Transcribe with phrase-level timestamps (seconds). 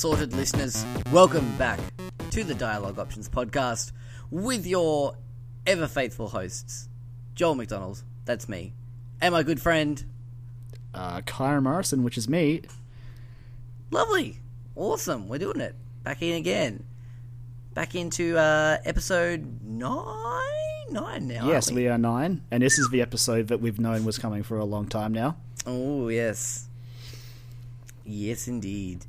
[0.00, 0.82] assorted listeners,
[1.12, 1.78] welcome back
[2.30, 3.92] to the Dialogue Options podcast
[4.30, 5.14] with your
[5.66, 6.88] ever faithful hosts,
[7.34, 8.72] Joel McDonald, that's me,
[9.20, 10.02] and my good friend,
[10.94, 12.62] Uh, Kyra Morrison, which is me.
[13.90, 14.38] Lovely,
[14.74, 15.74] awesome, we're doing it.
[16.02, 16.82] Back in again.
[17.74, 20.40] Back into uh, episode nine?
[20.88, 21.46] Nine now.
[21.46, 24.44] yes, aren't we are nine, and this is the episode that we've known was coming
[24.44, 25.36] for a long time now.
[25.66, 26.68] Oh, yes.
[28.02, 29.04] Yes, indeed.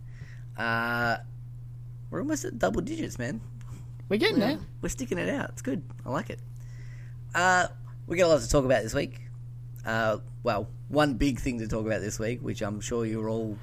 [0.61, 1.17] Uh,
[2.11, 3.41] we're almost at double digits, man.
[4.09, 4.59] We're getting there.
[4.81, 5.49] We're sticking it out.
[5.49, 5.81] It's good.
[6.05, 6.39] I like it.
[7.33, 7.67] Uh,
[8.05, 9.21] we got a lot to talk about this week.
[9.85, 13.57] Uh, well, one big thing to talk about this week, which I'm sure you're all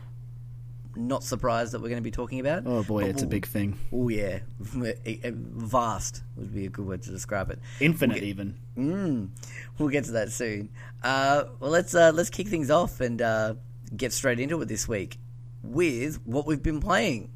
[0.97, 2.65] not surprised that we're going to be talking about.
[2.67, 3.79] Oh boy, it's a big thing.
[3.93, 7.61] Oh yeah, vast would be a good word to describe it.
[7.79, 8.57] Infinite, even.
[8.77, 9.29] Mm,
[9.79, 10.71] we'll get to that soon.
[11.05, 13.55] Uh, well, let's uh, let's kick things off and uh,
[13.97, 15.19] get straight into it this week
[15.69, 17.31] with what we've been playing.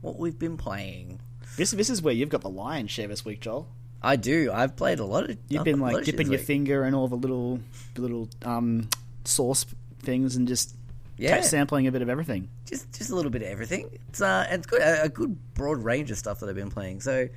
[0.00, 1.20] What we've been playing.
[1.56, 3.68] This this is where you've got the lion's share this week, Joel.
[4.00, 4.52] I do.
[4.52, 5.36] I've played a lot of.
[5.48, 6.46] You've been got a lot like dipping your week.
[6.46, 7.60] finger in all the little
[7.94, 8.88] the little um
[9.24, 9.66] sauce
[10.02, 10.76] things and just
[11.16, 11.40] Yeah.
[11.40, 12.48] sampling a bit of everything.
[12.64, 13.90] just just a little bit of everything.
[14.08, 16.70] It's uh, and it's good, a, a good broad range of stuff that I've been
[16.70, 17.00] playing.
[17.00, 17.28] So,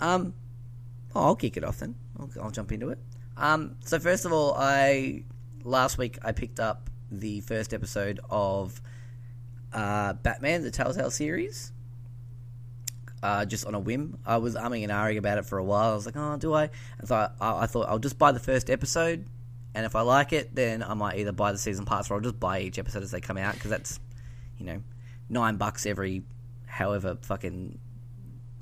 [0.00, 0.34] um,
[1.14, 1.94] oh, I'll kick it off then.
[2.20, 2.98] I'll, I'll jump into it.
[3.38, 5.24] Um, so first of all, I
[5.64, 8.80] last week I picked up the first episode of
[9.72, 11.72] uh, Batman: The Telltale series.
[13.22, 15.92] Uh, just on a whim, I was umming and ahhing about it for a while.
[15.92, 18.40] I was like, "Oh, do I?" And so I, I thought I'll just buy the
[18.40, 19.26] first episode,
[19.74, 22.20] and if I like it, then I might either buy the season pass or I'll
[22.20, 24.00] just buy each episode as they come out because that's,
[24.58, 24.82] you know,
[25.28, 26.22] nine bucks every,
[26.66, 27.78] however fucking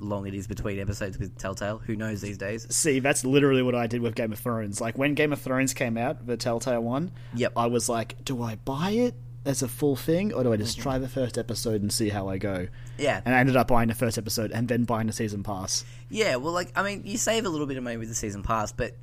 [0.00, 1.78] long it is between episodes with Telltale.
[1.78, 2.66] Who knows these days?
[2.75, 4.81] See, that's literally what I did with Game of Thrones.
[4.81, 7.12] Like when Game of Thrones came out, the Telltale one.
[7.34, 7.53] Yep.
[7.56, 9.15] I was like, do I buy it
[9.47, 10.83] as a full thing, or do I just Mm-hmm.
[10.83, 12.69] try the first episode and see how I go?
[12.99, 15.84] Yeah, And I ended up buying the first episode and then buying the season pass.
[16.11, 16.37] yeah.
[16.37, 18.72] Well, like I mean, you save a little bit of money with the season pass,
[18.72, 18.97] but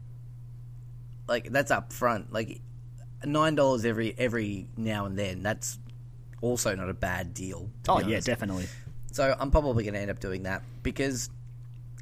[1.28, 2.32] like that's up front.
[2.32, 2.62] Like
[3.26, 5.42] nine dollars every every now and then.
[5.44, 5.80] That's
[6.42, 7.70] also not a bad deal.
[7.90, 8.68] Oh yeah, definitely.
[9.12, 11.30] So I'm probably going to end up doing that because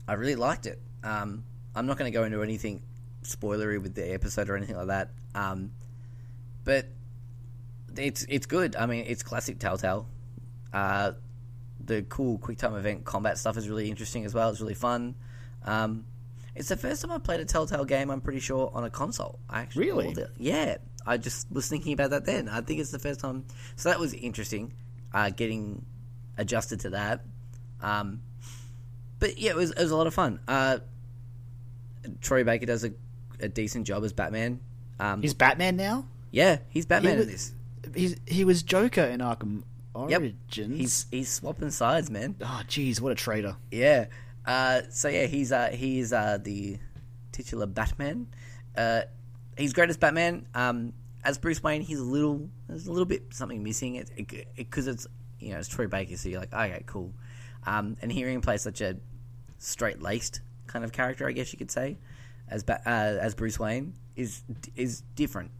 [0.07, 0.81] I really liked it.
[1.03, 1.43] Um,
[1.75, 2.81] I'm not going to go into anything
[3.23, 5.09] spoilery with the episode or anything like that.
[5.33, 5.71] Um,
[6.63, 6.87] but
[7.95, 8.75] it's it's good.
[8.75, 10.07] I mean, it's classic Telltale.
[10.73, 11.13] Uh,
[11.83, 14.49] the cool quick time event combat stuff is really interesting as well.
[14.49, 15.15] It's really fun.
[15.63, 16.05] Um,
[16.55, 18.09] it's the first time I played a Telltale game.
[18.09, 19.39] I'm pretty sure on a console.
[19.49, 20.15] I actually Really?
[20.37, 22.47] Yeah, I just was thinking about that then.
[22.47, 23.45] I think it's the first time.
[23.75, 24.73] So that was interesting.
[25.13, 25.85] Uh, getting
[26.37, 27.25] adjusted to that.
[27.81, 28.21] Um,
[29.19, 30.39] but yeah, it was it was a lot of fun.
[30.47, 30.79] Uh,
[32.21, 32.91] Troy Baker does a,
[33.39, 34.59] a decent job as Batman.
[34.99, 36.05] Um, He's Batman now.
[36.31, 37.51] yeah, he's Batman he in this.
[37.93, 39.63] He's, he was Joker in Arkham
[39.93, 40.41] Origins.
[40.57, 42.35] Yep, he's he's swapping sides, man.
[42.41, 43.57] oh, jeez, what a traitor.
[43.71, 44.05] Yeah.
[44.45, 46.77] Uh, so yeah, he's uh, he's uh, the
[47.31, 48.27] titular Batman.
[48.77, 49.01] Uh,
[49.57, 50.45] he's great as Batman.
[50.53, 53.95] Um, as Bruce Wayne, he's a little there's a little bit something missing.
[53.95, 54.11] It
[54.55, 55.07] because it's
[55.39, 57.13] you know it's Troy Baker, so you're like okay, cool.
[57.65, 58.97] Um, and hearing him play such a
[59.57, 61.97] straight laced kind of character, I guess you could say,
[62.47, 64.41] as ba- uh, as Bruce Wayne is
[64.75, 65.51] is different,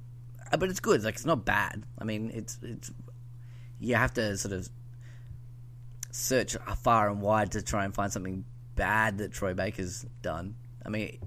[0.52, 1.04] Uh, but it's good.
[1.04, 1.84] Like it's not bad.
[1.98, 2.92] I mean, it's it's
[3.80, 4.70] you have to sort of
[6.12, 8.46] search far and wide to try and find something
[8.76, 10.56] bad that Troy Baker's done.
[10.86, 11.18] I mean,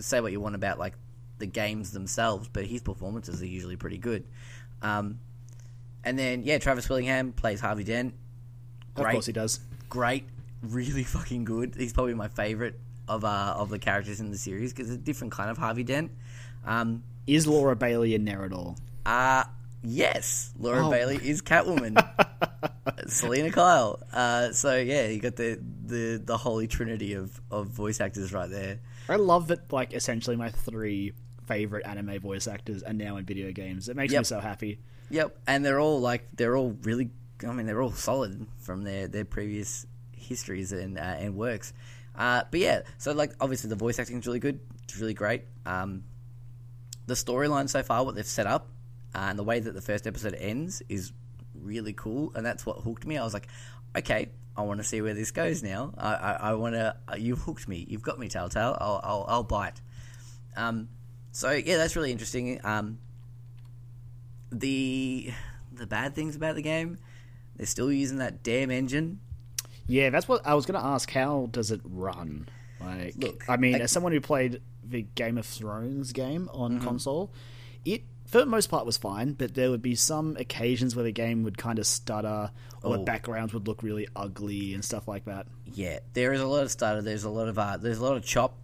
[0.00, 0.94] say what you want about like
[1.38, 4.24] the games themselves, but his performances are usually pretty good.
[4.82, 5.18] Um,
[6.04, 8.14] and then yeah, Travis Willingham plays Harvey Dent.
[8.96, 9.60] Of course he does.
[9.88, 10.24] Great,
[10.62, 11.74] really fucking good.
[11.76, 12.78] He's probably my favorite
[13.08, 15.82] of uh, of the characters in the series because it's a different kind of Harvey
[15.84, 16.10] Dent.
[16.64, 18.76] Um, Is Laura Bailey in there at all?
[19.06, 19.44] uh
[19.82, 20.90] yes, Laura Oh.
[20.90, 21.96] Bailey is Catwoman.
[23.06, 24.00] Selina Kyle.
[24.12, 28.48] Uh, so yeah, you got the, the the holy trinity of, of voice actors right
[28.48, 28.78] there.
[29.08, 31.12] I love that, like, essentially my three
[31.46, 33.88] favorite anime voice actors are now in video games.
[33.90, 34.78] It makes me so happy.
[35.10, 37.10] Yep, and they're all like they're all really.
[37.46, 41.72] I mean, they're all solid from their their previous histories and uh, and works.
[42.14, 44.60] Uh, but yeah, so like obviously the voice acting is really good.
[44.84, 45.44] It's really great.
[45.66, 46.04] Um,
[47.06, 48.68] the storyline so far, what they've set up,
[49.14, 51.12] uh, and the way that the first episode ends is
[51.54, 53.18] really cool, and that's what hooked me.
[53.18, 53.48] I was like,
[53.96, 55.92] okay, I want to see where this goes now.
[55.98, 56.96] I I, I want to.
[57.18, 57.84] You've hooked me.
[57.88, 58.76] You've got me, Telltale.
[58.80, 59.80] I'll I'll, I'll bite.
[60.56, 60.88] Um,
[61.32, 62.60] so yeah, that's really interesting.
[62.64, 62.98] Um,
[64.60, 65.32] the
[65.72, 66.98] the bad things about the game,
[67.56, 69.20] they're still using that damn engine.
[69.86, 71.10] Yeah, that's what I was going to ask.
[71.10, 72.48] How does it run?
[72.80, 76.76] Like, Look, I mean, like- as someone who played the Game of Thrones game on
[76.76, 76.84] Mm-hmm.
[76.86, 77.32] console,
[77.84, 81.12] it for the most part was fine, but there would be some occasions where the
[81.12, 82.50] game would kind of stutter,
[82.82, 82.96] or Oh.
[82.98, 85.46] the backgrounds would look really ugly and stuff like that.
[85.74, 87.02] Yeah, there is a lot of stutter.
[87.02, 88.56] There's a lot of uh, there's a lot of chop,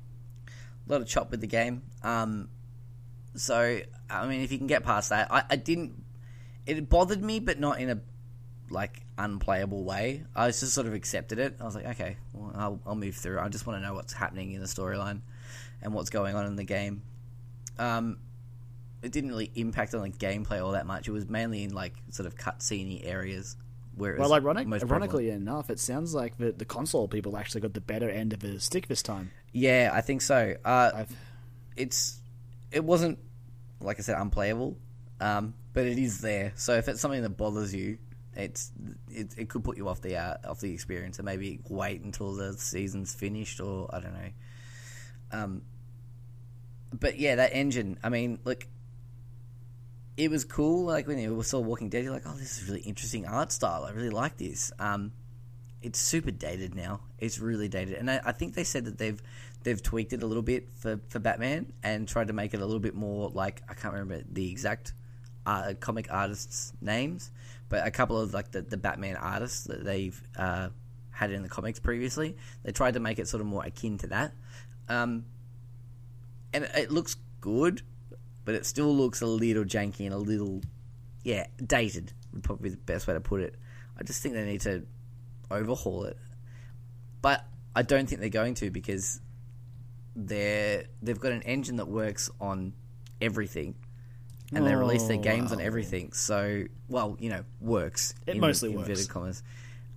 [0.89, 1.83] a lot of chop with the game.
[2.03, 2.49] Um,
[3.35, 6.03] so I mean, if you can get past that, I, I didn't.
[6.67, 8.00] It bothered me, but not in a
[8.71, 10.25] like unplayable way.
[10.35, 11.56] I just sort of accepted it.
[11.61, 13.41] I was like, okay, well, I'll, I'll move through.
[13.41, 15.21] I just want to know what's happening in the storyline
[15.82, 17.03] and what's going on in the game.
[17.79, 18.19] Um,
[19.03, 21.09] it didn't really impact on the gameplay all that much.
[21.09, 23.56] It was mainly in like sort of cutscene areas.
[23.97, 25.03] Where Well, ironic, most prevalent.
[25.11, 28.41] ironically enough, it sounds like the, the console people actually got the better end of
[28.41, 29.31] the stick this time.
[29.53, 30.55] Yeah, I think so.
[30.65, 31.05] Uh,
[31.76, 32.21] it's
[32.73, 33.19] it wasn't
[33.81, 34.77] like I said unplayable,
[35.21, 36.53] um, but it is there.
[36.57, 37.99] So if it's something that bothers you,
[38.35, 38.71] it's
[39.11, 42.35] it, it could put you off the uh, off the experience and maybe wait until
[42.35, 44.31] the season's finished or I don't know.
[45.33, 45.63] Um,
[46.93, 47.99] but yeah, that engine.
[48.03, 48.67] I mean, look,
[50.17, 50.85] it was cool.
[50.85, 53.85] Like when you saw Walking Dead, you're like, oh, this is really interesting art style.
[53.85, 54.73] I really like this.
[54.79, 55.13] Um,
[55.83, 57.01] it's super dated now.
[57.19, 59.21] It's really dated, and I, I think they said that they've
[59.62, 62.65] they've tweaked it a little bit for, for Batman and tried to make it a
[62.65, 64.95] little bit more like I can't remember the exact
[65.47, 67.31] uh, comic artists' names,
[67.69, 70.69] but a couple of like the, the Batman artists that they've uh,
[71.11, 74.07] had in the comics previously, they tried to make it sort of more akin to
[74.09, 74.33] that,
[74.89, 75.25] um,
[76.53, 77.83] and it, it looks good,
[78.45, 80.62] but it still looks a little janky and a little
[81.23, 83.57] yeah dated would probably be the best way to put it.
[83.99, 84.87] I just think they need to
[85.51, 86.17] overhaul it.
[87.21, 89.21] But I don't think they're going to because
[90.17, 92.73] they're they've got an engine that works on
[93.21, 93.75] everything,
[94.53, 96.12] and they release their Oh, games on everything.
[96.12, 98.15] So, well, you know, works.
[98.27, 99.07] It in mostly inverted works.
[99.07, 99.43] commas.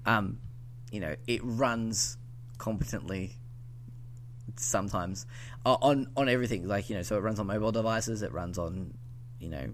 [0.05, 0.39] Um,
[0.91, 2.17] you know, it runs
[2.57, 3.37] competently
[4.57, 5.25] sometimes
[5.65, 6.67] uh, on on everything.
[6.67, 8.21] Like you know, so it runs on mobile devices.
[8.21, 8.93] It runs on
[9.39, 9.73] you know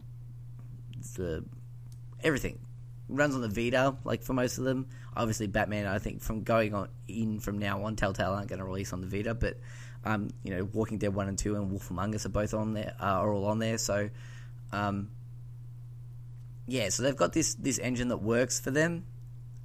[1.16, 1.44] the
[2.24, 2.60] everything
[3.08, 4.88] runs on the Vita, like for most of them.
[5.16, 5.88] Obviously, Batman.
[5.88, 9.02] I think from going on in from now on, Telltale aren't going to release on
[9.02, 9.58] the Vita, but
[10.06, 12.74] um, you know, Walking Dead one and two and Wolf Among Us are both on
[12.74, 13.78] there, uh, are all on there.
[13.78, 14.10] So,
[14.72, 15.10] um,
[16.68, 19.06] yeah, so they've got this this engine that works for them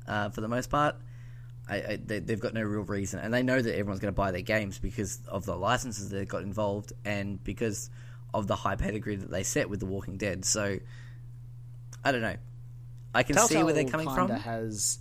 [0.06, 0.96] uh, for the most part.
[1.68, 4.16] I, I, they, they've got no real reason, and they know that everyone's going to
[4.16, 7.90] buy their games because of the licenses that got involved, and because
[8.34, 10.44] of the high pedigree that they set with The Walking Dead.
[10.44, 10.78] So,
[12.04, 12.36] I don't know.
[13.14, 14.28] I can see where they're coming from.
[14.28, 14.98] Has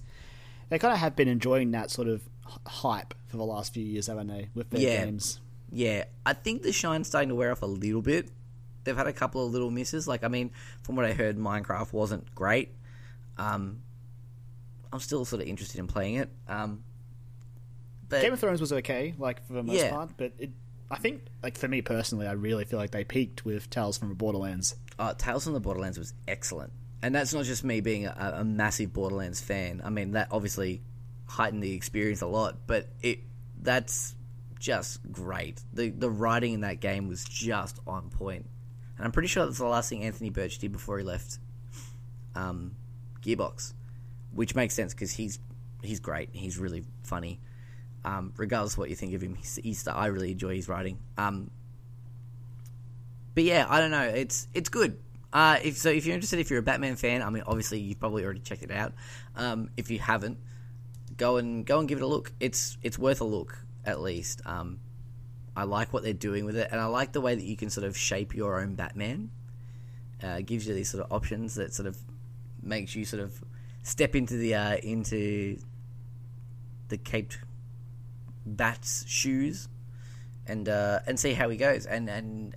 [0.70, 2.22] they kind of have been enjoying that sort of
[2.68, 4.50] hype for the last few years, haven't they?
[4.54, 5.06] With their Yeah.
[5.06, 5.40] games.
[5.72, 8.30] Yeah, I think the shine's starting to wear off a little bit.
[8.84, 10.07] They've had a couple of little misses.
[10.07, 10.51] Like, I mean,
[10.84, 12.69] from what I heard, Minecraft wasn't great.
[13.38, 13.81] Um,
[14.92, 16.30] I'm still sort of interested in playing it.
[16.48, 16.84] Um,
[18.08, 19.89] but Game of Thrones was okay, like for the most Yeah.
[19.89, 20.51] part, but it,
[20.91, 24.10] I think, like for me personally, I really feel like they peaked with Tales from
[24.10, 24.75] the Borderlands.
[25.00, 28.44] uh, Tales from the Borderlands was excellent, and that's not just me being a, a
[28.44, 29.82] massive Borderlands fan.
[29.84, 30.84] I mean, that obviously
[31.25, 33.20] heightened the experience a lot, but it
[33.62, 34.15] that's
[34.60, 35.62] just great.
[35.74, 38.46] the The writing in that game was just on point,
[38.98, 41.39] and I'm pretty sure that's the last thing Anthony Burch did before he left
[42.36, 42.75] um,
[43.22, 43.74] Gearbox,
[44.32, 45.39] which makes sense because he's
[45.82, 46.30] he's great.
[46.34, 47.39] He's really funny.
[48.06, 50.98] Um, regardless of what you think of him, he's, he's I really enjoy his writing.
[51.18, 51.51] Um,
[53.34, 54.03] but yeah, I don't know.
[54.03, 55.00] It's it's good.
[55.32, 58.00] Uh, if so, if you're interested, if you're a Batman fan, I mean, obviously you've
[58.00, 58.94] probably already checked it out.
[59.36, 60.38] Um, if you haven't,
[61.17, 62.32] go and go and give it a look.
[62.39, 64.41] It's it's worth a look at least.
[64.46, 64.79] Um,
[65.55, 67.70] I like what they're doing with it, and I like the way that you can
[67.70, 69.32] sort of shape your own Batman.
[70.22, 71.98] Uh, gives you these sort of options that sort of
[72.62, 73.43] makes you sort of
[73.84, 75.58] step into the uh, into
[76.88, 77.39] the caped
[78.46, 79.67] bat's shoes
[80.48, 82.55] and uh, and see how he goes and and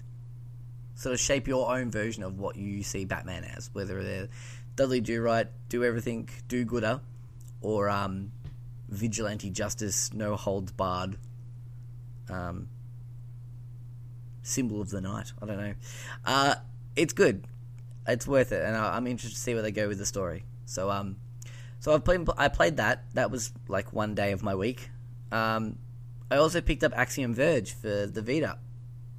[0.95, 4.29] sort of shape your own version of what you see Batman as, whether they're
[4.77, 7.01] Dudley Do Right, do everything, do gooder,
[7.61, 8.33] or um,
[8.89, 11.19] vigilante justice, no holds barred,
[12.29, 12.69] um,
[14.43, 15.33] symbol of the night.
[15.41, 15.75] I don't know.
[16.25, 16.55] Uh,
[16.95, 17.45] it's good.
[18.07, 20.45] It's worth it, and I, I'm interested to see where they go with the story.
[20.65, 21.17] So um,
[21.81, 22.27] so I've played.
[22.37, 23.05] I played that.
[23.15, 24.91] That was like one day of my week.
[25.33, 25.79] Um,
[26.31, 28.59] I also picked up Axiom Verge for the Vita.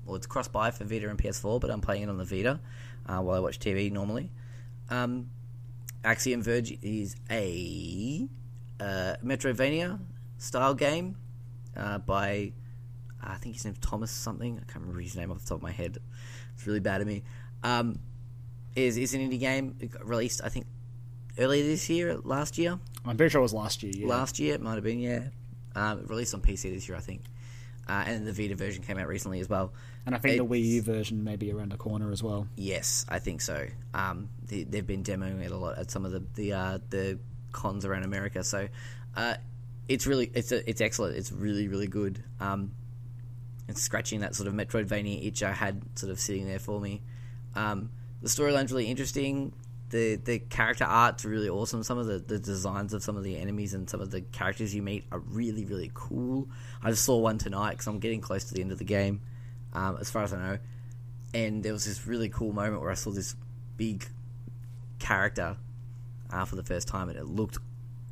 [0.06, 2.60] Well, it's cross buy for Vita and PS4, but I'm playing it on the Vita
[3.06, 4.32] uh, while I watch TV normally.
[4.90, 5.30] Um,
[6.04, 8.28] Axiom Verge is a
[8.79, 10.00] uh, Metroidvania
[10.38, 11.15] style game
[11.75, 12.51] uh, by
[13.24, 14.55] I think his name's Thomas something.
[14.57, 15.98] I can't remember his name off the top of my head.
[16.55, 17.24] It's really bad of me.
[17.63, 18.00] Um,
[18.75, 20.65] is is an indie game released I think
[21.39, 23.93] earlier this year, last year I'm pretty sure it was last year.
[23.96, 24.07] Yeah.
[24.07, 24.55] last year.
[24.55, 25.29] It might have been, yeah.
[25.75, 27.22] Um, released on PC this year, I think.
[27.88, 29.72] uh, and the Vita version came out recently as well.
[30.05, 32.48] And I think the Wii U version may be around the corner as well.
[32.57, 33.65] Yes, I think so.
[33.93, 37.19] Um, they, they've been demoing it a lot at some of the the uh, the
[37.58, 38.44] cons around America.
[38.44, 38.68] So
[39.16, 39.36] uh,
[39.88, 41.18] it's really it's a, it's excellent.
[41.18, 42.24] It's really really good.
[42.40, 42.72] Um,
[43.68, 47.02] it's scratching that sort of Metroidvania itch I had sort of sitting there for me.
[47.56, 47.90] Um,
[48.22, 49.54] the storyline's really interesting.
[49.90, 51.84] The the character art's really awesome.
[51.84, 54.74] Some of the, the designs of some of the enemies and some of the characters
[54.74, 56.48] you meet are really really cool.
[56.82, 59.22] I just saw one tonight because I'm getting close to the end of the game,
[59.74, 60.60] um, as far as I know
[61.34, 63.36] and there was this really cool moment where I saw this
[63.76, 64.08] big
[65.00, 65.58] character
[66.31, 67.57] uh, for the first time, and it looked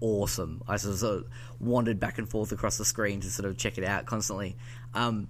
[0.01, 0.62] awesome.
[0.67, 1.25] I sort of, sort of
[1.60, 4.55] wandered back and forth across the screen to sort of check it out constantly.
[4.93, 5.27] Um,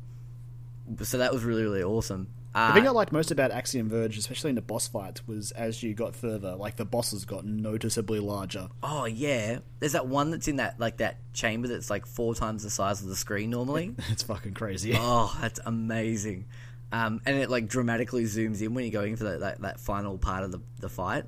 [1.02, 2.28] so that was really really awesome.
[2.54, 5.52] Uh, The thing I liked most about Axiom Verge, especially in the boss fights, was
[5.52, 8.70] as you got further, like the bosses got noticeably larger.
[8.82, 12.64] oh yeah, there's that one that's in that like that chamber that's like four times
[12.64, 13.94] the size of the screen normally.
[14.10, 14.94] It's fucking crazy.
[14.98, 16.46] Oh, that's amazing.
[16.92, 20.18] Um, and it like dramatically zooms in when you're going for that, that, that final
[20.18, 21.26] part of the, the fight.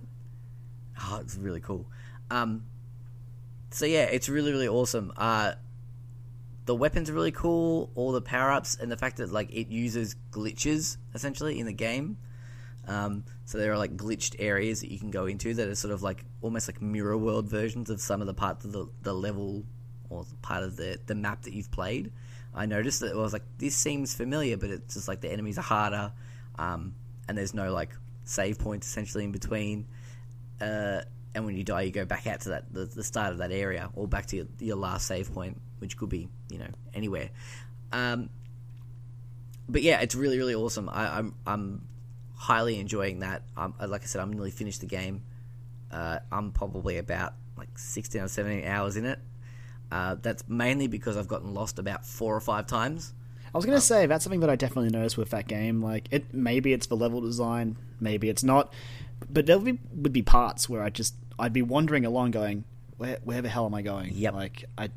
[1.00, 1.86] Oh, it's really cool.
[2.30, 2.66] Um,
[3.72, 5.12] so yeah, it's really really awesome.
[5.16, 5.54] Uh,
[6.66, 7.90] the weapons are really cool.
[7.96, 11.74] All the power ups and the fact that like it uses glitches essentially in the
[11.74, 12.18] game.
[12.88, 15.94] Um, so there are like glitched areas that you can go into that are sort
[15.94, 19.14] of like almost like mirror world versions of some of the parts of the, the
[19.14, 19.64] level
[20.10, 22.12] or part of the, the map that you've played.
[22.56, 25.58] I noticed that I was like, this seems familiar, but it's just like the enemies
[25.58, 26.12] are harder,
[26.58, 26.96] um,
[27.28, 27.92] and there's no like
[28.24, 29.86] save points essentially in between.
[30.60, 31.02] Uh,
[31.36, 33.52] and when you die, you go back out to that the, the start of that
[33.52, 37.30] area or back to your, your last save point, which could be you know anywhere.
[37.92, 38.30] Um,
[39.70, 40.90] but yeah, it's really really awesome.
[40.90, 41.88] I, I'm I'm
[42.36, 43.44] highly enjoying that.
[43.56, 45.24] Um, like I said, I'm nearly finished the game.
[45.92, 49.20] Uh, I'm probably about like 16 or 17 hours in it.
[49.92, 53.14] Uh, that's mainly because I've gotten lost about four or five times.
[53.54, 55.82] I was gonna say that's something that I definitely noticed with that game.
[55.82, 58.74] Like it, maybe it's the level design, maybe it's not,
[59.30, 62.64] but there would be, would be parts where I just I'd be wandering along, going,
[62.98, 64.12] where where the hell am I going?
[64.14, 64.34] Yep.
[64.34, 64.90] Like I,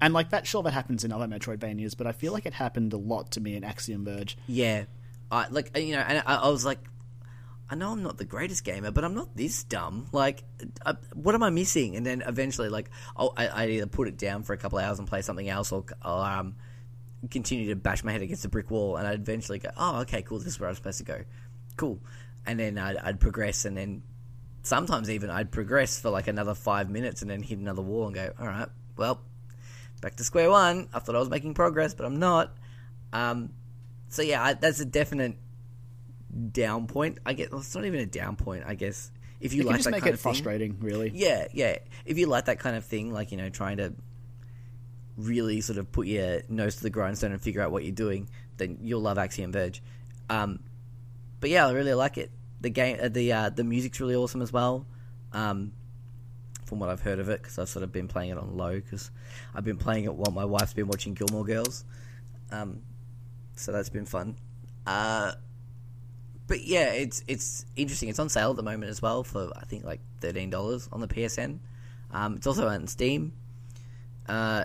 [0.00, 0.46] and like that.
[0.46, 3.40] Sure, that happens in other Metroidvanias, but I feel like it happened a lot to
[3.40, 4.36] me in Axiom Verge.
[4.46, 4.84] Yeah,
[5.30, 6.78] I like you know, and I, I was like,
[7.68, 10.06] I know I'm not the greatest gamer, but I'm not this dumb.
[10.12, 10.44] Like,
[10.84, 11.96] uh, what am I missing?
[11.96, 14.84] And then eventually, like, oh, I, I either put it down for a couple of
[14.84, 16.54] hours and play something else, or, or um,
[17.30, 20.22] continue to bash my head against a brick wall, and I'd eventually go, oh, okay,
[20.22, 21.24] cool, this is where I'm supposed to go,
[21.76, 21.98] cool,
[22.46, 24.02] and then I'd, I'd progress, and then
[24.62, 28.14] sometimes even I'd progress for like another five minutes, and then hit another wall and
[28.14, 29.20] go, all right, well,
[30.00, 30.88] back to square one.
[30.94, 32.56] I thought I was making progress, but I'm not.
[33.12, 33.50] Um,
[34.08, 35.36] so yeah, I, that's a definite
[36.52, 37.18] down point.
[37.24, 38.64] I guess well, it's not even a down point.
[38.66, 39.10] I guess
[39.40, 41.10] if you It like just that make kind it of thing, frustrating, really.
[41.14, 41.76] yeah, yeah.
[42.04, 43.94] If you like that kind of thing, like you know, trying to
[45.16, 48.28] really sort of put your nose to the grindstone and figure out what you're doing,
[48.58, 49.82] then you'll love Axiom Verge.
[50.28, 50.60] Um,
[51.40, 52.30] but yeah, I really like it.
[52.60, 54.86] The game, uh, the uh, the music's really awesome as well.
[55.32, 55.72] Um,
[56.64, 58.74] from what I've heard of it, because I've sort of been playing it on low,
[58.74, 59.10] because
[59.54, 61.84] I've been playing it while my wife's been watching Gilmore Girls.
[62.50, 62.82] Um,
[63.54, 64.36] so that's been fun.
[64.86, 65.32] Uh,
[66.46, 68.08] but yeah, it's it's interesting.
[68.08, 71.00] It's on sale at the moment as well for I think like thirteen dollars on
[71.00, 71.58] the PSN.
[72.12, 73.32] Um, it's also on Steam.
[74.28, 74.64] Uh,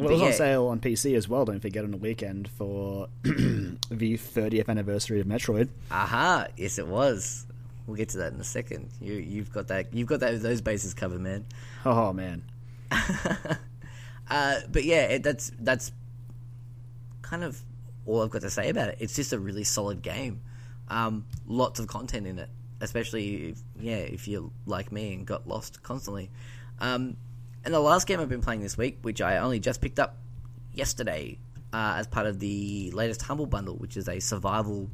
[0.00, 1.44] Well, but it was on sale on PC as well.
[1.44, 5.68] Don't forget on the weekend for the 30th anniversary of Metroid.
[5.90, 6.46] Aha!
[6.56, 7.46] Yes, it was.
[7.86, 8.90] We'll get to that in a second.
[9.00, 11.44] You you've got that you've got that those bases covered, man.
[11.84, 12.44] Oh man,
[14.30, 15.90] Uh, but yeah, it, that's that's
[17.20, 17.60] kind of
[18.06, 18.98] all I've got to say about it.
[19.00, 20.40] It's just a really solid game.
[20.88, 22.48] Um, lots of content in it,
[22.80, 26.30] especially if, yeah if you're like me and got lost constantly.
[26.78, 27.16] Um,
[27.64, 30.16] and the last game I've been playing this week, which I only just picked up
[30.72, 31.38] yesterday
[31.72, 34.90] uh, as part of the latest Humble Bundle, which is a survival.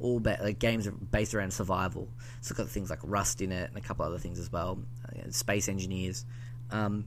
[0.00, 2.08] All ba- like games based around survival,
[2.40, 4.78] so it's got things like Rust in it and a couple other things as well.
[5.04, 6.24] Uh, Space Engineers,
[6.70, 7.04] um,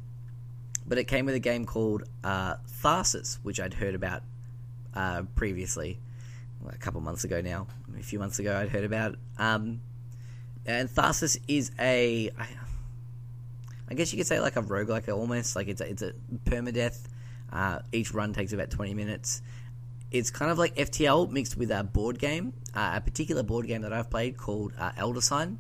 [0.86, 4.24] but it came with a game called uh, Tharsis, which I'd heard about
[4.94, 6.00] uh, previously,
[6.68, 7.68] a couple months ago now.
[7.98, 9.16] A few months ago, I'd heard about.
[9.38, 9.80] Um,
[10.66, 12.48] and Tharsis is a, I,
[13.92, 15.54] I guess you could say like a roguelike almost.
[15.54, 16.14] Like it's a, it's a
[16.46, 16.98] permadeath.
[17.52, 19.42] Uh, each run takes about twenty minutes.
[20.12, 23.82] It's kind of like FTL mixed with a board game, uh, a particular board game
[23.82, 25.60] that I've played called uh, Elder Sign,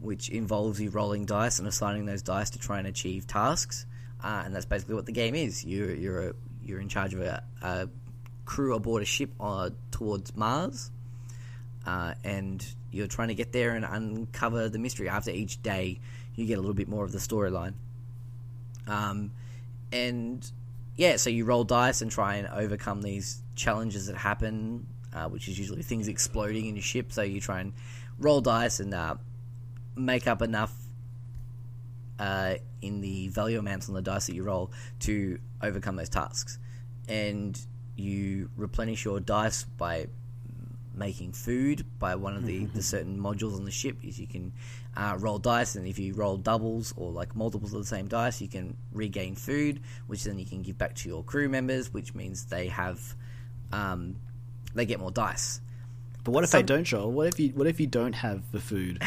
[0.00, 3.86] which involves you rolling dice and assigning those dice to try and achieve tasks.
[4.22, 5.64] Uh, and that's basically what the game is.
[5.64, 7.88] You're you're a, you're in charge of a, a
[8.44, 10.90] crew aboard a ship uh, towards Mars,
[11.86, 15.08] uh, and you're trying to get there and uncover the mystery.
[15.08, 16.00] After each day,
[16.34, 17.74] you get a little bit more of the storyline.
[18.86, 19.32] Um,
[19.92, 20.50] and
[20.96, 25.48] yeah, so you roll dice and try and overcome these challenges that happen, uh, which
[25.48, 27.12] is usually things exploding in your ship.
[27.12, 27.72] So you try and
[28.18, 29.16] roll dice and uh,
[29.96, 30.74] make up enough
[32.18, 34.70] uh, in the value amounts on the dice that you roll
[35.00, 36.58] to overcome those tasks.
[37.08, 37.58] And
[37.96, 40.06] you replenish your dice by
[40.94, 44.52] making food by one of the, the certain modules on the ship is you can
[44.96, 48.40] uh, roll dice and if you roll doubles or like multiples of the same dice
[48.40, 52.14] you can regain food which then you can give back to your crew members which
[52.14, 53.14] means they have
[53.72, 54.16] um,
[54.74, 55.60] they get more dice
[56.24, 57.10] But what if Some- they don't, Joel?
[57.10, 59.02] What if you what if you don't have the food?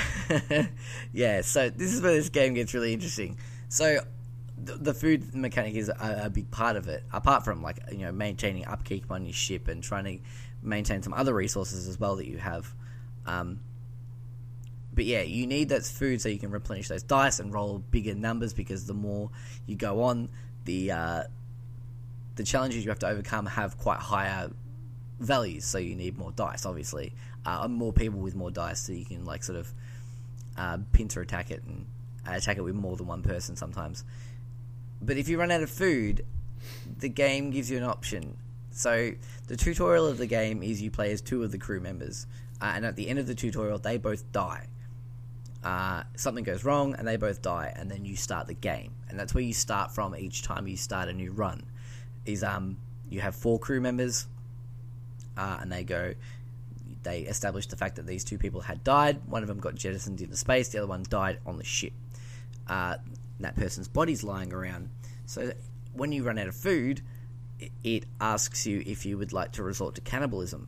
[1.13, 3.37] yeah, so this is where this game gets really interesting.
[3.69, 3.99] So
[4.57, 7.99] the, the food mechanic is a, a big part of it, apart from like you
[7.99, 10.17] know maintaining upkeep on your ship and trying to
[10.61, 12.73] maintain some other resources as well that you have.
[13.25, 13.59] Um,
[14.95, 18.15] but yeah, you need that food so you can replenish those dice and roll bigger
[18.15, 19.29] numbers because the more
[19.67, 20.29] you go on,
[20.63, 21.23] the uh,
[22.35, 24.49] the challenges you have to overcome have quite higher
[25.19, 25.65] values.
[25.65, 27.13] So you need more dice, obviously,
[27.45, 29.73] uh, more people with more dice, so you can like sort of
[30.57, 31.85] uh, pincer attack it and
[32.25, 34.03] attack it with more than one person sometimes.
[35.01, 36.25] But if you run out of food,
[36.99, 38.37] the game gives you an option.
[38.71, 39.11] So
[39.47, 42.27] the tutorial of the game is you play as two of the crew members,
[42.61, 44.67] uh, and at the end of the tutorial, they both die.
[45.65, 49.19] Uh, something goes wrong, and they both die, and then you start the game, and
[49.19, 51.63] that's where you start from each time you start a new run.
[52.23, 52.77] Is um
[53.09, 54.27] you have four crew members,
[55.35, 56.13] uh, and they go.
[57.01, 59.21] They establish the fact that these two people had died.
[59.27, 60.69] One of them got jettisoned into space.
[60.69, 61.93] The other one died on the ship.
[62.67, 62.97] Uh,
[63.39, 64.89] that person's body's lying around.
[65.25, 65.51] So
[65.93, 67.01] when you run out of food,
[67.83, 70.67] it asks you if you would like to resort to cannibalism.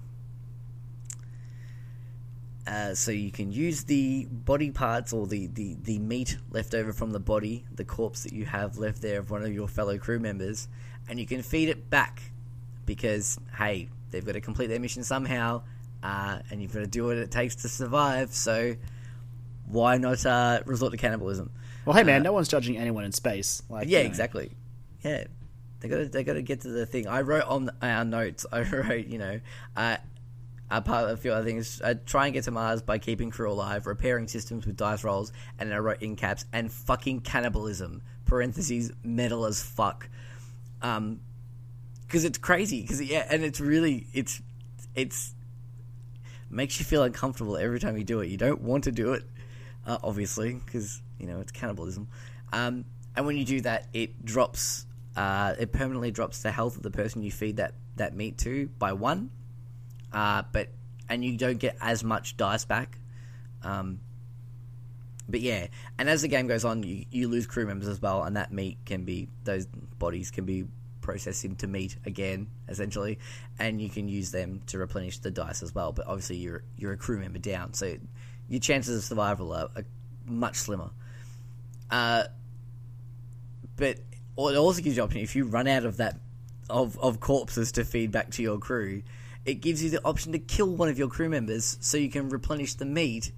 [2.68, 6.92] Uh, so you can use the body parts or the, the, the meat left over
[6.92, 9.98] from the body, the corpse that you have left there of one of your fellow
[9.98, 10.68] crew members,
[11.08, 12.22] and you can feed it back
[12.86, 15.62] because hey, they've got to complete their mission somehow,
[16.04, 18.34] uh, and you've got to do what it takes to survive.
[18.34, 18.76] So
[19.66, 21.50] why not uh, resort to cannibalism?
[21.86, 23.64] Well, hey man, no one's judging anyone in space.
[23.70, 24.10] Like, Yeah, you know.
[24.10, 24.52] exactly.
[25.04, 25.24] Yeah,
[25.80, 27.08] they got to they got to get to the thing.
[27.08, 28.46] I wrote on our notes.
[28.52, 29.40] I wrote, you know,
[30.70, 33.30] uh, apart of a few other things, uh, try and get to Mars by keeping
[33.30, 38.02] crew alive, repairing systems with dice rolls, and I wrote in caps and fucking cannibalism.
[38.26, 40.10] Parentheses metal as fuck.
[40.82, 41.22] Um,
[42.02, 42.82] because it's crazy.
[42.82, 44.42] Because yeah, and it's really it's
[44.96, 45.34] it's
[46.50, 48.28] makes you feel uncomfortable every time you do it.
[48.28, 49.24] You don't want to do it,
[49.86, 52.08] uh, obviously, because you know it's cannibalism.
[52.54, 54.86] Um, and when you do that, it drops.
[55.16, 58.68] Uh, it permanently drops the health of the person you feed that that meat to
[58.80, 59.32] by one.
[60.18, 60.70] Uh, but
[61.08, 62.98] and you don't get as much dice back.
[63.62, 64.00] Um,
[65.30, 65.68] but yeah,
[66.00, 68.52] and as the game goes on, you, you lose crew members as well, and that
[68.52, 70.66] meat can be those bodies can be
[71.02, 73.20] processed into meat again, essentially,
[73.60, 75.92] and you can use them to replenish the dice as well.
[75.92, 77.96] But obviously, you're you're a crew member down, so
[78.50, 79.86] your chances of survival are, are
[80.26, 80.90] much slimmer.
[81.92, 82.24] Uh,
[83.76, 86.20] but it also gives you option if you run out of that
[86.72, 89.04] of of corpses to feed back to your crew,
[89.48, 92.30] it gives you the option to kill one of your crew members so you can
[92.30, 93.32] replenish the meat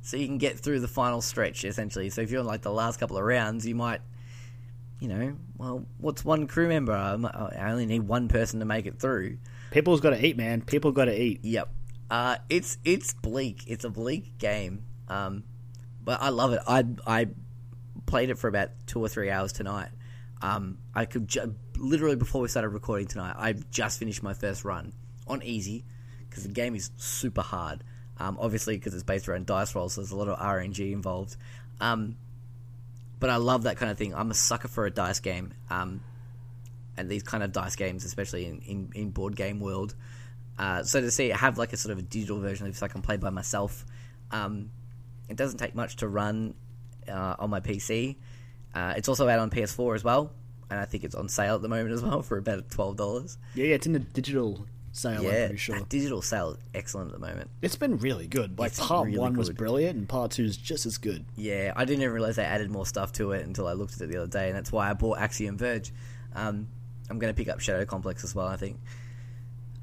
[0.00, 2.10] so you can get through the final stretch essentially.
[2.10, 4.00] So if you're in like the last couple of rounds, you might,
[5.00, 6.92] you know, well, what's one crew member?
[6.92, 7.14] I
[7.58, 9.38] I only need one person to make it through.
[9.70, 10.62] People's got to eat, man.
[10.62, 11.40] People got to eat.
[11.42, 11.68] Yep.
[12.10, 13.64] Uh, it's it's bleak.
[13.66, 14.84] It's a bleak game.
[15.08, 15.44] Um,
[16.02, 16.60] but I love it.
[16.66, 17.28] I I
[18.06, 19.90] played it for about two or three hours tonight.
[20.40, 24.64] Um, I could ju- literally before we started recording tonight, I've just finished my first
[24.64, 24.92] run
[25.26, 25.84] on easy
[26.28, 27.82] because the game is super hard.
[28.16, 31.36] Um, obviously because it's based around dice rolls, so there's a lot of RNG involved.
[31.80, 32.16] Um,
[33.18, 34.14] but I love that kind of thing.
[34.14, 35.52] I'm a sucker for a dice game.
[35.70, 36.00] Um,
[36.96, 39.94] and these kind of dice games, especially in, in, in board game world.
[40.58, 42.82] Uh, so to see it have like a sort of a digital version of this
[42.82, 43.84] I can play by myself,
[44.30, 44.70] um,
[45.28, 46.54] it doesn't take much to run
[47.08, 48.16] uh, on my PC.
[48.74, 50.32] Uh, it's also out on PS4 as well,
[50.70, 53.38] and I think it's on sale at the moment as well for about twelve dollars.
[53.54, 55.18] Yeah, yeah, it's in the digital sale.
[55.18, 55.78] I'm Yeah, pretty sure.
[55.78, 57.50] that digital sale is excellent at the moment.
[57.60, 58.58] It's been really good.
[58.58, 61.24] Like It's part really one was brilliant, and part two is just as good.
[61.36, 64.00] Yeah, I didn't even realize they added more stuff to it until I looked at
[64.02, 65.92] it the other day, and that's why I bought Axiom Verge.
[66.34, 66.68] Um,
[67.10, 68.46] I'm going to pick up Shadow Complex as well.
[68.46, 68.78] I think.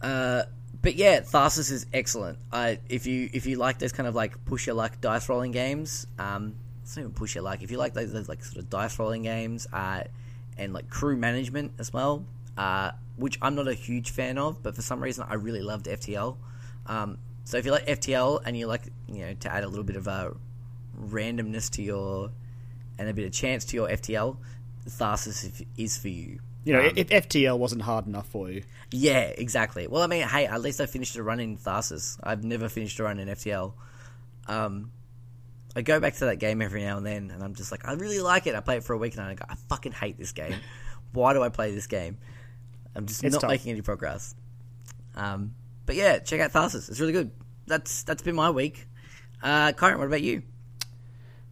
[0.02, 0.43] Uh,
[0.82, 2.39] but yeah, Tharsis is excellent.
[2.52, 5.52] I if you if you like those kind of like push your luck dice rolling
[5.52, 7.62] games, um, it's not even push your luck.
[7.62, 10.04] If you like those, those like sort of dice rolling games, uh,
[10.58, 12.26] and like crew management as well,
[12.57, 15.85] uh, which I'm not a huge fan of, but for some reason I really loved
[15.85, 16.37] FTL.
[16.87, 19.83] Um, so if you like FTL and you like you know to add a little
[19.83, 20.35] bit of a
[20.99, 22.31] randomness to your
[22.97, 24.37] and a bit of chance to your FTL,
[24.87, 26.39] Tharsis is- is for you.
[26.63, 29.87] You know, Um, if FTL wasn't hard enough for you, Yeah, exactly.
[29.87, 32.17] Well, I mean, hey, at least I finished a run in Tharsis.
[32.21, 33.73] I've never finished a run in FTL.
[34.47, 34.91] Um,
[35.75, 37.93] I go back to that game every now and then, and I'm just like, I
[37.93, 38.53] really like it.
[38.55, 40.55] I play it for a week, and I go, I fucking hate this game.
[41.13, 42.17] Why do I play this game?
[42.95, 43.49] I'm just It's not tough.
[43.49, 44.36] making any progress.
[45.15, 45.54] Um,
[45.86, 46.89] but yeah, check out Tharsis.
[46.89, 47.32] It's really good.
[47.67, 48.88] That's that's been my week.
[49.41, 50.43] Uh, Kyron, what about you?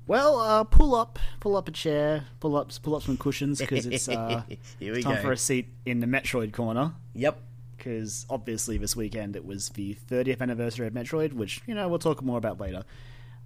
[0.08, 3.86] well, uh, pull up, pull up a chair, pull up, pull up some cushions because
[3.86, 4.44] it's uh,
[4.82, 5.16] time go.
[5.18, 6.94] for a seat in the Metroid corner.
[7.14, 7.40] Yep.
[7.78, 12.00] because obviously this weekend it was the 30th anniversary of Metroid, which you know we'll
[12.00, 12.84] talk more about later.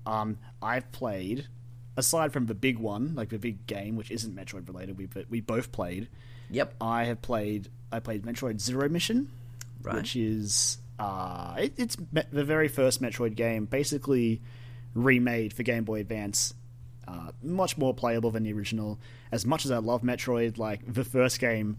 [0.06, 1.48] Um, I've played,
[1.98, 5.42] aside from the big one, like the big game, which isn't Metroid related, we we
[5.42, 6.08] both played.
[6.50, 6.76] Yep.
[6.80, 7.70] I have played.
[7.94, 9.30] I played Metroid Zero Mission,
[9.82, 9.96] Right.
[9.96, 14.42] which is uh, it, it's me- the very first Metroid game, basically
[14.94, 16.54] remade for Game Boy Advance.
[17.08, 18.98] Uh, much more playable than the original.
[19.32, 21.78] As much as I love Metroid, like the first game,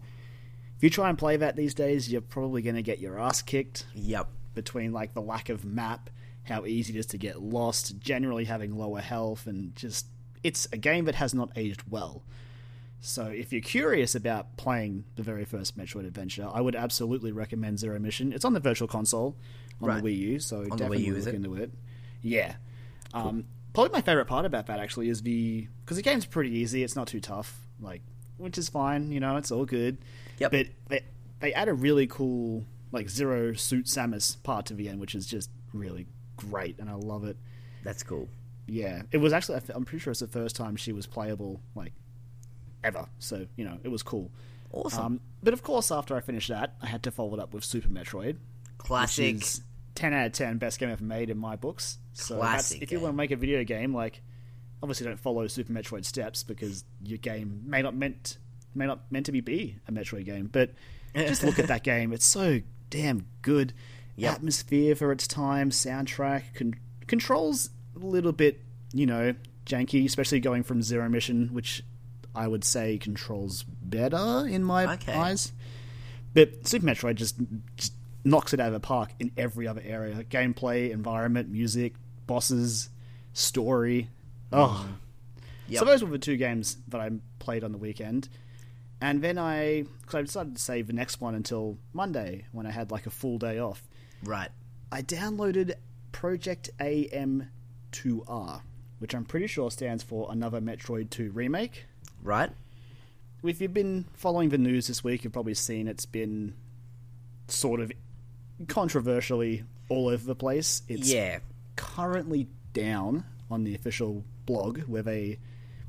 [0.77, 3.41] if you try and play that these days, you're probably going to get your ass
[3.41, 4.27] kicked Yep.
[4.53, 6.09] between like the lack of map,
[6.43, 10.05] how easy it is to get lost, generally having lower health, and just
[10.43, 12.21] it's a game that has not aged well.
[13.01, 17.77] So if you're curious about playing the very first Metroid adventure, I would absolutely recommend
[17.79, 18.33] Zero Mission.
[18.33, 19.35] It's on the Virtual Console
[19.81, 20.03] on Right.
[20.03, 21.35] the Wii U, so the definitely U, look it?
[21.35, 21.71] into it.
[22.21, 22.55] Yeah.
[23.13, 26.83] Um, probably my favorite part about that actually is the because the game's pretty easy.
[26.83, 28.01] It's not too tough, like
[28.37, 29.11] which is fine.
[29.11, 29.97] You know, it's all good.
[30.39, 30.51] Yep.
[30.51, 31.01] But they
[31.41, 35.27] they add a really cool like Zero Suit Samus part to the end, which is
[35.27, 37.37] just really great, and I love it.
[37.83, 38.27] That's cool.
[38.67, 39.59] Yeah, it was actually.
[39.73, 41.93] I'm pretty sure it's the first time she was playable, like
[42.85, 43.07] ever.
[43.19, 44.31] So you know, it was cool.
[44.71, 45.05] Awesome.
[45.05, 47.63] Um, but of course, after I finished that, I had to follow it up with
[47.63, 48.37] Super Metroid,
[48.77, 49.35] Classic.
[49.35, 49.61] which is
[49.95, 51.97] ten out of ten best game ever made in my books.
[52.13, 54.21] So Classic if you want to make a video game, like
[54.83, 58.37] obviously don't follow Super Metroid steps because your game may not meant
[58.73, 60.49] may not meant to be be a Metroid game.
[60.51, 60.71] But
[61.15, 63.73] just look at that game; it's so damn good.
[64.17, 64.35] Yep.
[64.35, 68.61] Atmosphere for its time, soundtrack, con- controls a little bit,
[68.93, 71.83] you know, janky, especially going from Zero Mission, which
[72.35, 75.13] I would say controls better in my Okay.
[75.13, 75.51] eyes.
[76.33, 77.35] But Super Metroid just,
[77.77, 77.93] just
[78.23, 81.93] knocks it out of the park in every other area: gameplay, environment, music,
[82.27, 82.89] bosses,
[83.33, 84.09] story.
[84.51, 84.87] Oh,
[85.67, 85.79] Yep.
[85.79, 88.29] so those were the two games that I played on the weekend.
[89.01, 92.71] And then I, because I decided to save the next one until Monday when I
[92.71, 93.83] had like a full day off.
[94.23, 94.49] Right.
[94.91, 95.73] I downloaded
[96.11, 98.61] Project AM2R,
[98.99, 101.85] which I'm pretty sure stands for Another Metroid 2 Remake.
[102.25, 102.49] Right.
[103.43, 106.55] If you've been following the news this week, you've probably seen it's been
[107.47, 107.91] sort of
[108.67, 110.81] controversially all over the place.
[110.87, 111.39] It's Yeah.
[111.75, 115.39] currently down on the official blog where they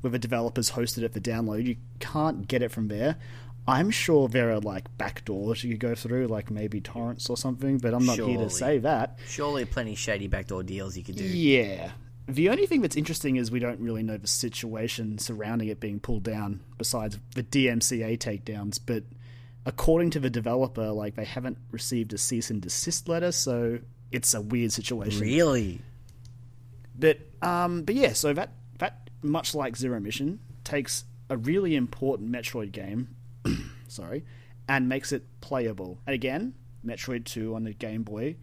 [0.01, 1.65] where the developers hosted it for download.
[1.65, 3.17] You can't get it from there.
[3.67, 7.35] I'm sure there are like back doors you could go through, like maybe torrents or
[7.35, 9.17] something, but I'm not here to say that.
[9.27, 11.23] Surely plenty shady backdoor deals you could do.
[11.25, 11.91] Yeah.
[12.27, 15.99] The only thing that's interesting is we don't really know the situation surrounding it being
[15.99, 18.79] pulled down, besides the DMCA takedowns.
[18.85, 19.03] But
[19.65, 23.79] according to the developer, like they haven't received a cease and desist letter, so
[24.11, 25.21] it's a weird situation.
[25.21, 25.79] Really?
[26.99, 32.29] But um, but yeah, so that that much like Zero Mission takes a really important
[32.29, 33.15] Metroid game,
[33.87, 34.25] sorry,
[34.67, 35.99] and makes it playable.
[36.05, 38.35] And again, Metroid Two on the Game Boy.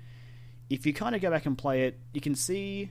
[0.71, 2.91] If you kind of go back and play it, you can see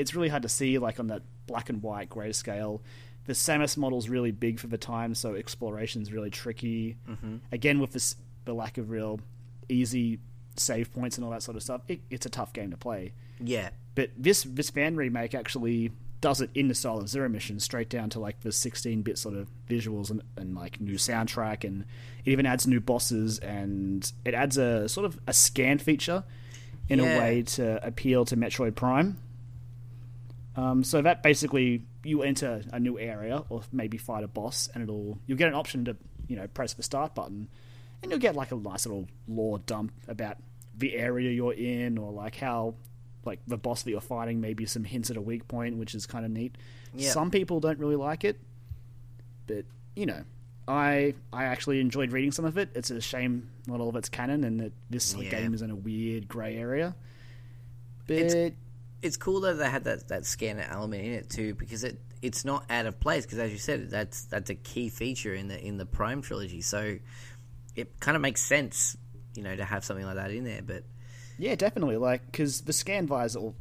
[0.00, 2.80] it's really hard to see like on that black and white grayscale.
[3.26, 6.96] The Samus model's really big for the time, so exploration's really tricky.
[7.08, 7.36] Mm-hmm.
[7.52, 9.20] Again, with this, the lack of real
[9.68, 10.18] easy
[10.56, 13.12] save points and all that sort of stuff, it, it's a tough game to play.
[13.38, 13.70] Yeah.
[13.94, 17.88] But this this fan remake actually does it in the style of Zero Mission, straight
[17.88, 21.84] down to like the 16-bit sort of visuals and, and like new soundtrack, and
[22.24, 26.24] it even adds new bosses, and it adds a sort of a scan feature
[26.88, 27.16] in Yeah.
[27.16, 29.16] a way to appeal to Metroid Prime.
[30.60, 34.82] Um, so that basically you enter a new area or maybe fight a boss, and
[34.82, 35.96] it'll you'll get an option to
[36.28, 37.48] you know press the start button,
[38.02, 40.36] and you'll get like a nice little lore dump about
[40.76, 42.74] the area you're in or like how
[43.24, 46.06] like the boss that you're fighting maybe some hints at a weak point, which is
[46.06, 46.56] kind of neat.
[46.94, 47.10] Yeah.
[47.10, 48.38] Some people don't really like it,
[49.46, 49.64] but
[49.96, 50.24] you know.
[50.68, 52.68] I I actually enjoyed reading some of it.
[52.76, 55.28] It's a shame not all of it's canon, and that this Yeah.
[55.28, 56.94] game is in a weird grey area.
[58.06, 58.52] But It's-
[59.02, 62.44] It's cool that they had that, that scanner element in it too, because it it's
[62.44, 63.24] not out of place.
[63.24, 66.60] Because as you said, that's that's a key feature in the in the Prime trilogy.
[66.60, 66.98] So
[67.76, 68.96] it kind of makes sense,
[69.34, 70.62] you know, to have something like that in there.
[70.62, 70.84] But
[71.38, 71.96] Yeah, definitely.
[71.96, 73.52] Like, because the scan visor,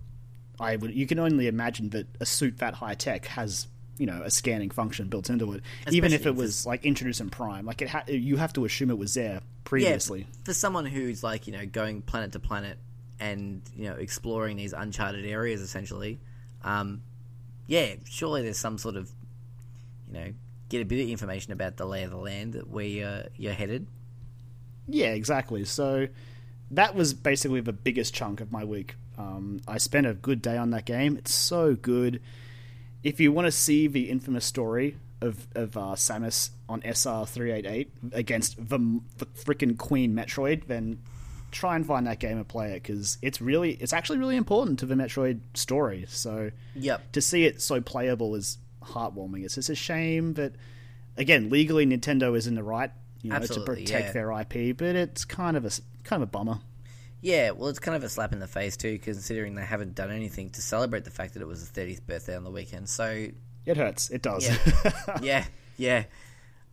[0.59, 4.21] I would, you can only imagine that a suit that high tech has you know
[4.23, 5.61] a scanning function built into it.
[5.91, 8.65] Even if Especially it was like introduced in Prime, like it ha- you have to
[8.65, 10.21] assume it was there previously.
[10.21, 12.77] Yeah, for someone who's like you know going planet to planet
[13.19, 16.19] and you know exploring these uncharted areas essentially,
[16.63, 17.01] um,
[17.67, 19.11] yeah, surely there's some sort of
[20.07, 20.33] you know
[20.69, 23.87] get a bit of information about the lay of the land where you're, you're headed.
[24.87, 25.65] Yeah, exactly.
[25.65, 26.07] So
[26.71, 28.95] that was basically the biggest chunk of my week.
[29.17, 31.17] Um, I spent a good day on that game.
[31.17, 32.21] It's so good.
[33.03, 37.51] If you want to see the infamous story of of uh, Samus on SR three
[37.51, 40.99] eight eight against the, the freaking Queen Metroid, then
[41.51, 44.79] try and find that game and play it because it's really it's actually really important
[44.79, 46.05] to the Metroid story.
[46.07, 47.11] So Yep.
[47.13, 49.43] to see it so playable is heartwarming.
[49.45, 50.53] It's just a shame that,
[51.17, 54.11] again, legally Nintendo is in the right, you know, Absolutely, to protect yeah.
[54.13, 55.71] their IP, but it's kind of a
[56.03, 56.59] kind of a bummer.
[57.21, 60.09] Yeah, well, it's kind of a slap in the face too, considering they haven't done
[60.09, 62.87] anything to celebrate the fact that it was his 30th birthday on the weekend.
[62.87, 63.27] So,
[63.65, 64.09] It hurts.
[64.09, 64.47] It does.
[64.47, 65.17] Yeah.
[65.21, 65.45] yeah,
[65.77, 66.03] yeah.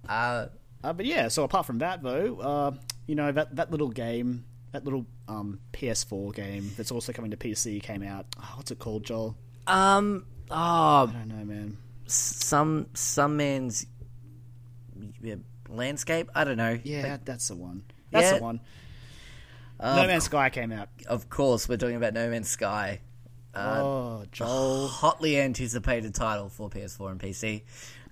[0.08, 0.46] Uh,
[0.84, 2.70] uh, but yeah, so apart from that, though, uh,
[3.08, 4.44] you know that that little game,
[4.76, 8.26] that little um, PS4 game that's also coming to PC came out.
[8.38, 9.34] Oh, what's it called, Joel?
[9.66, 11.78] um, oh, I don't know, man.
[12.06, 13.86] some some man's
[15.68, 16.30] landscape.
[16.34, 16.78] I don't know.
[16.84, 17.82] Yeah, Like, that's the one.
[18.10, 18.36] That's Yeah.
[18.38, 18.60] the one.
[19.80, 20.88] um, no Man's Sky came out.
[21.06, 23.00] Of course, we're talking about No Man's Sky.
[23.54, 24.86] Uh, oh, Joel.
[24.88, 27.62] hotly anticipated title for PS4 and PC.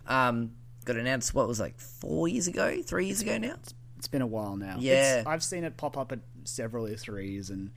[0.07, 0.53] Um,
[0.87, 3.55] got announced what was like four years ago, three years ago now.
[3.99, 4.77] It's been a while now.
[4.79, 5.19] Yeah.
[5.19, 7.71] It's, I've seen it pop up at several E3s, and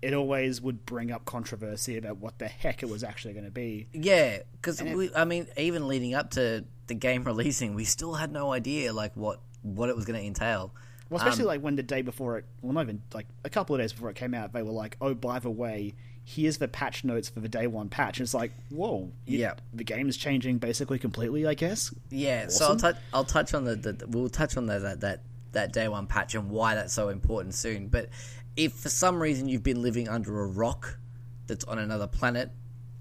[0.00, 3.50] it always would bring up controversy about what the heck it was actually going to
[3.50, 3.86] be.
[3.92, 8.32] Yeah, because we, I mean, even leading up to the game releasing, we still had
[8.32, 10.72] no idea like what what it was going to entail.
[11.08, 13.76] Well, especially Um, like when the day before it, well, not even like a couple
[13.76, 16.68] of days before it came out, they were like, "Oh, by the way, here's the
[16.68, 19.54] patch notes for the day one patch." And it's like, whoa, Yeah.
[19.74, 21.46] the game is changing basically completely.
[21.46, 21.94] I guess.
[22.10, 22.96] Yeah, so I'll touch.
[23.12, 25.20] I'll touch on the, the, the- we'll touch on the, that that
[25.52, 27.88] that day one patch and why that's so important soon.
[27.88, 28.08] But
[28.56, 30.98] if for some reason you've been living under a rock
[31.46, 32.50] that's on another planet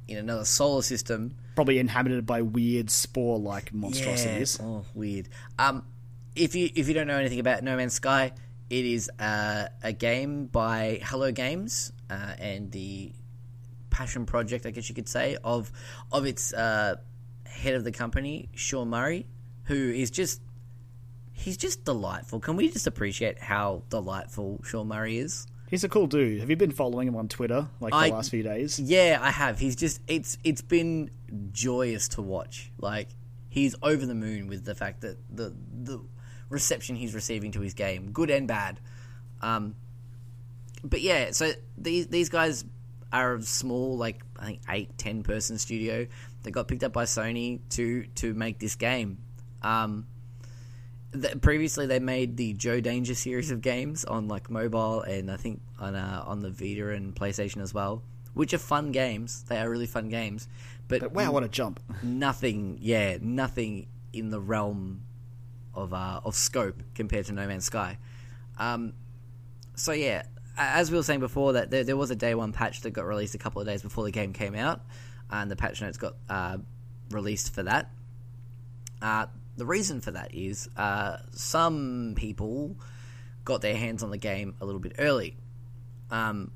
[0.07, 4.57] in another solar system, Probably inhabited by weird spore-like monstrosities.
[4.59, 4.65] Yeah.
[4.65, 5.27] Oh, weird.
[5.59, 5.83] Um,
[6.33, 8.31] if you if you don't know anything about No Man's Sky,
[8.69, 13.11] it is uh, a game by Hello Games uh, and the
[13.89, 15.71] passion project, I guess you could say, of
[16.11, 16.95] of its uh,
[17.45, 19.27] head of the company, Sean Murray,
[19.65, 20.41] who is just
[21.41, 22.39] he's just delightful.
[22.39, 25.47] Can we just appreciate how delightful Sean Murray is?
[25.69, 26.39] He's a cool dude.
[26.41, 28.79] Have you been following him on Twitter like the I- last few days?
[28.79, 29.59] Yeah, I have.
[29.59, 31.09] He's just it's it's been
[31.51, 32.71] joyous to watch.
[32.77, 33.09] Like
[33.49, 36.01] he's over the moon with the fact that the the
[36.49, 38.79] reception he's receiving to his game, good and bad.
[39.41, 39.75] Um,
[40.83, 42.65] but yeah, so these these guys
[43.13, 46.07] are a small, like I think eight, ten person studio
[46.43, 49.19] that got picked up by Sony to to make this game.
[49.61, 50.07] Um,
[51.19, 55.37] th- previously, they made the Joe Danger series of games on like mobile and I
[55.37, 59.43] think on uh, on the Vita and PlayStation as well, which are fun games.
[59.47, 60.47] They are really fun games,
[60.87, 61.79] but, But wow, what a jump!
[62.03, 65.01] nothing, yeah, nothing in the realm
[65.73, 67.97] of uh, of scope compared to No Man's Sky.
[68.57, 68.93] Um,
[69.75, 70.23] so yeah,
[70.57, 73.05] as we were saying before, that there, there was a day one patch that got
[73.05, 74.81] released a couple of days before the game came out,
[75.29, 76.57] and the patch notes got uh,
[77.09, 77.89] released for that.
[79.01, 79.25] Uh,
[79.61, 82.75] the reason for that is uh, some people
[83.45, 85.37] got their hands on the game a little bit early.
[86.09, 86.51] Um,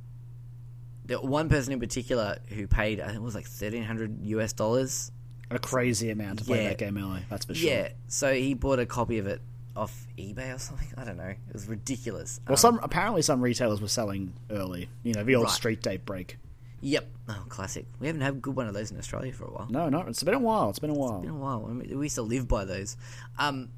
[1.06, 4.54] there, one person in particular who paid, I think it was like thirteen hundred US
[4.54, 5.12] dollars
[5.52, 6.70] A crazy amount to play Yeah.
[6.70, 7.22] that game early.
[7.30, 7.70] That's for sure.
[7.70, 9.40] yeah, so he bought a copy of it
[9.76, 10.88] off eBay or something.
[10.98, 11.26] I don't know.
[11.30, 12.40] It was ridiculous.
[12.48, 14.90] Well, Um, some apparently some retailers were selling early.
[15.04, 15.54] You know, the old Right.
[15.54, 16.38] street date break.
[16.86, 17.18] Yep.
[17.30, 17.88] Oh, classic.
[18.00, 19.66] We haven't had a good one of those in Australia for a while.
[19.72, 20.70] No, no, it's been a while.
[20.70, 21.16] It's been a while.
[21.16, 21.66] It's been a while.
[21.68, 22.96] I mean, we used to live by those.
[23.40, 23.70] Um,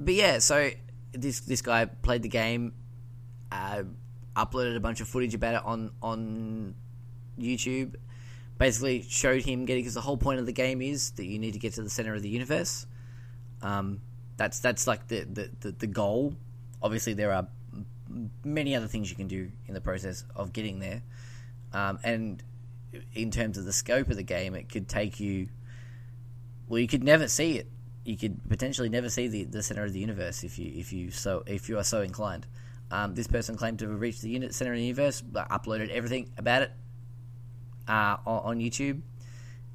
[0.00, 0.70] but yeah, so
[1.12, 2.74] this this guy played the game,
[3.52, 3.84] uh,
[4.34, 6.74] uploaded a bunch of footage about it on on
[7.38, 7.94] YouTube.
[8.58, 11.52] Basically, showed him getting because the whole point of the game is that you need
[11.52, 12.86] to get to the center of the universe.
[13.62, 14.00] Um,
[14.36, 16.34] that's that's like the, the, the, the goal.
[16.82, 17.46] Obviously, there are
[18.44, 21.04] many other things you can do in the process of getting there.
[21.74, 22.42] Um, and
[23.12, 25.48] in terms of the scope of the game, it could take you.
[26.68, 27.70] Well, you could never see it.
[28.04, 31.10] You could potentially never see the, the center of the universe if you if you
[31.10, 32.46] so if you are so inclined.
[32.90, 36.30] Um, this person claimed to have reached the unit center of the universe, uploaded everything
[36.38, 36.72] about it
[37.88, 39.00] uh, on, on YouTube,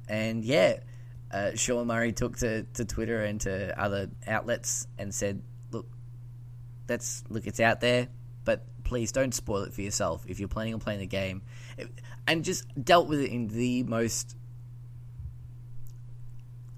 [0.08, 0.78] and yeah,
[1.30, 5.86] uh, Sean Murray took to, to Twitter and to other outlets and said, "Look,
[6.86, 8.08] that's look, it's out there,
[8.50, 11.42] but please don't spoil it for yourself if you're planning on playing the game."
[12.26, 14.36] And just dealt with it in the most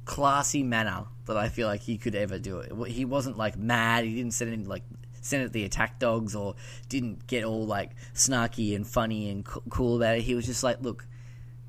[0.05, 2.73] classy manner that I feel like he could ever do it.
[2.89, 4.05] He wasn't like mad.
[4.05, 4.83] He didn't send in like
[5.23, 6.55] send it the attack dogs or
[6.89, 10.23] didn't get all like snarky and funny and co- cool about it.
[10.23, 11.07] He was just like, look,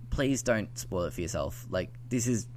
[0.09, 1.65] please don't spoil it for yourself.
[1.69, 2.47] Like this is.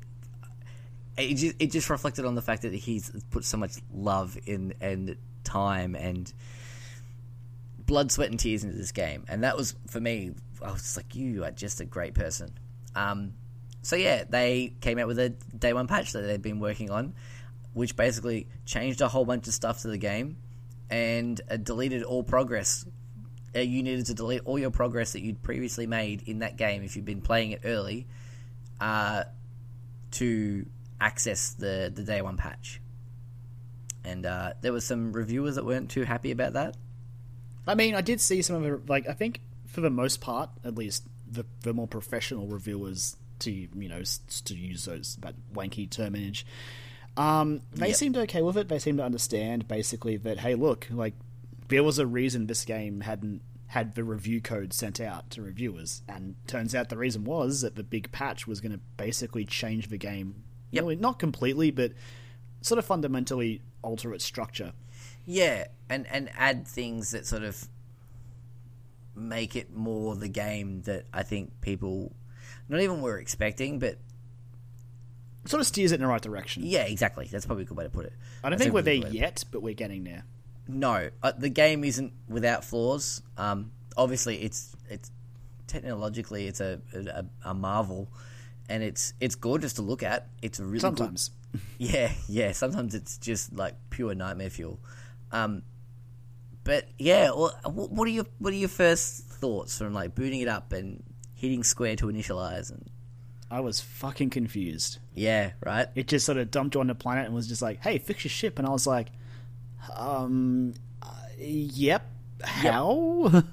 [1.19, 4.75] It just, it just reflected on the fact that he's put so much love in
[4.83, 6.31] and time and
[7.87, 10.33] blood, sweat, and tears into this game, and that was for me.
[10.63, 12.53] I was like, you are just a great person.
[12.95, 13.35] Um,
[13.83, 17.15] so yeah, they came out with a day one patch that they'd been working on,
[17.73, 20.39] which basically changed a whole bunch of stuff to the game
[20.91, 22.85] and uh, deleted all progress.
[23.55, 26.83] Uh, you needed to delete all your progress that you'd previously made in that game
[26.83, 28.07] if you'd been playing it early,
[28.81, 29.25] uh,
[30.11, 30.67] to
[31.01, 32.81] access the the day one patch.
[34.05, 36.77] And uh, there were some reviewers that weren't too happy about that.
[37.67, 38.89] I mean, I did see some of it.
[38.89, 43.51] Like, I think for the most part, at least the the more professional reviewers, to
[43.51, 44.03] you know,
[44.45, 46.45] to use those that wanky terminage,
[47.17, 47.97] um, they Yep.
[47.97, 48.69] seemed okay with it.
[48.69, 51.15] They seemed to understand basically that hey, look, like
[51.69, 56.03] there was a reason this game hadn't had the review code sent out to reviewers,
[56.09, 59.89] and turns out the reason was that the big patch was going to basically change
[59.89, 60.45] the game.
[60.71, 60.83] Yep.
[60.83, 61.93] Really, not completely, but
[62.61, 64.73] sort of fundamentally alter its structure.
[65.27, 67.67] Yeah, and and add things that sort of
[69.15, 72.15] make it more the game that I think people
[72.69, 73.99] not even were expecting, but
[75.47, 76.65] Sort of steers it in the right direction.
[76.67, 77.29] yeah, exactly.
[77.31, 78.13] That's probably a good way to put it.
[78.43, 79.19] I don't That's think we're there way to put it.
[79.19, 80.25] yet, but we're getting there.
[80.67, 83.23] No, uh, the game isn't without flaws.
[83.39, 85.09] Um, obviously, it's it's
[85.69, 88.09] technologically it's a, a a marvel,
[88.69, 90.27] and it's it's gorgeous to look at.
[90.43, 91.31] It's really good- Sometimes.
[91.79, 92.51] Yeah, yeah.
[92.51, 94.81] Sometimes it's just like pure nightmare fuel.
[95.33, 95.63] Um,
[96.65, 100.49] but yeah, well, what are your what are your first thoughts from like booting it
[100.49, 101.03] up and
[101.35, 102.91] hitting square to initialize and
[103.51, 104.99] I was fucking confused.
[105.15, 105.87] yeah, right?
[105.95, 108.25] It just sort of dumped you on the planet and was just like, "Hey, fix
[108.25, 109.09] your ship," and I was like,
[109.95, 112.11] "Um, uh, yep.
[112.43, 113.45] How?"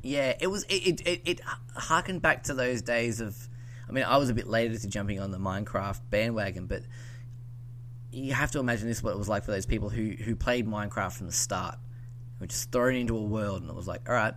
[0.00, 1.40] Yeah, it was it it, it it
[1.74, 3.36] harkened back to those days of.
[3.88, 6.82] I mean, I was a bit later to jumping on the Minecraft bandwagon, but
[8.10, 10.34] you have to imagine this is what it was like for those people who who
[10.36, 11.76] played Minecraft from the start,
[12.38, 14.34] who were just thrown into a world, and it was like, all right,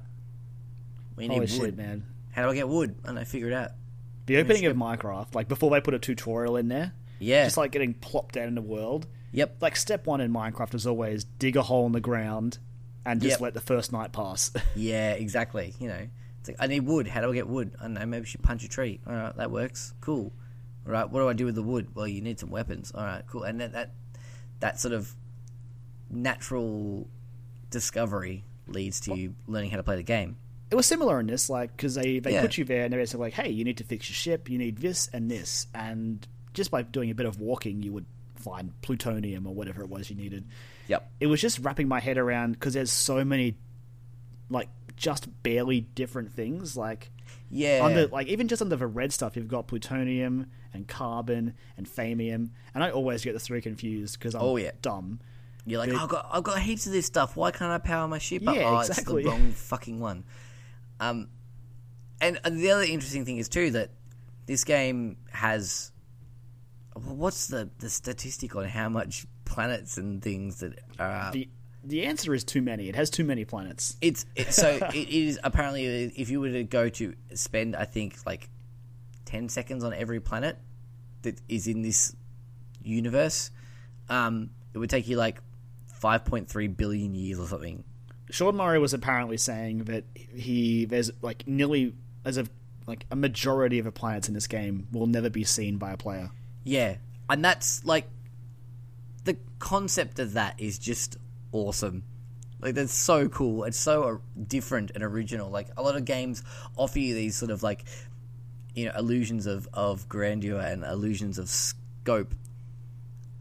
[1.15, 1.49] we need Holy wood.
[1.49, 2.05] shit, man!
[2.31, 2.95] How do I get wood?
[3.05, 3.71] And I figure it out.
[4.27, 7.43] The opening of Minecraft, like before they put a tutorial in there, Yeah.
[7.43, 9.07] just like getting plopped down in the world.
[9.33, 9.57] Yep.
[9.61, 12.59] Like step one in Minecraft is always dig a hole in the ground
[13.05, 13.41] and just Yep.
[13.41, 14.51] let the first night pass.
[14.75, 15.73] Yeah, exactly.
[15.79, 16.07] You know,
[16.39, 17.07] it's like I need wood.
[17.07, 17.71] How do I get wood?
[17.79, 18.05] I don't know.
[18.05, 18.99] Maybe should punch a tree.
[19.07, 19.93] All right, that works.
[20.01, 20.31] Cool.
[20.85, 21.93] All right, what do I do with the wood?
[21.95, 22.91] Well, you need some weapons.
[22.95, 23.43] All right, cool.
[23.43, 23.91] And that that,
[24.59, 25.15] that sort of
[26.09, 27.07] natural
[27.69, 30.37] discovery leads to you learning how to play the game.
[30.69, 32.41] it was similar in this, like because they they Yeah.
[32.41, 34.49] put you there and they're basically like, "Hey, you need to fix your ship.
[34.49, 38.05] You need this and this," and just by doing a bit of walking, you would
[38.35, 40.45] find plutonium or whatever it was you needed.
[40.87, 41.11] Yep.
[41.19, 43.55] It was just wrapping my head around because there's so many,
[44.49, 46.75] like, just barely different things.
[46.77, 47.11] Like
[47.51, 48.05] Yeah.
[48.11, 52.83] like even just under the red stuff, you've got plutonium and carbon and thamium, and
[52.83, 54.71] I always get the three confused because I'm Oh, yeah.
[54.81, 55.19] dumb.
[55.65, 57.35] You're like, I've got, I've got heaps of this stuff.
[57.35, 58.55] Why can't I power my ship up?
[58.55, 59.21] Yeah, oh, exactly.
[59.21, 60.23] it's the wrong fucking one.
[60.99, 61.27] Um,
[62.19, 63.91] and the other interesting thing is too that
[64.45, 65.91] this game has.
[66.95, 71.31] What's the the statistic on how much planets and things that are?
[71.31, 71.47] The
[71.83, 72.89] the answer is too many.
[72.89, 73.97] It has too many planets.
[74.01, 78.17] It's it, so it is apparently if you were to go to spend I think
[78.25, 78.49] like
[79.25, 80.57] ten seconds on every planet
[81.23, 82.15] that is in this
[82.83, 83.51] universe,
[84.09, 85.41] um, it would take you like
[85.87, 87.83] five point three billion years or something.
[88.29, 91.93] Sean Murray was apparently saying that he there's like nearly
[92.23, 92.45] as a
[92.87, 95.97] like a majority of the planets in this game will never be seen by a
[95.97, 96.31] player.
[96.63, 96.97] Yeah,
[97.29, 98.07] and that's like
[99.23, 101.17] the concept of that is just
[101.51, 102.03] awesome.
[102.59, 103.63] Like that's so cool.
[103.63, 105.49] It's so uh, different and original.
[105.49, 106.43] Like a lot of games
[106.77, 107.85] offer you these sort of like
[108.75, 112.35] you know illusions of of grandeur and illusions of scope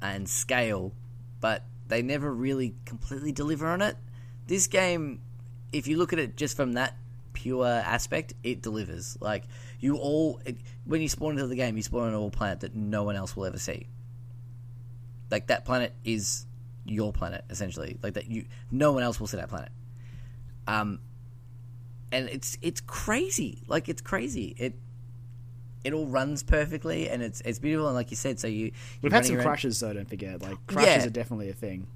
[0.01, 0.93] and scale,
[1.41, 3.97] but they never really completely deliver on it.
[4.47, 5.21] This game,
[5.73, 6.97] if you look at it just from that
[7.33, 9.19] pure aspect, it delivers.
[9.21, 9.45] Like
[9.81, 12.75] you all, it, when you spawn into the game, you spawn on a planet that
[12.75, 13.87] no one else will ever see.
[15.31, 16.47] Like that planet is
[16.85, 17.99] your planet essentially.
[18.03, 19.71] Like that you, no one else will see that planet.
[20.67, 21.01] Um,
[22.13, 23.63] and it's it's crazy.
[23.67, 24.55] Like it's crazy.
[24.59, 24.75] It
[25.85, 27.87] it all runs perfectly and it's it's beautiful.
[27.89, 28.73] And like you said, so you
[29.03, 29.93] We've had some around- crashes though.
[29.93, 31.07] Don't forget, like crashes Yeah.
[31.07, 31.87] are definitely a thing.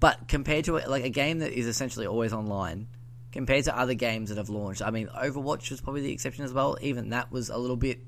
[0.00, 2.88] but compared to like a game that is essentially always online,
[3.30, 6.52] compared to other games that have launched, I mean, Overwatch was probably the exception as
[6.52, 6.76] well.
[6.80, 8.00] Even that was a little bit.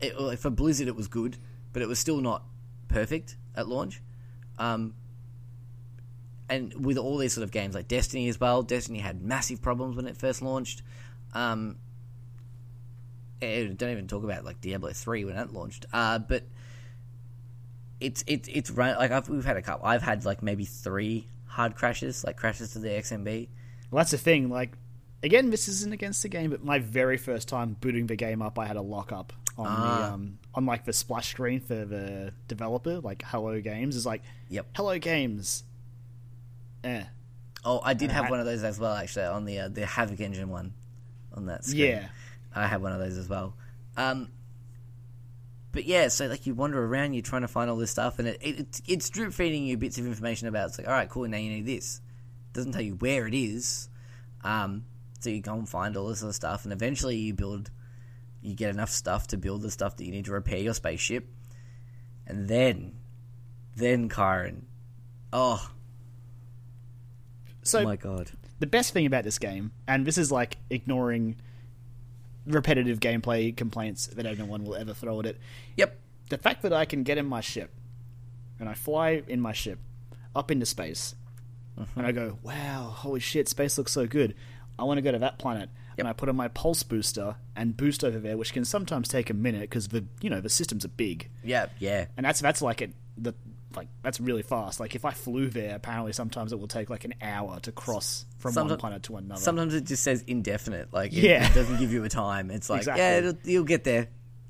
[0.00, 1.36] it, for Blizzard it was good,
[1.72, 2.44] but it was still not
[2.88, 4.02] perfect at launch.
[4.58, 4.94] Um,
[6.48, 9.96] and with all these sort of games like Destiny as well, Destiny had massive problems
[9.96, 10.82] when it first launched.
[11.32, 11.76] Um,
[13.40, 15.86] eh, don't even talk about like Diablo three when that launched.
[15.92, 16.44] Uh, but
[18.00, 19.86] it's it's it's run like I've, we've had a couple.
[19.86, 23.48] I've had like maybe three hard crashes, like crashes to the XMB.
[23.90, 24.50] Well, that's the thing.
[24.50, 24.76] Like,
[25.22, 28.58] again, this isn't against the game, but my very first time booting the game up,
[28.58, 30.12] I had a lockup on the Ah.
[30.12, 34.66] um, on like the splash screen for the developer, like Hello Games, is like, Yep.
[34.74, 35.64] Hello Games.
[36.84, 37.02] Eh.
[37.64, 39.82] Oh, I did have I- one of those as well, actually, on the uh, the
[39.82, 40.74] Havok Engine one,
[41.34, 41.86] on that screen.
[41.86, 42.08] Yeah.
[42.54, 43.54] I had one of those as well.
[43.96, 44.28] Um,
[45.72, 48.28] but yeah, so like you wander around, you're trying to find all this stuff, and
[48.28, 50.68] it, it it's- it's drip feeding you bits of information about.
[50.68, 52.00] It's like, all right, cool, now you need this.
[52.52, 53.88] doesn't tell you where it is.
[54.44, 54.84] Um,
[55.18, 57.70] so you go and find all this other stuff, and eventually you build,
[58.44, 61.28] you get enough stuff to build the stuff that you need to repair your spaceship,
[62.26, 62.92] and then,
[63.76, 64.62] then Kyron,
[65.32, 65.70] oh,
[67.62, 71.36] So my god, the best thing about this game, and this is like ignoring
[72.46, 75.40] repetitive gameplay complaints that anyone will ever throw at it,
[75.76, 77.70] yep, the fact that I can get in my ship
[78.60, 79.78] and I fly in my ship
[80.34, 81.14] up into space
[81.76, 82.28] and I mm-hmm.
[82.28, 84.34] go, wow, holy shit, space looks so good.
[84.78, 85.70] I want to go to that planet.
[85.98, 89.30] And I put on my pulse booster and boost over there, which can sometimes take
[89.30, 92.60] a minute because the you know the systems are big, yeah, yeah, and that's that's
[92.62, 93.32] like it the
[93.76, 94.78] like that's really fast.
[94.80, 98.24] Like if I flew there, apparently sometimes it will take like an hour to cross
[98.38, 99.40] from one planet to another.
[99.40, 101.48] Sometimes it just says indefinite, like it, Yeah.
[101.50, 102.50] it doesn't give you a time.
[102.52, 103.02] It's like, Exactly.
[103.02, 104.08] yeah, it'll, you'll get there.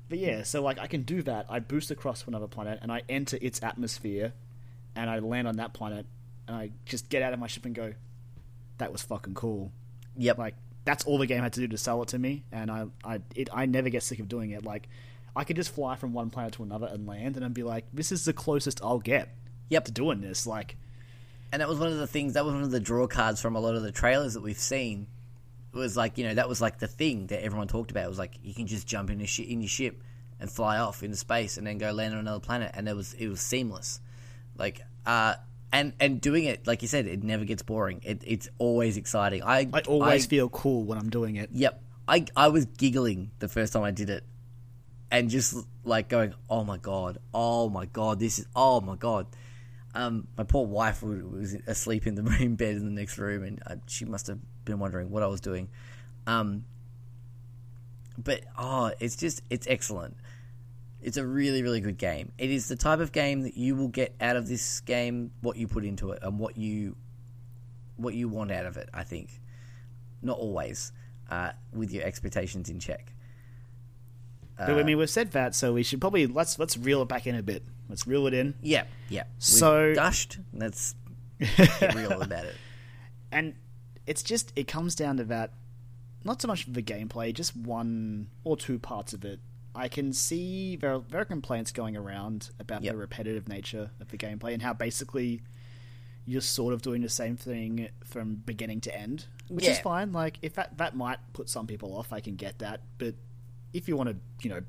[0.09, 1.47] But yeah, so like I can do that.
[1.49, 4.33] I boost across to another planet and I enter its atmosphere
[4.95, 6.05] and I land on that planet
[6.47, 7.93] and I just get out of my ship and go,
[8.77, 9.71] that was fucking cool.
[10.17, 10.37] Yep.
[10.37, 12.85] Like that's all the game had to do to sell it to me, and I
[13.03, 14.63] I it I never get sick of doing it.
[14.63, 14.87] Like
[15.35, 17.85] I could just fly from one planet to another and land, and I'd be like,
[17.93, 19.35] this is the closest I'll get
[19.69, 19.85] Yep.
[19.85, 20.45] to doing this.
[20.47, 20.77] Like
[21.51, 22.33] and that was one of the things.
[22.33, 24.57] That was one of the draw cards from a lot of the trailers that we've
[24.57, 25.07] seen.
[25.73, 28.05] It was like you know that was like the thing that everyone talked about.
[28.05, 30.01] It was like you can just jump in a shi in your ship
[30.39, 33.13] and fly off into space and then go land on another planet, and it was
[33.13, 33.99] it was seamless.
[34.57, 35.35] Like uh,
[35.75, 37.99] and and doing it like you said, it never gets boring.
[38.03, 39.43] It, it's always exciting.
[39.43, 41.49] I I always I- feel cool when I'm doing it.
[41.51, 41.81] Yep.
[42.07, 44.23] I I was giggling the first time I did it,
[45.11, 47.17] and just like going, "Oh my god!
[47.33, 48.19] Oh my god!
[48.19, 49.27] This is oh my god!"
[49.93, 53.61] Um, my poor wife was asleep in the room bed in the next room, and
[53.65, 55.67] uh, she must have been wondering what I was doing.
[56.27, 56.63] Um,
[58.17, 60.15] but oh, it's just it's excellent.
[61.05, 62.31] It's a really really good game.
[62.39, 65.55] It is the type of game that you will get out of this game what
[65.55, 66.95] you put into it and what you
[67.97, 68.89] what you want out of it.
[68.93, 69.29] I think
[70.23, 70.91] not always
[71.29, 73.13] uh, with your expectations in check.
[74.57, 77.27] but I mean, we've said that, so we should probably let's let's reel it back
[77.27, 77.63] in a bit.
[77.87, 78.55] Let's reel it in.
[78.63, 79.23] Yeah, yeah.
[79.35, 80.39] We've So- gushed.
[80.53, 80.95] Let's
[81.39, 82.55] get real about it.
[83.31, 83.53] and
[84.07, 85.51] it's just it comes down to that
[86.23, 89.39] not so much the gameplay just one or two parts of it
[89.75, 92.93] i can see there are, there are complaints going around about Yep.
[92.93, 95.41] the repetitive nature of the gameplay and how basically
[96.25, 100.39] you're sort of doing the same thing from beginning to end which is fine like
[100.41, 103.13] if that that might put some people off i can get that but
[103.73, 104.61] if you want to you know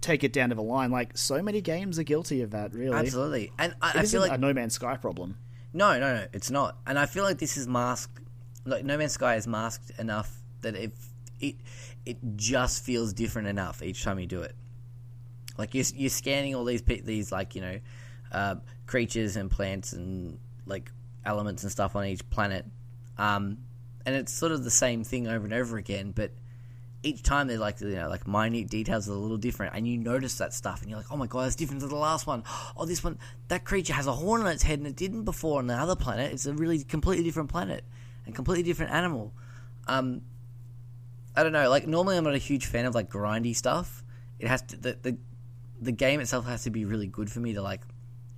[0.00, 2.94] take it down to the line like so many games are guilty of that really
[2.96, 5.36] Absolutely, and I, I feel like a no man's sky problem
[5.74, 6.76] no, no, no, it's not.
[6.86, 8.20] And I feel like this is masked.
[8.64, 10.90] Like No Man's Sky is masked enough that if
[11.42, 11.56] it
[12.06, 14.54] it just feels different enough each time you do it.
[15.58, 17.80] Like you're you're scanning all these these like you know
[18.30, 18.54] uh,
[18.86, 20.90] creatures and plants and like
[21.26, 22.64] elements and stuff on each planet,
[23.18, 23.58] um,
[24.06, 26.30] and it's sort of the same thing over and over again, but
[27.04, 29.98] each time they're like you know like minute details are a little different and you
[29.98, 32.44] notice that stuff and you're like oh my god it's different to the last one.
[32.76, 33.18] Oh this one
[33.48, 35.96] that creature has a horn on its head and it didn't before on the other
[35.96, 36.32] planet.
[36.32, 37.84] It's a really completely different planet
[38.24, 39.32] and completely different animal.
[39.88, 40.22] Um
[41.36, 44.02] i don't know like normally i'm not a huge fan of like grindy stuff
[44.38, 45.16] it has to the the,
[45.80, 47.80] the game itself has to be really good for me to like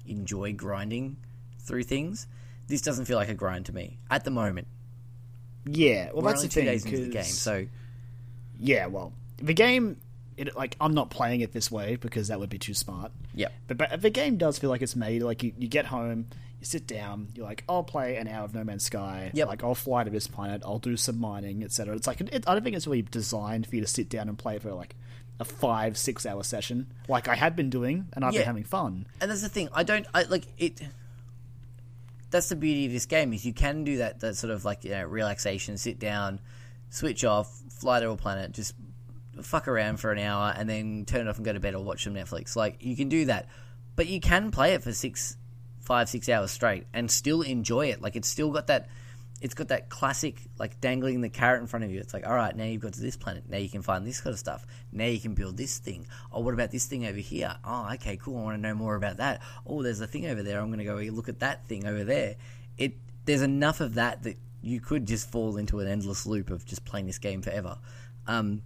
[0.06, 1.16] enjoy grinding
[1.58, 2.26] through things
[2.68, 4.66] this doesn't feel like a grind to me at the moment
[5.66, 7.66] yeah well we're that's only the two thing days into the game, so
[8.58, 9.96] Yeah, well, the game,
[10.36, 13.12] it, like, I'm not playing it this way because that would be too smart.
[13.34, 15.22] yeah But, but the game does feel like it's made.
[15.22, 16.26] Like, you, you get home,
[16.64, 19.30] you sit down, you're like, I'll play an hour of No Man's Sky.
[19.34, 19.48] Yep.
[19.48, 21.94] Like, I'll fly to this planet, I'll do some mining, etc.
[21.94, 24.36] It's like, it, I don't think it's really designed for you to sit down and
[24.38, 24.94] play for, like,
[25.40, 28.40] a five, six hour session, like I had been doing, and I've Yeah.
[28.40, 29.06] been having fun.
[29.20, 29.68] and that's the thing.
[29.72, 30.06] I don't.
[30.14, 30.80] I like it.
[32.30, 34.20] That's the beauty of this game is you can do that.
[34.20, 36.40] That sort of like you know relaxation, sit down,
[36.90, 38.74] switch off, fly to a planet, just
[39.42, 41.82] fuck around for an hour and then turn it off and go to bed or
[41.82, 42.54] watch some Netflix.
[42.56, 43.48] Like you can do that,
[43.96, 45.36] but you can play it for six,
[45.84, 48.02] five, six hours straight and still enjoy it.
[48.02, 48.88] Like it's still got that.
[49.40, 52.00] It's got that classic, like dangling the carrot in front of you.
[52.00, 53.44] It's like, all right, now you've got to this planet.
[53.46, 54.66] Now you can find this kind of stuff.
[54.90, 56.06] Now you can build this thing.
[56.32, 57.54] Oh, what about this thing over here?
[57.62, 58.38] Oh, okay, cool.
[58.38, 59.42] I want to know more about that.
[59.66, 60.60] Oh, there's a thing over there.
[60.60, 62.36] I'm going to go look at that thing over there.
[62.78, 62.94] It
[63.26, 66.84] there's enough of that that you could just fall into an endless loop of just
[66.86, 67.76] playing this game forever.
[68.26, 68.62] Um,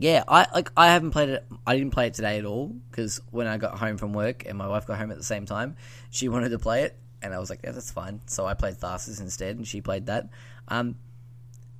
[0.00, 1.46] yeah, I like I haven't played it.
[1.66, 4.56] I didn't play it today at all because when I got home from work and
[4.56, 5.76] my wife got home at the same time,
[6.08, 8.76] she wanted to play it, and I was like, "Yeah, that's fine." So I played
[8.76, 10.30] Tharsis instead, and she played that.
[10.68, 10.96] Um,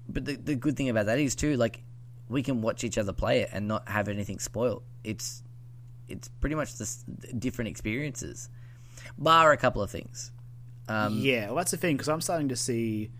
[0.06, 1.82] but the the good thing about that is too, like
[2.28, 4.82] we can watch each other play it and not have anything spoiled.
[5.02, 5.42] It's
[6.06, 7.02] it's pretty much this
[7.38, 8.50] different experiences,
[9.16, 10.30] bar a couple of things.
[10.88, 13.12] Um, yeah, well, that's the thing because I'm starting to see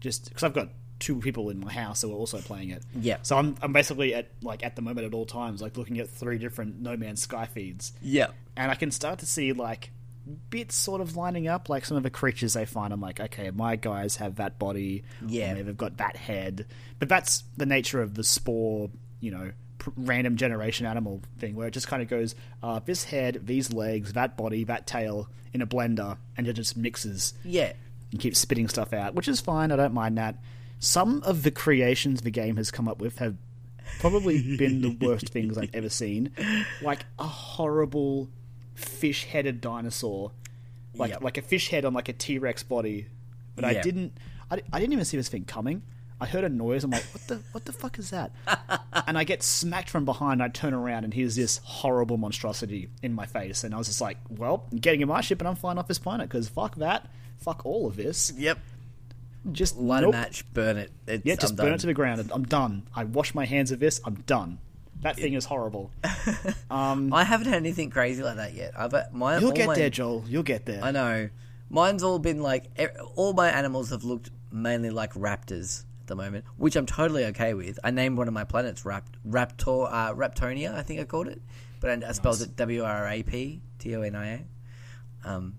[0.00, 0.70] just because I've got
[1.00, 2.84] two people in my house who are also playing it.
[2.94, 3.16] Yeah.
[3.22, 6.08] So I'm I'm basically at like at the moment at all times like looking at
[6.08, 9.90] three different No Man's Sky feeds, Yeah, and I can start to see like
[10.50, 11.68] bits sort of lining up.
[11.68, 15.02] Like some of the creatures they find, I'm like, okay, my guys have that body.
[15.26, 15.54] Yeah.
[15.54, 16.66] they've got that head.
[17.00, 18.90] But that's the nature of the spore,
[19.20, 19.52] you know.
[19.78, 23.72] pr- Random generation animal thing where it just kind of goes, uh, this head, these
[23.72, 27.72] legs, that body, that tail in a blender, and it just mixes yeah,
[28.12, 29.72] and keeps spitting stuff out, which is fine.
[29.72, 30.36] I don't mind that.
[30.80, 33.36] Some of the creations the game has come up with have
[34.00, 36.32] probably been the worst things I've ever seen.
[36.82, 38.28] Like a horrible
[38.74, 40.32] fish-headed dinosaur,
[40.94, 41.22] like Yep.
[41.22, 43.06] like a fish head on like a T-Rex body.
[43.56, 44.16] But I didn't,
[44.50, 45.82] I, I didn't even see this thing coming.
[46.22, 46.84] I heard a noise.
[46.84, 48.30] I'm like, what the what the fuck is that?
[49.06, 50.42] and I get smacked from behind.
[50.42, 53.64] I turn around and here's this horrible monstrosity in my face.
[53.64, 55.88] And I was just like, well, I'm getting in my ship and I'm flying off
[55.88, 57.08] this planet because fuck that,
[57.38, 58.32] fuck all of this.
[58.36, 58.58] yep.
[59.52, 60.14] Just Light nope.
[60.14, 60.90] a match, burn it.
[61.06, 61.74] It's, Yeah, just I'm burn done.
[61.76, 62.30] it to the ground.
[62.32, 62.86] I'm done.
[62.94, 64.00] I wash my hands of this.
[64.04, 64.58] I'm done.
[65.02, 65.90] That thing is horrible.
[66.70, 68.72] I haven't had anything crazy like that yet.
[68.78, 70.24] I've my You'll get my- there, Joel.
[70.28, 70.82] You'll get there.
[70.84, 71.30] I know.
[71.70, 72.64] Mine's all been like
[73.16, 77.54] all my animals have looked mainly like raptors at the moment, which I'm totally okay
[77.54, 77.78] with.
[77.84, 81.40] I named one of my planets Rapt- Raptor uh, Raptonia, I think I called it,
[81.80, 84.28] but I, I spelled it W R A P T O N I
[85.24, 85.28] A.
[85.30, 85.54] Um,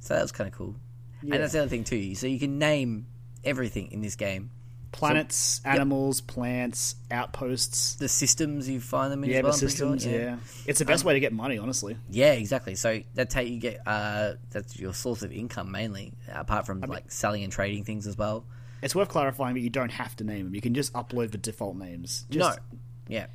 [0.00, 0.74] so that was kind of cool.
[1.22, 1.34] Yeah.
[1.34, 2.14] And that's the other thing too.
[2.14, 3.06] So you can name
[3.44, 4.50] everything in this game.
[4.92, 7.94] Planets, animals, plants, outposts.
[7.94, 9.52] The systems you find them in Yeah, as well.
[9.52, 10.06] the I'm sure, systems.
[10.06, 10.36] Yeah.
[10.66, 11.96] it's the best way to get money, honestly.
[12.10, 12.74] Yeah, exactly.
[12.74, 13.80] So that's how you get.
[13.86, 18.18] Uh, that's your source of income mainly, apart from like selling and trading things as
[18.18, 18.44] well.
[18.82, 20.54] It's worth clarifying that you don't have to name them.
[20.56, 22.24] You can just upload the default names.
[22.30, 23.26] Just, no, yeah,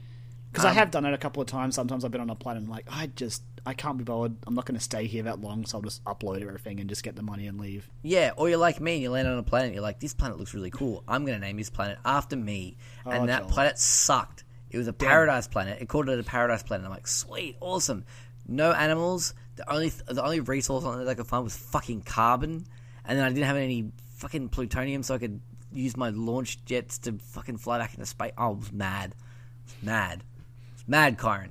[0.51, 1.75] because I Um, have done it a couple of times.
[1.75, 4.35] Sometimes I've been on a planet and like, I just, I can't be bothered.
[4.45, 7.03] I'm not going to stay here that long, so I'll just upload everything and just
[7.03, 7.89] get the money and leave.
[8.03, 8.31] yeah.
[8.37, 9.73] Or you're like me, and you land on a planet.
[9.73, 11.03] You're like, this planet looks really cool.
[11.07, 12.77] I'm going to name this planet after me.
[13.05, 13.49] Oh, and that Joel.
[13.51, 14.43] planet sucked.
[14.69, 15.81] It was a paradise planet.
[15.81, 16.85] It called it a paradise planet.
[16.85, 18.03] I'm like, sweet, awesome.
[18.47, 19.33] No animals.
[19.55, 22.65] The only the only resource on it I could find was fucking carbon,
[23.05, 25.39] and then I didn't have any fucking plutonium, so I could
[25.71, 28.33] use my launch jets to fucking fly back into space.
[28.37, 29.15] Oh, I was mad.
[29.15, 30.23] I was mad.
[30.23, 31.49] I was mad, Kyron.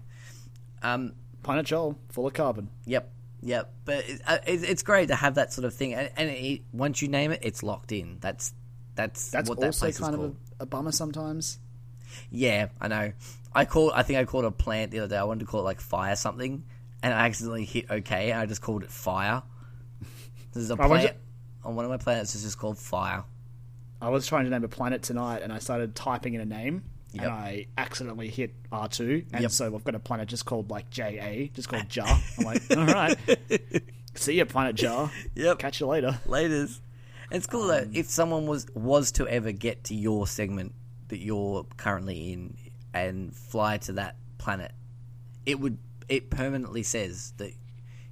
[0.83, 2.70] Um, Planet Joel, full of carbon.
[2.86, 3.72] Yep, yep.
[3.84, 6.62] But it, uh, it, it's great to have that sort of thing, and, and it,
[6.72, 8.18] once you name it, it's locked in.
[8.20, 8.53] That's
[8.95, 11.59] that's That's what that also place kind is of a, a bummer sometimes.
[12.30, 13.12] Yeah, I know.
[13.55, 13.92] I called.
[13.95, 15.16] I think I called a plant the other day.
[15.16, 16.64] I wanted to call it like fire something,
[17.03, 19.42] and I accidentally hit OK, and I just called it fire.
[20.53, 21.16] There's a plant
[21.64, 22.34] on one of my planets.
[22.34, 23.24] It's just called fire.
[24.01, 26.84] I was trying to name a planet tonight, and I started typing in a name,
[27.15, 27.23] Yep.
[27.25, 29.51] and I accidentally hit R two, and Yep.
[29.51, 32.07] so I've got a planet just called like J A, just called Jar.
[32.39, 33.17] I'm like, all right,
[34.15, 35.11] see ya, planet Jar.
[35.35, 35.59] Yep.
[35.59, 36.19] Catch you later.
[36.27, 36.81] Laters.
[37.31, 37.99] It's cool Um, though.
[37.99, 40.75] If someone was was to ever get to your segment
[41.09, 42.57] that you're currently in
[42.93, 44.73] and fly to that planet,
[45.47, 47.53] it would it permanently says that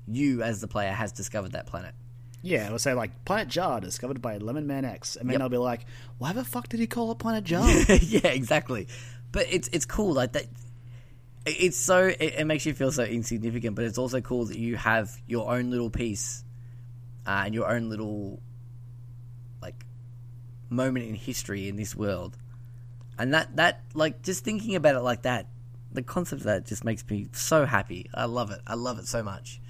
[0.06, 1.94] you as the player has discovered that planet.
[2.42, 5.38] Yeah, it'll say like Planet Jar discovered by Lemon Man X, and then Yep.
[5.40, 5.86] they'll be like,
[6.18, 7.68] why the fuck did he call it Planet Jar?
[8.00, 8.88] yeah, exactly.
[9.30, 10.46] But it's it's cool like that.
[11.46, 14.76] It's so it, it makes you feel so insignificant, but it's also cool that you
[14.76, 16.44] have your own little piece
[17.26, 18.40] uh, and your own little
[19.62, 19.84] like
[20.68, 22.36] moment in history in this world,
[23.18, 25.46] and that that like just thinking about it like that,
[25.92, 28.10] the concept of that just makes me so happy.
[28.12, 28.60] I love it.
[28.66, 29.60] I love it so much.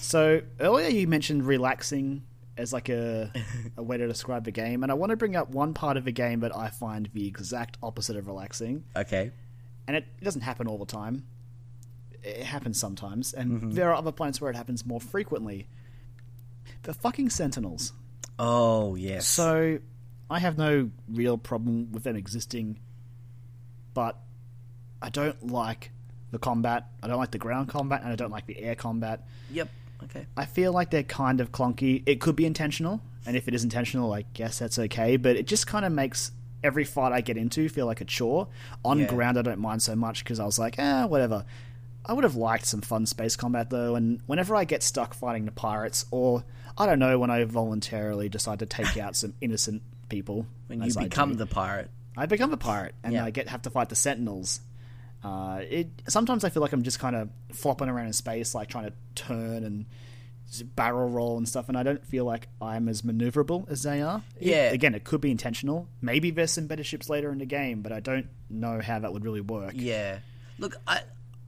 [0.00, 2.22] So earlier you mentioned relaxing
[2.56, 3.32] as like a
[3.76, 6.04] a way to describe the game, and I want to bring up one part of
[6.04, 9.32] the game that I find the exact opposite of relaxing, Okay.
[9.88, 11.24] and it, it doesn't happen all the time.
[12.22, 13.70] It happens sometimes, and Mm-hmm.
[13.72, 15.68] there are other points where it happens more frequently.
[16.82, 17.92] The fucking Sentinels.
[18.38, 19.26] Oh yes.
[19.26, 19.78] So
[20.30, 22.78] I have no real problem with them existing
[23.94, 24.18] but
[25.00, 25.90] I don't like
[26.32, 26.88] the combat.
[27.02, 29.24] I don't like the ground combat, and I don't like the air combat.
[29.52, 29.68] Yep.
[30.02, 30.26] Okay.
[30.36, 32.02] I feel like they're kind of clunky.
[32.06, 35.16] It could be intentional, and if it is intentional, I guess that's okay.
[35.16, 36.32] But it just kind of makes
[36.62, 38.48] every fight I get into feel like a chore.
[38.84, 39.06] On Yeah.
[39.06, 41.44] ground, I don't mind so much because I was like, eh, whatever.
[42.06, 45.44] I would have liked some fun space combat though, and whenever I get stuck fighting
[45.46, 46.44] the pirates, or
[46.76, 50.92] I don't know, when I voluntarily decide to take out some innocent people, When you
[50.92, 51.90] become do, the pirate.
[52.16, 53.24] I become a pirate and Yeah.
[53.24, 54.60] I get have to fight the sentinels.
[55.24, 58.68] Uh, it sometimes I feel like I'm just kind of flopping around in space, like
[58.68, 59.86] trying to turn and
[60.76, 64.22] barrel roll and stuff, and I don't feel like I'm as maneuverable as they are.
[64.38, 64.70] It- Yeah.
[64.70, 65.88] again, it could be intentional.
[66.02, 69.12] Maybe there's some better ships later in the game, but I don't know how that
[69.12, 69.72] would really work.
[69.74, 70.18] Yeah.
[70.58, 71.00] Look, I,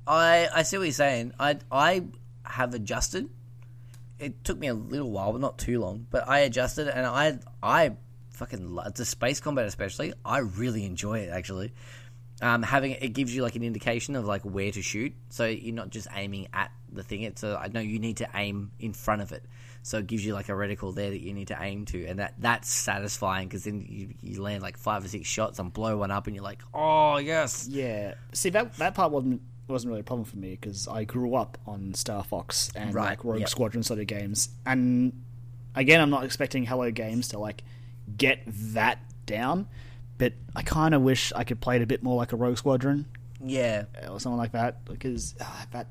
[0.06, 1.34] I, I see what you're saying.
[1.38, 2.04] I, I
[2.44, 3.28] have adjusted.
[4.18, 6.06] It took me a little while, but not too long.
[6.10, 7.92] But I adjusted, and I, I
[8.30, 10.14] fucking love the space combat, especially.
[10.24, 11.72] I really enjoy it actually.
[12.42, 15.74] Um, having it gives you like an indication of like where to shoot, so you're
[15.74, 17.22] not just aiming at the thing.
[17.22, 19.42] It's a, I know you need to aim in front of it,
[19.82, 22.18] so it gives you like a reticle there that you need to aim to, and
[22.18, 25.96] that that's satisfying because then you, you land like five or six shots and blow
[25.96, 28.14] one up, and you're like, oh yes, Yeah.
[28.34, 31.56] See that that part wasn't wasn't really a problem for me because I grew up
[31.66, 33.48] on Star Fox and Right, like Rogue yep.
[33.48, 35.24] Squadron sort of games, and
[35.74, 37.62] again, I'm not expecting Hello Games to like
[38.16, 39.68] get that down,
[40.18, 42.58] but I kind of wish I could play it a bit more like a Rogue
[42.58, 43.06] Squadron
[43.44, 45.88] yeah, or something like that because uh, that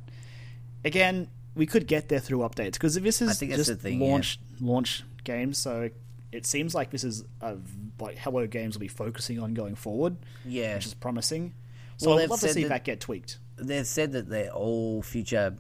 [0.84, 4.08] again we could get there through updates because this is just thing, yeah.
[4.12, 5.90] launch launch games, so
[6.32, 7.56] it seems like this is a,
[8.00, 10.76] like Hello Games will be focusing on going forward, yeah.
[10.76, 11.54] which is promising.
[11.98, 13.38] So Well, I'd love to see that- that get tweaked.
[13.58, 15.56] they've said that their all future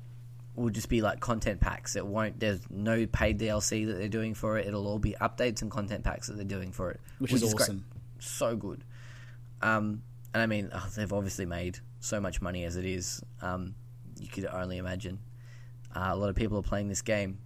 [0.55, 1.95] will just be like content packs.
[1.95, 2.39] It won't.
[2.41, 4.67] There's no paid DLC that they're doing for it.
[4.67, 7.61] It'll all be updates and content packs that they're doing for it, Which is great.
[7.61, 7.85] awesome.
[8.19, 8.83] So good.
[9.61, 10.01] Um,
[10.33, 13.23] and I mean, oh, they've obviously made so much money as it is.
[13.41, 13.75] Um,
[14.19, 15.19] you could only imagine.
[15.95, 17.39] Uh, a lot of people are playing this game.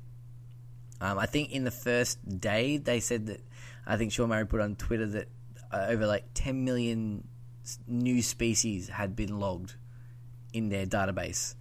[1.02, 3.42] Um, I think in the first day they said that.
[3.86, 5.28] I think Sean Murray put on Twitter that
[5.72, 7.28] uh, over like 10 million
[7.88, 9.76] new species had been logged
[10.54, 11.56] in their database.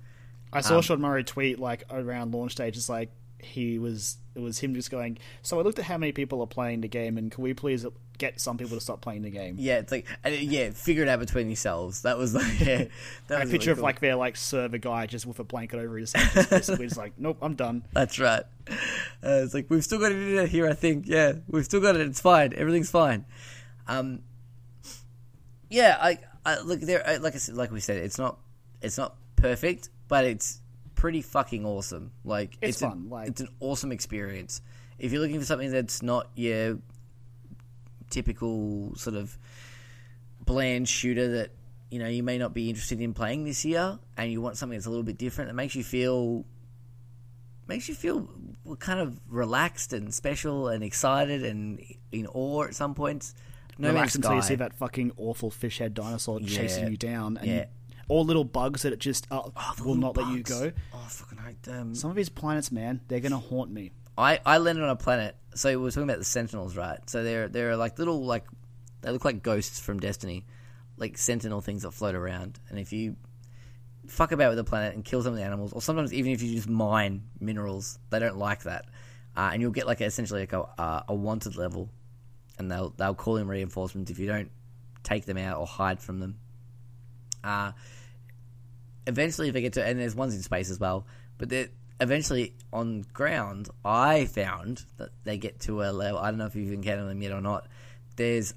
[0.52, 4.40] I saw Um, Sean Murray tweet like around launch stage, it's like he was it
[4.40, 5.18] was him just going.
[5.42, 7.86] So I looked at how many people are playing the game, and can we please
[8.18, 9.56] get some people to stop playing the game?
[9.58, 12.02] Yeah, it's like yeah, figure it out between yourselves.
[12.02, 12.84] That was like yeah,
[13.28, 15.78] that And a picture really of like their like server guy just with a blanket
[15.78, 17.84] over his head, just basically just like, nope, I'm done.
[17.92, 18.42] That's right.
[18.68, 18.74] Uh,
[19.22, 20.68] it's like we've still got internet here.
[20.68, 21.04] I think.
[21.06, 22.02] Yeah, we've still got it.
[22.02, 22.52] It's fine.
[22.54, 23.24] Everything's fine.
[23.86, 24.20] Um,
[25.70, 27.06] yeah, I, I look there.
[27.06, 28.38] I- Like I said, like we said, it's not,
[28.82, 30.60] it's not perfect, but it's
[30.94, 32.12] pretty fucking awesome.
[32.24, 34.60] Like It's a- fun, like- it's an awesome experience.
[34.98, 36.78] If you're looking for something that's not your
[38.10, 39.38] typical sort of
[40.44, 41.50] bland shooter that
[41.90, 44.76] you know you may not be interested in playing this year, and you want something
[44.76, 46.44] that's a little bit different, that makes you feel
[47.66, 48.28] makes you feel
[48.78, 51.80] kind of relaxed and special and excited and
[52.12, 53.34] in awe at some points.
[53.78, 57.46] No Relax until you see that fucking awful fish head dinosaur chasing you down, and
[57.46, 57.64] Yeah.
[58.08, 60.72] all little bugs that it just uh, Oh, will not let you go.
[60.92, 61.94] Oh, fucking hate them.
[61.94, 63.92] Some of these planets, man, they're gonna haunt me.
[64.18, 65.36] I, I landed on a planet.
[65.54, 66.98] So we were talking about the Sentinels, right?
[67.08, 68.44] So they're they're like little like
[69.00, 70.44] they look like ghosts from Destiny,
[70.96, 72.58] like Sentinel things that float around.
[72.68, 73.16] And if you
[74.06, 76.42] fuck about with the planet and kill some of the animals, or sometimes even if
[76.42, 78.86] you just mine minerals, they don't like that,
[79.36, 81.88] uh, and you'll get like essentially like a uh, a wanted level,
[82.58, 84.50] and they'll they'll call in reinforcements if you don't
[85.04, 86.38] take them out or hide from them.
[87.44, 87.72] Uh,
[89.06, 91.06] eventually, if they get to, and there's ones in space as well,
[91.38, 91.68] but they're
[92.00, 93.68] eventually on ground.
[93.84, 96.18] I found that they get to a level.
[96.20, 97.66] I don't know if you've encountered them yet or not.
[98.16, 98.54] There's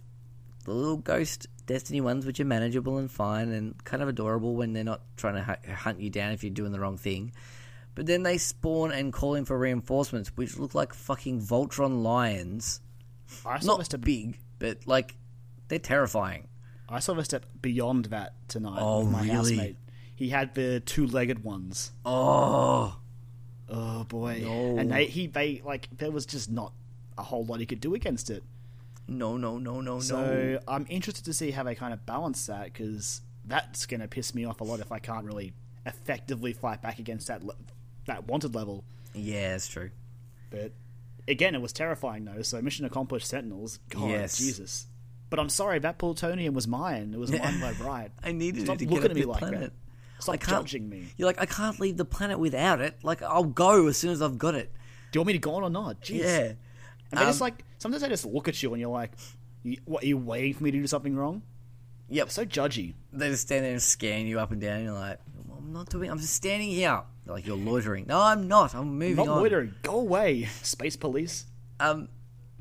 [0.66, 4.74] the little ghost Destiny ones, which are manageable and fine and kind of adorable when
[4.74, 7.32] they're not trying to hu- hunt you down if you're doing the wrong thing.
[7.96, 12.82] But then they spawn and call in for reinforcements, which look like fucking Voltron lions.
[13.46, 14.02] I saw Not step.
[14.02, 15.16] big, but like
[15.70, 16.48] they're terrifying.
[16.90, 19.32] I saw a step beyond that tonight Oh, with my really?
[19.34, 19.76] housemate.
[20.16, 21.92] He had the two-legged ones.
[22.06, 22.98] Oh,
[23.72, 24.42] Oh boy!
[24.44, 24.78] No.
[24.78, 26.74] And they, he, they like there was just not
[27.18, 28.44] a whole lot he could do against it.
[29.08, 30.26] no, no, no, no, So no.
[30.58, 34.08] So I'm interested to see how they kind of balance that because that's going to
[34.08, 35.54] piss me off a lot if I can't really
[35.86, 37.56] effectively fight back against that le-
[38.06, 38.84] that wanted level.
[39.14, 39.90] Yeah, it's true.
[40.50, 40.72] But
[41.28, 42.42] again, it was terrifying though.
[42.42, 43.80] So mission accomplished, Sentinels.
[43.90, 44.38] God, Yes.
[44.38, 44.88] Jesus.
[45.30, 47.12] But I'm sorry, that plutonium was mine.
[47.14, 48.12] It was mine by right.
[48.22, 49.60] I needed Stop it to looking get at up me the like planet.
[49.62, 49.74] that.
[50.22, 51.08] Stop I can't- judging me.
[51.18, 52.98] You're like, I can't leave the planet without it.
[53.04, 54.72] Like, I'll go as soon as I've got it.
[55.12, 56.02] Do you want me to go on or not?
[56.02, 56.20] Jeez.
[56.24, 56.54] Yeah.
[57.12, 59.12] And they just Um, like sometimes they just look at you and you're like,
[59.64, 61.42] you, "What are you waiting for me to do something wrong?"
[62.10, 62.30] Yep.
[62.32, 62.94] so judgy.
[63.12, 64.78] They just stand there and scan you up and down.
[64.78, 65.20] And you're like,
[65.58, 66.10] I'm not doing.
[66.10, 67.02] I'm just standing here.
[67.26, 68.06] They're like you're loitering.
[68.08, 68.74] No, I'm not.
[68.74, 69.40] I'm moving Not on.
[69.42, 69.74] loitering.
[69.84, 71.46] Go away, space police.
[71.80, 72.08] Um,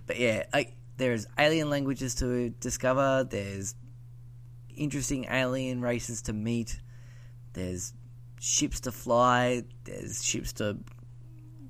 [0.06, 3.24] but yeah, like, there's alien languages to discover.
[3.28, 3.74] There's
[4.76, 6.80] interesting alien races to meet.
[7.52, 7.92] There's
[8.40, 9.64] ships to fly.
[9.84, 10.78] There's ships to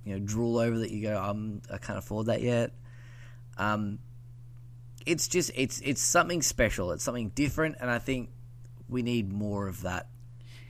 [0.05, 1.21] you know drool over that you go.
[1.21, 2.73] Um, I can't afford that yet.
[3.59, 3.99] Um,
[5.07, 6.93] it's just it's it's something special.
[6.93, 8.31] It's something different, and I think
[8.89, 10.09] we need more of that.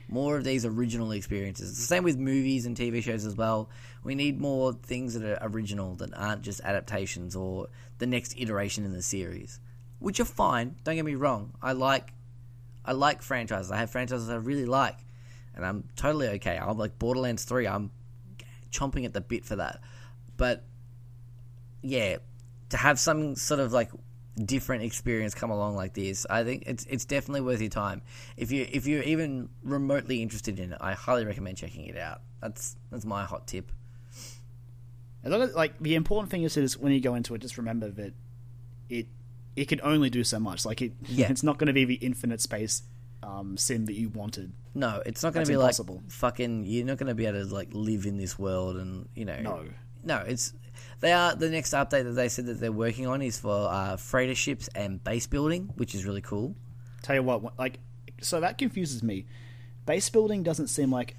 [0.07, 1.69] More of these original experiences.
[1.69, 3.69] It's the same with movies and TV shows as well.
[4.03, 8.83] We need more things that are original that aren't just adaptations or the next iteration
[8.83, 9.61] in the series,
[9.99, 10.75] which are fine.
[10.83, 11.53] Don't get me wrong.
[11.61, 12.11] I like
[12.85, 13.71] I like franchises.
[13.71, 14.97] I have franchises I really like,
[15.55, 16.57] and I'm totally okay.
[16.57, 17.67] I'm like Borderlands Three.
[17.67, 17.91] I'm
[18.71, 19.81] chomping at the bit for that.
[20.37, 20.63] But
[21.81, 22.17] yeah,
[22.69, 23.91] to have some sort of like
[24.43, 28.01] different experience come along like this, I think it's it's definitely worth your time.
[28.37, 32.21] If you if you're even remotely interested in it, I highly recommend checking it out.
[32.41, 33.71] That's that's my hot tip.
[35.23, 37.57] As long as, like the important thing is, is when you go into it, just
[37.57, 38.13] remember that
[38.89, 39.07] it
[39.55, 40.65] it can only do so much.
[40.65, 41.27] Like it, Yeah.
[41.31, 42.83] it's not going to be the infinite space
[43.23, 44.51] um, sim that you wanted.
[44.73, 45.95] No, it's not going to be impossible.
[45.95, 46.65] like fucking.
[46.65, 49.39] You're not going to be able to like live in this world, and you know.
[49.41, 49.63] No.
[50.03, 50.17] no.
[50.25, 50.53] It's
[51.01, 53.97] they are the next update that they said that they're working on is for uh,
[53.97, 56.55] freighter ships and base building, which is really cool.
[57.01, 57.79] Tell you what, like,
[58.21, 59.25] so that confuses me.
[59.85, 61.15] Base building doesn't seem like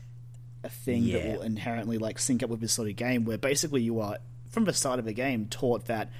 [0.64, 1.18] a thing Yeah.
[1.18, 4.18] that will inherently like sync up with this sort of game, where basically you are
[4.48, 6.10] from the start of the game taught that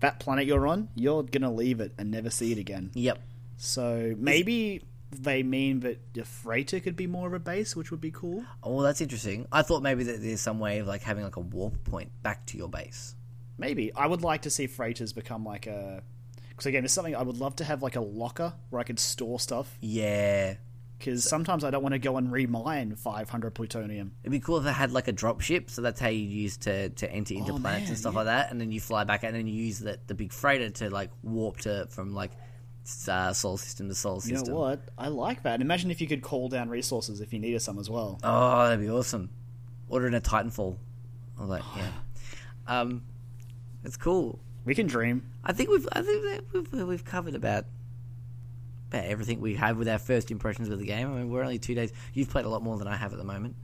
[0.00, 2.90] that planet you're on, you're gonna leave it and never see it again.
[2.94, 3.18] Yep.
[3.56, 8.00] So maybe they mean that the freighter could be more of a base, which would
[8.00, 8.44] be cool.
[8.62, 9.46] Oh, that's interesting.
[9.50, 12.46] I thought maybe that there's some way of like having like a warp point back
[12.46, 13.14] to your base.
[13.56, 16.02] Maybe I would like to see freighters become like a.
[16.50, 18.98] Because again, it's something I would love to have like a locker where I could
[18.98, 19.76] store stuff.
[19.80, 20.54] Yeah.
[20.98, 24.12] Because sometimes I don't want to go and remine 500 plutonium.
[24.22, 26.56] It'd be cool if they had like a drop ship, so that's how you use
[26.58, 29.04] to, to enter into Oh, planets man, and stuff like that, and then you fly
[29.04, 32.32] back and then you use the, the big freighter to like warp to from like
[33.06, 34.54] uh, solar system to solar You system.
[34.54, 34.80] know what?
[34.98, 35.60] I like that.
[35.60, 38.18] Imagine if you could call down resources if you needed some as well.
[38.24, 39.30] Oh, that'd be awesome.
[39.88, 40.76] Ordering a Titanfall.
[41.38, 41.90] Was like, yeah.
[42.66, 43.02] Um,
[43.84, 44.40] it's cool.
[44.64, 45.22] We can dream.
[45.44, 47.64] I think we've I think we've we've covered about
[48.88, 51.12] about everything we have with our first impressions of the game.
[51.12, 51.92] I mean, we're only two days.
[52.14, 53.54] You've played a lot more than I have at the moment.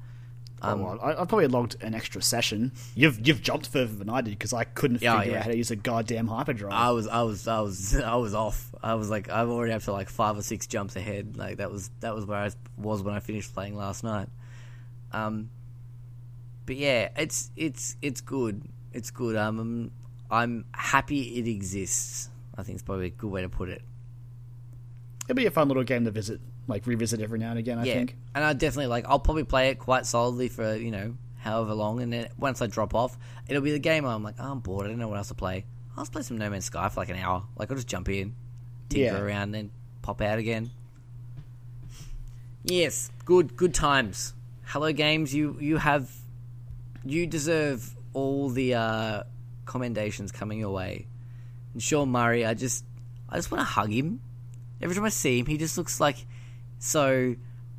[0.62, 2.72] Um, oh, well, I, I probably logged an extra session.
[2.95, 5.39] You've you've jumped further than I did because I couldn't Yeah, figure yeah.
[5.41, 6.72] out how to use a goddamn hyperdrive.
[6.72, 8.75] I was I was I was I was off.
[8.83, 11.37] I was like I'm already up to like five or six jumps ahead.
[11.37, 14.29] Like that was that was where I was when I finished playing last night.
[15.12, 15.51] Um,
[16.66, 18.62] but yeah, it's it's it's good.
[18.93, 19.37] It's good.
[19.37, 19.91] Um, I'm
[20.31, 22.31] I'm happy it exists.
[22.57, 23.83] I think it's probably a good way to put it.
[25.27, 27.79] It'd be a fun little game to visit, like revisit every now and again.
[27.79, 28.16] I yeah, think.
[28.35, 29.07] and I definitely like.
[29.09, 32.66] I'll probably play it quite solidly for you know however long, and then once I
[32.66, 33.16] drop off,
[33.49, 34.05] it'll be the game.
[34.05, 34.87] where I'm like, oh, I'm bored.
[34.87, 35.64] I don't know what else to play.
[35.97, 37.45] I'll just play some No Man's Sky for like an hour.
[37.57, 38.35] Like I'll just jump in,
[38.89, 39.20] tinker Yeah.
[39.20, 39.70] around, then
[40.03, 40.70] pop out again.
[42.64, 44.35] Yes, good good times.
[44.64, 46.11] Hello Games, you you have
[47.05, 49.22] you deserve all the uh,
[49.66, 51.07] commendations coming your way.
[51.75, 52.85] And Sean Murray, I just
[53.29, 54.20] I just want to hug him.
[54.85, 56.26] Every time I see him, he just looks like
[56.78, 57.35] so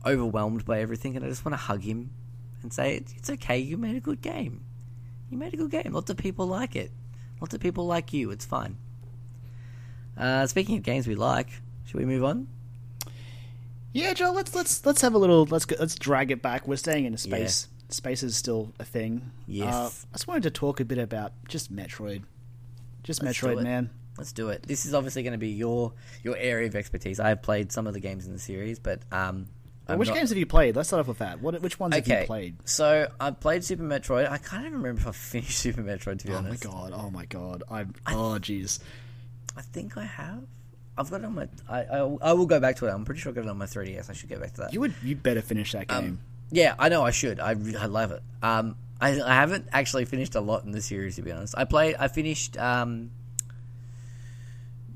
[0.05, 2.09] overwhelmed by everything, and I just want to hug him
[2.63, 3.59] and say, "It's, okay.
[3.59, 4.65] You made a good game.
[5.29, 5.93] You made a good game.
[5.93, 6.91] Lots of people like it.
[7.39, 8.31] Lots of people like you.
[8.31, 8.77] It's fine."
[10.17, 11.49] Uh, speaking of games we like,
[11.85, 12.47] should we move on?
[13.93, 14.33] Yeah, Joel.
[14.33, 15.45] Let's let's let's have a little.
[15.45, 16.67] Let's go, let's drag it back.
[16.67, 17.67] We're staying in a space.
[17.89, 19.31] Space is still a thing.
[19.45, 19.73] Yes.
[19.73, 22.23] Uh, I just wanted to talk a bit about just Metroid.
[23.03, 23.91] Just Let's Metroid, man.
[24.17, 24.63] Let's do it.
[24.63, 25.93] This is obviously going to be your
[26.23, 27.19] your area of expertise.
[27.19, 29.47] I have played some of the games in the series, but um,
[29.87, 30.75] I'm which not- games have you played?
[30.75, 31.41] Let's start off with that.
[31.41, 32.55] What which ones have you played?
[32.65, 34.29] so I played Super Metroid.
[34.29, 36.65] I can't even remember if I finished Super Metroid to be honest.
[36.65, 36.93] Oh my god!
[36.95, 37.63] Oh my god!
[37.69, 37.93] I'm.
[38.07, 38.79] Oh jeez.
[39.57, 40.43] I think I have.
[40.97, 41.47] I've got it on my.
[41.69, 42.91] I, I I will go back to it.
[42.91, 44.09] I'm pretty sure I got it on my 3ds.
[44.09, 44.73] I should go back to that.
[44.73, 44.93] You would.
[45.03, 45.97] You better finish that game.
[45.97, 46.19] Um,
[46.51, 47.39] yeah, I know I should.
[47.41, 48.21] I, I love it.
[48.41, 51.53] Um, I, I haven't actually finished a lot in the series to be honest.
[51.57, 51.95] I played.
[51.99, 52.57] I finished.
[52.57, 53.11] Um,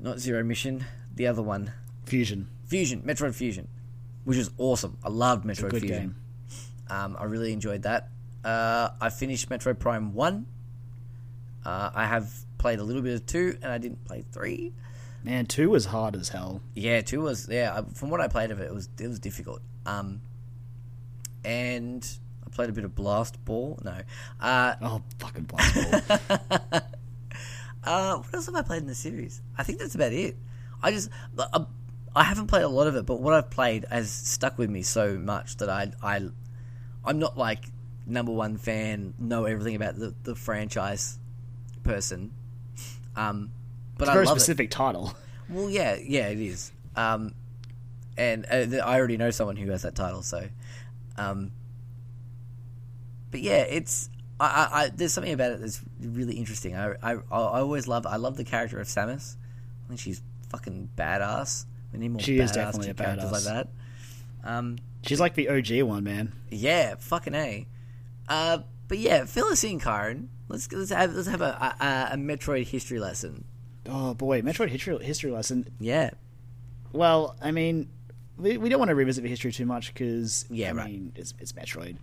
[0.00, 0.84] not Zero Mission.
[1.14, 1.72] The other one,
[2.06, 2.48] Fusion.
[2.66, 3.68] Fusion, Metroid Fusion,
[4.24, 4.96] which is awesome.
[5.04, 5.98] I loved Metroid good Fusion.
[5.98, 6.16] game.
[6.88, 8.08] Um, I really enjoyed that.
[8.44, 10.46] Uh, I finished Metroid Prime One.
[11.64, 14.72] Uh, I have played a little bit of two, and I didn't play three.
[15.22, 16.62] Man, two was hard as hell.
[16.74, 17.74] Yeah, two was yeah.
[17.78, 19.60] I- From what I played of it, it was it was difficult.
[19.84, 20.22] Um,
[21.44, 22.06] and
[22.46, 23.78] I played a bit of Blast Ball.
[23.84, 24.00] No,
[24.40, 26.80] uh, Oh fucking blast ball.
[27.84, 29.40] uh, what else have I played in the series?
[29.56, 30.36] I think that's about it.
[30.82, 31.64] I just I,
[32.14, 34.82] I haven't played a lot of it, but what I've played has stuck with me
[34.82, 36.28] so much that I I
[37.04, 37.64] I'm not like
[38.06, 41.18] number one fan, know everything about the, the franchise
[41.84, 42.32] person.
[43.16, 43.50] Um,
[43.96, 44.40] but It's a I very love it.
[44.40, 45.14] specific title.
[45.48, 46.72] Well, yeah, yeah, it is.
[46.96, 47.34] Um,
[48.16, 50.48] and uh, I already know someone who has that title, so.
[51.16, 51.52] Um,
[53.30, 54.10] but yeah, it's
[54.40, 56.74] I, I, there's something about it that's really interesting.
[56.74, 59.36] I, I I always love I love the character of Samus.
[59.84, 61.66] I think she's fucking badass.
[61.92, 63.32] We need more She badass is definitely a characters badass.
[63.32, 63.68] like that.
[64.42, 66.32] Um, She's like the OG one, man.
[66.50, 67.66] yeah, fucking a.
[68.28, 70.30] Uh, but yeah, fill us in, Karen.
[70.48, 73.44] Let's let's have let's have a a, a Metroid history lesson.
[73.88, 75.68] Oh boy, Metroid history, history lesson.
[75.80, 76.10] Yeah,
[76.92, 77.88] Well, I mean,
[78.36, 80.90] we, we don't want to revisit the history too much because Yeah, I right.
[80.90, 81.96] mean, it's, it's Metroid.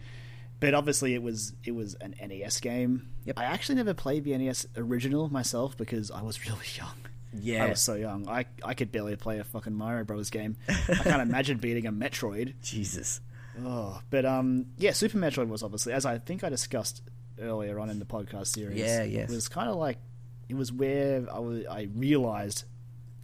[0.59, 3.09] But obviously, it was it was an NES game.
[3.25, 3.37] Yep.
[3.37, 6.95] I actually never played the NES original myself because I was really young.
[7.33, 7.65] yeah.
[7.65, 8.27] I was so young.
[8.27, 10.29] I I could barely play a fucking Mario Bros.
[10.29, 10.57] game.
[10.67, 12.55] I can't imagine beating a Metroid.
[12.61, 13.21] Jesus.
[13.63, 17.01] Oh, but um, yeah, Super Metroid was obviously, as I think I discussed
[17.39, 18.79] earlier on in the podcast series.
[18.79, 19.31] Yeah, yes.
[19.31, 19.97] It was kind of like
[20.49, 22.63] it was where I was, I realized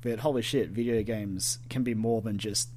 [0.01, 2.69] that holy shit, video games can be more than just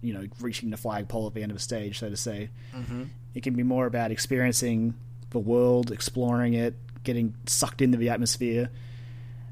[0.00, 2.50] you know reaching the flagpole at the end of a stage, so to say.
[2.74, 3.04] Mm-hmm.
[3.34, 4.94] It can be more about experiencing
[5.30, 8.70] the world, exploring it, getting sucked into the atmosphere.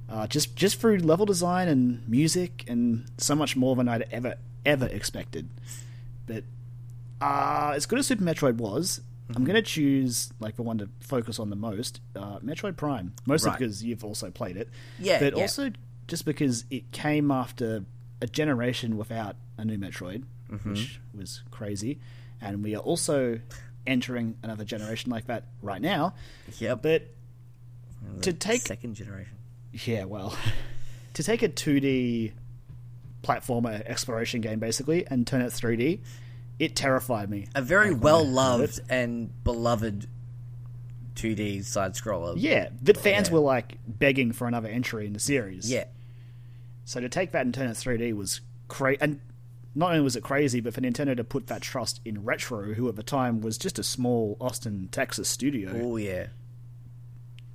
[0.08, 4.34] Uh, just just through level design and music and so much more than I'd ever
[4.66, 5.48] ever expected.
[6.26, 6.44] But
[7.20, 9.36] uh, as good as Super Metroid was, Mm-hmm.
[9.36, 13.12] I'm going to choose like the one to focus on the most, uh, Metroid Prime.
[13.24, 13.58] Mostly Right.
[13.60, 14.68] because you've also played it,
[14.98, 15.42] Yeah, but yeah.
[15.42, 15.70] also
[16.08, 17.84] just because it came after
[18.20, 20.70] a generation without a new Metroid, Mm-hmm.
[20.70, 22.00] which was crazy,
[22.40, 23.38] and we are also
[23.86, 26.14] entering another generation like that right now.
[26.58, 27.08] Yeah, But
[28.22, 29.36] to take second generation.
[29.72, 30.36] yeah, well,
[31.14, 32.32] to take a 2D
[33.22, 36.00] platformer exploration game basically and turn it 3D,
[36.58, 37.46] it terrified me.
[37.54, 40.06] A very Like, well loved and beloved
[41.14, 42.34] 2D side scroller.
[42.36, 43.34] Yeah, that fans Yeah.
[43.34, 45.70] were like begging for another entry in the series.
[45.70, 45.84] Yeah.
[46.84, 48.98] So to take that and turn it 3D was crazy.
[49.00, 49.20] And
[49.74, 52.88] not only was it crazy, but for Nintendo to put that trust in Retro, who
[52.88, 55.72] at the time was just a small Austin, Texas studio.
[55.74, 56.26] Oh yeah.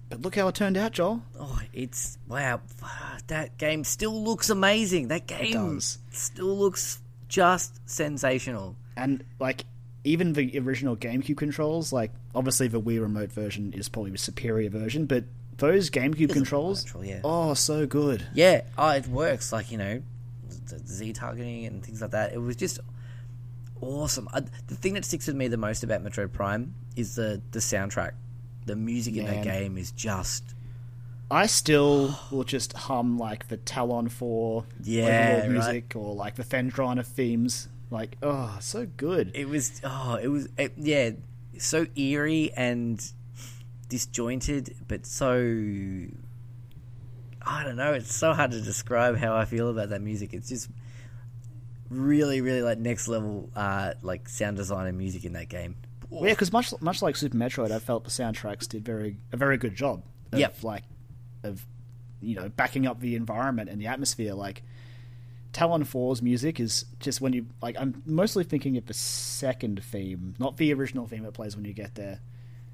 [0.09, 1.22] But look how it turned out, Joel.
[1.39, 2.61] Oh, it's wow.
[2.82, 5.09] Ah, that game still looks amazing.
[5.09, 5.97] That game does.
[6.11, 8.76] still looks just sensational.
[8.95, 9.65] And like
[10.03, 14.70] even the original GameCube controls, like obviously the Wii Remote version is probably the superior
[14.70, 15.26] version, but
[15.57, 17.20] those GameCube controls, natural, yeah.
[17.24, 18.26] oh, so good.
[18.34, 18.61] Yeah.
[18.78, 19.51] Oh, it works.
[19.51, 20.01] Like you know,
[20.70, 22.34] Z targeting and things like that.
[22.34, 22.80] It was just
[23.82, 24.28] awesome.
[24.34, 27.59] I, the thing that sticks with me the most about Metroid Prime is the the
[27.59, 28.11] soundtrack.
[28.65, 30.43] The music in that game is just
[31.32, 35.49] I still will just hum like the Tallon 4 Yeah, right.
[35.49, 37.70] music or like the Phendrana themes.
[37.89, 39.32] Like, oh, so good.
[39.34, 41.11] it was oh it was it, yeah
[41.57, 43.01] so eerie and
[43.88, 45.39] disjointed but so
[47.48, 50.50] i don't know it's so hard to describe how i feel about that music it's
[50.50, 50.70] just
[51.89, 55.76] really really like next level uh like sound design and music in that game
[56.12, 59.58] yeah, because much much like Super Metroid, I felt the soundtracks did very a very
[59.58, 60.04] good job.
[60.32, 60.64] Of, Yep.
[60.64, 60.84] Like,
[61.43, 61.66] of
[62.22, 64.34] you know backing up the environment and the atmosphere.
[64.34, 64.64] Like,
[65.54, 67.76] Tallon 4's music is just when you like.
[67.78, 71.74] I'm mostly thinking of the second theme, not the original theme it plays when you
[71.74, 72.20] get there.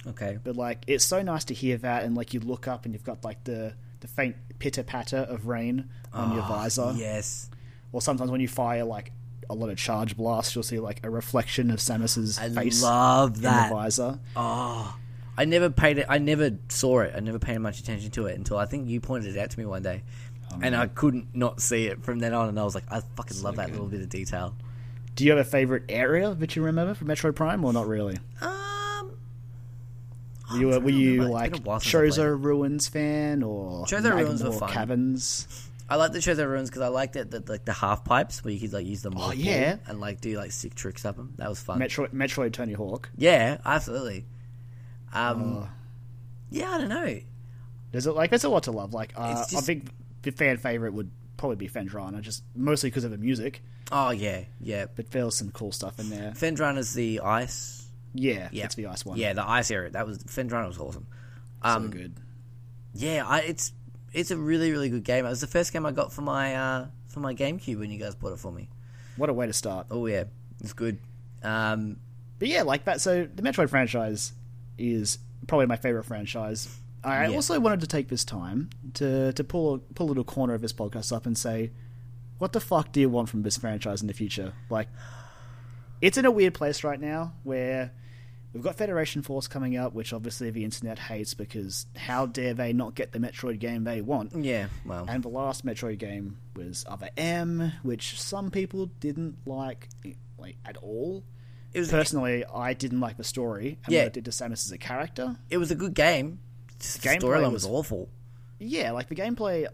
[0.08, 2.94] okay But like, it's so nice to hear that, and like you look up and
[2.94, 3.74] you've got like the
[4.04, 6.94] the faint pitter patter of rain on your Oh, visor.
[6.96, 7.50] yes
[7.92, 9.12] Or sometimes when you fire like
[9.50, 13.36] a lot of charge blasts, you'll see like a reflection of Samus's i face love
[13.38, 14.20] in the visor.
[14.36, 14.96] oh
[15.38, 18.38] i never paid it i never saw it i never paid much attention to it
[18.38, 20.04] until i think you pointed it out to me one day
[20.62, 23.42] and i couldn't not see it from then on and i was like i fucking
[23.42, 23.74] love that good.
[23.74, 24.54] little bit of detail
[25.16, 28.18] Do you have a favorite area that you remember from Metroid Prime, or not really?
[28.42, 28.63] um
[30.54, 33.86] Were you, were you like been a while since I played Chozo Ruins fan, or
[33.86, 34.70] Chozo Ruins were fun.
[34.72, 35.70] Caverns?
[35.90, 38.54] I like the Chozo ruins because I liked it, the, like the half pipes where
[38.54, 39.14] you could like use them.
[39.18, 39.76] Oh, yeah.
[39.86, 41.34] and like do like sick tricks up them.
[41.38, 41.78] That was fun.
[41.80, 43.10] Metroid, Metroid Tony Hawk.
[43.18, 44.26] yeah, absolutely.
[45.14, 45.70] Um, Oh.
[46.50, 47.20] yeah, I don't know.
[47.92, 48.94] There's a, like there's a lot to love.
[48.94, 49.90] Like uh, just- I think
[50.24, 53.62] the fan favorite would probably be Phendrana, just mostly because of the music.
[53.92, 54.86] Oh yeah, yeah.
[54.96, 56.32] But there's some cool stuff in there.
[56.32, 57.83] Phendrana's the ice.
[58.14, 59.18] Yeah, Yeah, it's the ice one.
[59.18, 59.90] Yeah, the ice area.
[59.92, 61.08] That was Phendrana was awesome.
[61.64, 62.14] so Um, good.
[62.94, 63.72] yeah, I, it's
[64.14, 65.26] it's a really really good game.
[65.26, 68.00] It was the first game I got for my uh, for my GameCube when you
[68.00, 68.70] guys bought it for me.
[69.18, 69.88] What a way to start.
[69.92, 70.26] Oh yeah,
[70.62, 71.00] it's good.
[71.44, 71.98] Um,
[72.40, 73.02] But yeah, like that.
[73.02, 74.34] So the Metroid franchise
[74.78, 76.68] is probably my favorite franchise.
[77.04, 77.36] I Yeah.
[77.36, 80.74] also wanted to take this time to to pull pull a little corner of this
[80.74, 81.72] podcast up and say,
[82.38, 84.54] what the fuck do you want from this franchise in the future?
[84.70, 84.88] Like,
[86.02, 87.92] it's in a weird place right now where
[88.54, 92.72] we've got Federation Force coming up, which obviously the internet hates because how dare they
[92.74, 94.34] not get the Metroid game they want?
[94.36, 99.90] Yeah, well, And the last Metroid game was Other M, which some people didn't like,
[100.38, 101.24] like at all.
[101.74, 104.02] it was Personally, I didn't like the story and Yeah.
[104.02, 105.38] what it did to Samus as a character.
[105.50, 106.40] it was a good game.
[106.80, 108.10] Just the storyline was- was awful.
[108.60, 109.68] Yeah, like the gameplay,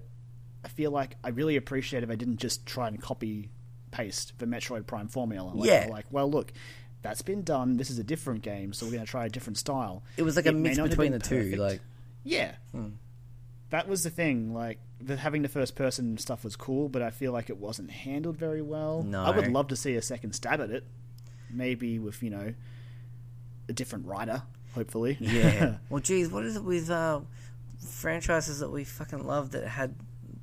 [0.64, 3.50] I feel like I really appreciate if I didn't just try and copy
[3.92, 5.52] paste the Metroid Prime formula.
[5.54, 5.88] Like, Yeah.
[5.90, 6.54] like, well, look,
[7.02, 7.78] that's been done.
[7.78, 10.04] This is a different game, so we're going to try a different style.
[10.18, 11.56] It was like a It mix between the been two.
[11.56, 11.82] Like,
[12.24, 12.54] Yeah.
[13.70, 14.54] That was the thing.
[14.54, 17.92] Like, the, having the first person stuff was cool, but I feel like it wasn't
[17.92, 19.04] handled very well.
[19.04, 19.24] No.
[19.24, 20.84] I would love to see a second stab at it.
[21.52, 22.54] Maybe with, you know,
[23.70, 24.44] a different writer,
[24.76, 25.18] hopefully.
[25.20, 25.78] yeah.
[25.90, 27.22] well, geez, what is it with uh,
[27.88, 29.96] franchises that we fucking love that had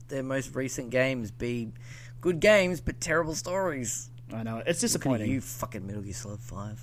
[0.09, 1.73] their most recent games be
[2.21, 4.11] good games but terrible stories?
[4.33, 4.63] I know.
[4.67, 5.31] It's disappointing.
[5.31, 6.83] You fucking Metal Gear Solid Five.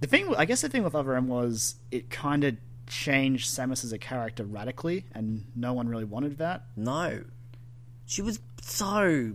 [0.00, 2.56] The thing, I guess, the thing with Other M was it kind of
[2.86, 6.64] changed Samus as a character radically, and no one really wanted that.
[6.76, 7.24] No,
[8.06, 9.32] she was so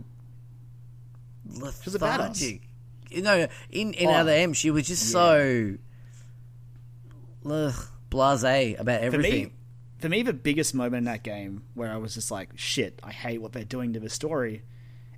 [1.60, 2.00] was a badass.
[2.00, 2.62] lethargic.
[3.10, 5.74] You know, in in Oh, other M, she was just so
[7.46, 7.74] ugh,
[8.10, 9.44] blasé about For everything.
[9.44, 9.52] me,
[9.98, 13.12] for me, the biggest moment in that game where I was just like, "Shit, I
[13.12, 14.62] hate what they're doing to the story,"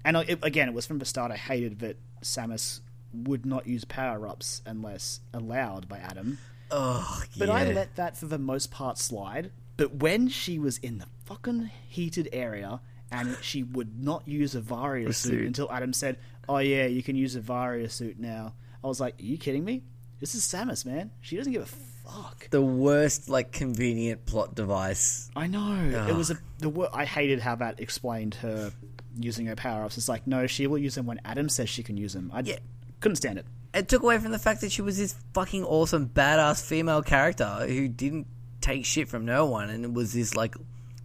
[0.04, 1.30] and it, again, it was from the start.
[1.30, 1.96] I hated that
[2.26, 2.80] Samus
[3.12, 6.38] would not use power ups unless allowed by Adam.
[6.70, 7.54] Oh, But yeah.
[7.54, 9.50] I let that for the most part slide.
[9.76, 12.80] But when she was in the fucking heated area
[13.12, 15.46] and she would not use a Varia suit, suit.
[15.46, 16.18] until Adam said,
[16.48, 19.64] "Oh yeah, you can use a Varia suit now," I was like, "Are you kidding
[19.64, 19.84] me?
[20.18, 21.10] This is Samus, man.
[21.20, 25.28] She doesn't give a fuck." the worst, like, convenient plot device.
[25.36, 25.74] I know
[26.08, 28.72] it was a the wor- I hated how that explained her
[29.18, 29.96] using her power ups.
[29.98, 32.30] It's like, no, she will use them when Adam says she can use them.
[32.34, 32.58] I Yeah.
[33.00, 33.46] couldn't stand it.
[33.74, 37.66] It took away from the fact that she was this fucking awesome, badass female character
[37.66, 38.26] who didn't
[38.60, 40.54] take shit from no one and was this, like,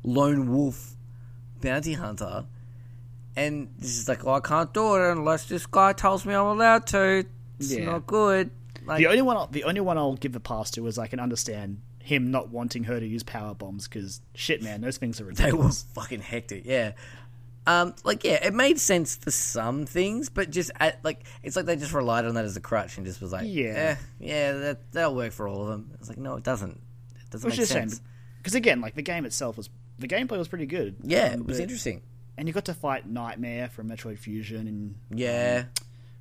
[0.03, 0.95] lone wolf
[1.62, 2.45] bounty hunter.
[3.36, 6.45] And this is like, oh, I can't do it unless this guy tells me I'm
[6.47, 7.26] allowed to.
[7.59, 7.86] It's Yeah.
[7.86, 8.51] not good.
[8.86, 11.07] Like, The only one, I'll, the only one I'll give the pass to is I
[11.07, 15.22] can understand him not wanting her to use power bombs because shit, man, those things
[15.22, 15.84] are ridiculous.
[15.93, 16.93] They were fucking hectic, yeah.
[17.68, 21.66] Um, like yeah, it made sense for some things, but just at, like it's like
[21.66, 23.97] they just relied on that as a crutch and just was like, Yeah.
[23.99, 25.91] eh, yeah, that that'll work for all of them.
[25.99, 26.72] It's like no, it doesn't.
[27.22, 28.01] It doesn't Which make sense.
[28.38, 30.95] because again, like the game itself was the gameplay was pretty good.
[31.03, 32.01] Yeah, Um, it was but- interesting.
[32.38, 35.66] and you got to fight Nightmare from Metroid Fusion, and Yeah,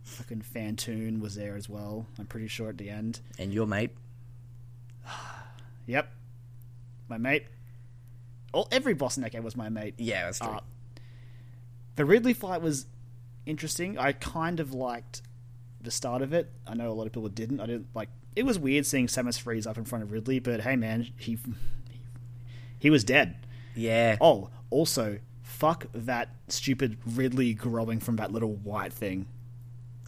[0.02, 2.06] fucking Fantoon was there as well.
[2.18, 3.20] I'm pretty sure at the end.
[3.38, 3.92] and your mate.
[5.86, 6.12] Yep,
[7.08, 7.46] my mate.
[8.52, 9.94] All every boss in that game was my mate.
[9.98, 10.48] Yeah, that's true.
[10.48, 10.60] Uh,
[12.00, 12.86] the Ridley fight was
[13.44, 13.98] interesting.
[13.98, 15.20] I kind of liked
[15.82, 16.50] the start of it.
[16.66, 17.60] I know a lot of people didn't.
[17.60, 18.08] I didn't like.
[18.34, 21.36] It was weird seeing Samus freeze up in front of Ridley, but hey, man, he
[22.78, 23.36] he was dead.
[23.74, 29.26] yeah, Oh, also, fuck that stupid Ridley growing from that little white thing.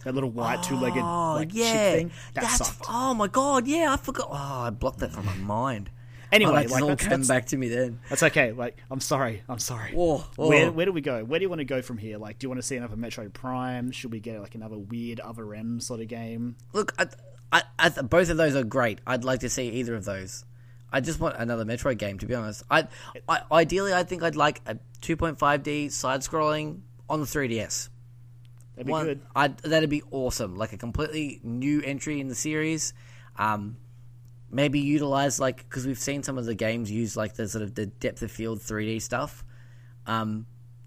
[0.03, 2.11] That little white oh, two-legged oh like yeah, thing.
[2.33, 2.85] That that's sucked.
[2.89, 4.29] oh my god, yeah, I forgot.
[4.31, 5.91] Oh, I blocked that from my mind.
[6.33, 7.99] Anyway, oh, like all that's, came that's, back to me then.
[8.09, 8.51] that's okay.
[8.53, 9.43] Like, I'm sorry.
[9.47, 9.91] I'm sorry.
[9.93, 10.49] Whoa, whoa.
[10.49, 11.23] Where where do we go?
[11.23, 12.17] Where do you want to go from here?
[12.17, 13.91] Like, do you want to see another Metroid Prime?
[13.91, 16.55] Should we get like another weird other M sort of game?
[16.73, 17.05] Look, I,
[17.51, 18.99] I, I, both of those are great.
[19.05, 20.43] I'd like to see either of those.
[20.91, 22.63] I just want another Metroid game, to be honest.
[22.69, 22.87] I,
[23.29, 27.89] I ideally, I think I'd like a 2.5D side-scrolling on the 3DS.
[28.75, 29.21] That'd be One, good.
[29.35, 30.55] I'd, that'd be awesome.
[30.55, 32.93] Like a completely new entry in the series.
[33.37, 33.77] Um,
[34.53, 37.75] maybe utilize like because we've seen some of the games use like the sort of
[37.75, 39.43] the depth of field 3D stuff.
[40.05, 40.45] Um,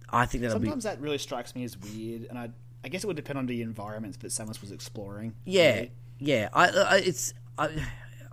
[0.08, 2.50] I think that'll be Sometimes that really strikes me as weird, and I
[2.84, 5.34] I guess it would depend on the environments that Samus was exploring.
[5.44, 5.92] Yeah, really.
[6.18, 6.48] yeah.
[6.52, 7.68] I, I it's I,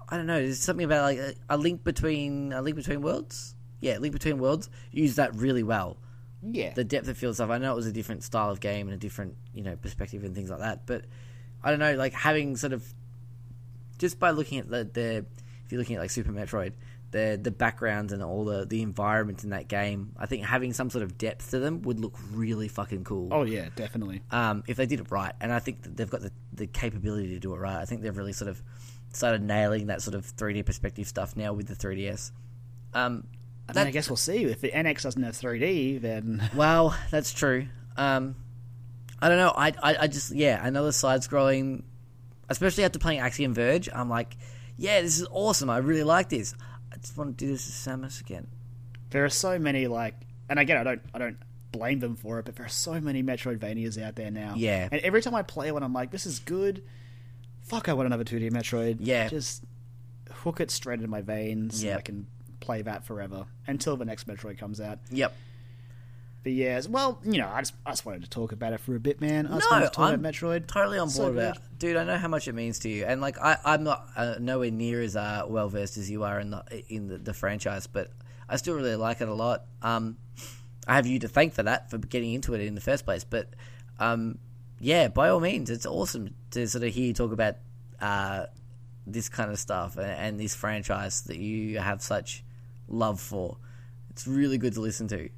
[0.10, 0.40] I don't know.
[0.40, 3.56] There's something about like a, a link between a link between worlds.
[3.80, 4.70] Yeah, link between worlds.
[4.92, 5.98] Use that really well.
[6.42, 6.74] yeah.
[6.74, 7.50] The depth of field stuff.
[7.50, 10.24] I know it was a different style of game and a different you know perspective
[10.24, 10.86] and things like that.
[10.86, 11.06] But
[11.64, 11.96] I don't know.
[11.96, 12.94] Like having sort of
[14.04, 15.26] just by looking at the, the
[15.66, 16.74] if you're looking at like Super Metroid,
[17.12, 20.90] the the backgrounds and all the the environment in that game, I think having some
[20.90, 24.22] sort of depth to them would look really fucking cool oh yeah, definitely.
[24.30, 25.34] um, if they did it right.
[25.40, 27.78] And I think that they've got the, the capability to do it right.
[27.78, 28.62] I think they've really sort of
[29.14, 32.32] started nailing that sort of 3D perspective stuff now with the 3DS.
[32.94, 33.26] Um,
[33.70, 34.44] I mean, I guess we'll see.
[34.44, 37.68] If the NX doesn't have 3D, then well, that's true.
[37.96, 38.36] Um,
[39.22, 39.54] I don't know.
[39.56, 41.84] I, I, I just yeah, another side scrolling,
[42.50, 43.90] especially after playing Axiom Verge.
[43.94, 44.36] I'm like,
[44.78, 45.70] yeah, this is awesome.
[45.70, 46.54] I really like this.
[46.92, 48.48] I just want to do this with Samus again.
[49.12, 50.16] there are so many like,
[50.50, 51.38] and again, I don't, I don't
[51.72, 54.54] blame them for it, but there are so many Metroidvanias out there now.
[54.56, 54.90] Yeah.
[54.92, 56.84] and every time I play one, I'm like, this is good.
[57.64, 58.98] Fuck, I want another 2D Metroid.
[59.00, 59.30] Yeah.
[59.30, 59.64] just
[60.32, 61.84] hook it straight into my veins.
[61.84, 61.98] Yeah.
[61.98, 62.28] I can
[62.60, 65.00] play that forever until the next Metroid comes out.
[65.12, 65.36] Yep.
[66.44, 68.96] But yeah, well, you know, I just, I just wanted to talk about it for
[68.96, 69.48] a bit, man.
[69.48, 70.68] I just No, wanted to talk I'm about Metroid.
[70.68, 71.44] Totally on So board good.
[71.52, 71.96] about, dude.
[71.96, 74.70] I know how much it means to you, and like I, I'm not uh, nowhere
[74.72, 78.12] near as uh, well versed as you are in the in the, the franchise, but
[78.50, 79.64] I still really like it a lot.
[79.82, 80.18] Um,
[80.86, 83.24] I have you to thank for that for getting into it in the first place,
[83.24, 83.54] but
[84.00, 84.38] um,
[84.80, 87.56] yeah, by all means, it's awesome to sort of hear you talk about
[88.02, 88.48] uh,
[89.08, 92.44] this kind of stuff and, and this franchise that you have such
[92.90, 93.56] love for.
[94.10, 95.30] It's really good to listen to.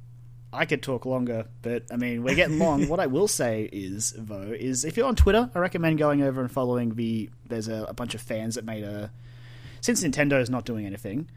[0.56, 2.88] I could talk longer, but I mean, we're getting long.
[2.88, 6.40] what I will say is, though, is if you're on Twitter, I recommend going over
[6.40, 7.28] and following the.
[7.46, 9.10] There's a, a bunch of fans that made a.
[9.82, 11.28] Since Nintendo is not doing anything,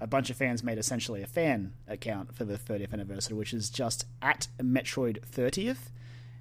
[0.00, 3.68] a bunch of fans made essentially a fan account for the 30th anniversary, which is
[3.68, 5.90] just at Metroid 30th.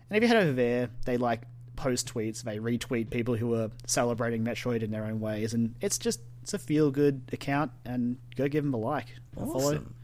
[0.10, 1.42] And if you head over there, they like
[1.76, 5.98] post tweets, they retweet people who are celebrating Metroid in their own ways, and it's
[5.98, 7.72] just it's a feel good account.
[7.84, 9.56] And go give them a like, a follow.
[9.56, 9.96] Awesome.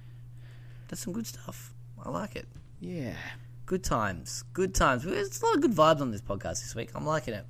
[0.87, 1.75] That's some good stuff.
[2.07, 2.47] I like it.
[2.79, 3.15] Yeah.
[3.65, 4.45] Good times.
[4.53, 5.03] Good times.
[5.03, 6.91] There's a lot of good vibes on this podcast this week.
[6.95, 7.45] I'm liking it.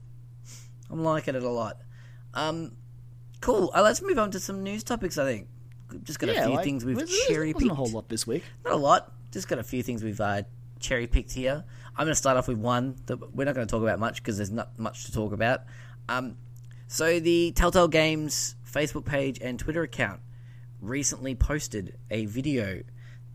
[0.90, 1.78] I'm liking it a lot.
[2.34, 2.72] Um,
[3.40, 3.72] cool.
[3.76, 5.20] Uh, let's move on to some news topics.
[5.20, 5.48] I think.
[6.02, 7.70] Just got a few like, things we've cherry picked.
[7.70, 8.44] a whole lot this week.
[8.66, 9.14] Not a lot.
[9.32, 10.42] Just got a few things we've uh,
[10.80, 11.64] cherry picked here.
[11.96, 14.24] I'm going to start off with one that we're not going to talk about much
[14.24, 15.62] because there's not much to talk about.
[16.10, 16.36] Um,
[16.88, 20.20] so the Telltale Games Facebook page and Twitter account
[20.82, 22.82] recently posted a video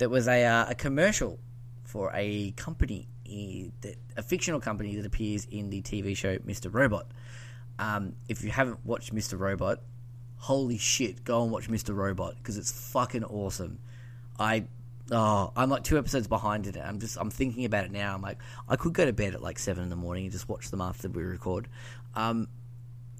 [0.02, 1.38] that was a, uh, a commercial
[1.84, 6.74] for a company, eh, that, a fictional company that appears in the TV show Mr.
[6.74, 7.06] Robot.
[7.78, 9.38] Um, if you haven't watched Mr.
[9.38, 9.78] Robot,
[10.38, 11.94] holy shit, go and watch Mr.
[11.94, 13.78] Robot because it's fucking awesome.
[14.40, 14.64] I
[15.12, 16.76] oh, I'm like two episodes behind it.
[16.76, 18.12] I'm just I'm thinking about it now.
[18.12, 18.38] I'm like
[18.68, 20.80] I could go to bed at like seven in the morning and just watch them
[20.80, 21.68] after we record.
[22.16, 22.48] Um,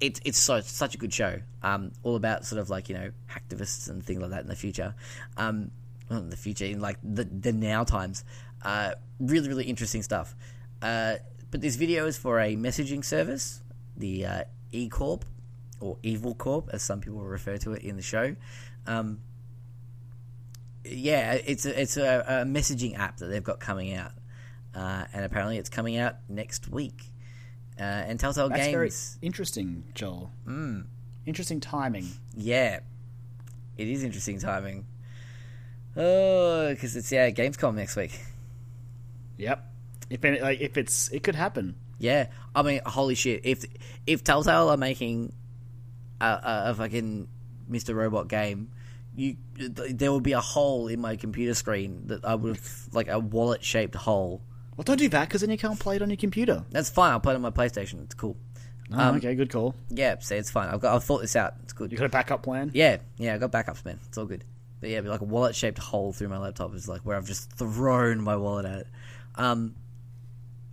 [0.01, 1.39] it's it's so such a good show.
[1.61, 4.55] Um, all about sort of like you know hacktivists and things like that in the
[4.57, 4.93] future.
[5.37, 5.71] Um,
[6.09, 8.23] well, in the future in like the the now times.
[8.63, 10.35] Uh, really really interesting stuff.
[10.81, 11.15] Uh,
[11.51, 13.61] but this video is for a messaging service,
[13.95, 15.25] the uh, E Corp
[15.79, 18.35] or Evil Corp, as some people refer to it in the show.
[18.87, 19.19] Um,
[20.85, 24.11] yeah, it's a, it's a, a messaging app that they've got coming out,
[24.75, 27.11] uh, and apparently it's coming out next week.
[27.79, 30.31] Uh, and Telltale That's very Games, interesting, Joel.
[30.47, 30.85] Mm.
[31.25, 32.07] Interesting timing.
[32.35, 32.79] yeah,
[33.77, 34.85] it is interesting timing.
[35.95, 38.19] Oh, because it's yeah Gamescom next week.
[39.37, 39.63] Yep.
[40.09, 41.75] If it, like if it's it could happen.
[41.99, 43.41] Yeah, I mean, holy shit!
[43.45, 43.65] If
[44.05, 45.33] if Telltale are making
[46.19, 47.27] a, a, a fucking
[47.69, 47.95] Mr.
[47.95, 48.71] Robot game,
[49.15, 53.07] you there will be a hole in my computer screen that I would have like
[53.07, 54.41] a wallet shaped hole.
[54.75, 56.65] Well, don't do that because then you can't play it on your computer.
[56.71, 57.11] That's fine.
[57.11, 58.03] I'll play it on my PlayStation.
[58.03, 58.35] It's cool.
[58.91, 59.75] Oh, Um, okay, good call.
[59.89, 60.69] Yeah, see, it's fine.
[60.69, 60.95] I've got.
[60.95, 61.53] I've thought this out.
[61.63, 61.91] It's good.
[61.91, 62.71] You got a backup plan?
[62.73, 63.35] Yeah, yeah.
[63.35, 63.99] I got backups, man.
[64.07, 64.43] It's all good.
[64.83, 67.49] But yeah, like a wallet shaped hole through my laptop is like where I've just
[67.53, 68.87] thrown my wallet at it.
[69.35, 69.75] Um,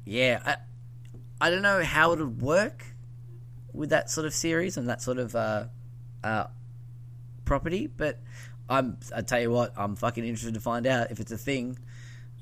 [0.05, 2.85] yeah, I, I don't know how it would work
[3.73, 5.67] with that sort of series and that sort of uh,
[6.25, 6.47] uh,
[7.45, 8.19] property, but
[8.69, 8.97] I'm.
[9.15, 11.79] I tell you what, I'm fucking interested to find out if it's a thing.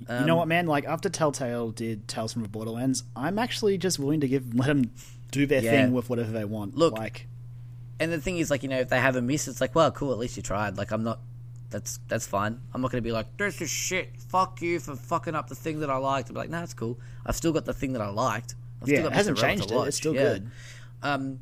[0.09, 0.67] you know what, man?
[0.69, 4.69] Like after Telltale did Tales from the Borderlands, I'm actually just willing to give let
[4.69, 4.91] them
[5.33, 5.71] do their Yeah.
[5.73, 6.79] thing with whatever they want.
[6.79, 7.27] Look, like
[8.01, 9.91] And the thing is, like you know, if they have a miss, it's like, well,
[9.91, 10.13] cool.
[10.13, 10.79] At least you tried.
[10.79, 11.21] Like I'm not.
[11.71, 12.61] That's that's fine.
[12.73, 14.17] I'm not going to be like, this is shit.
[14.29, 16.31] Fuck you for fucking up the thing that I liked.
[16.31, 16.99] I'm like, no, it's cool.
[17.27, 18.55] I've still got the thing that I liked.
[18.81, 19.75] I've Yeah, still got it hasn't changed it.
[19.75, 20.23] It's still Yeah.
[20.23, 20.51] good.
[21.03, 21.41] Um,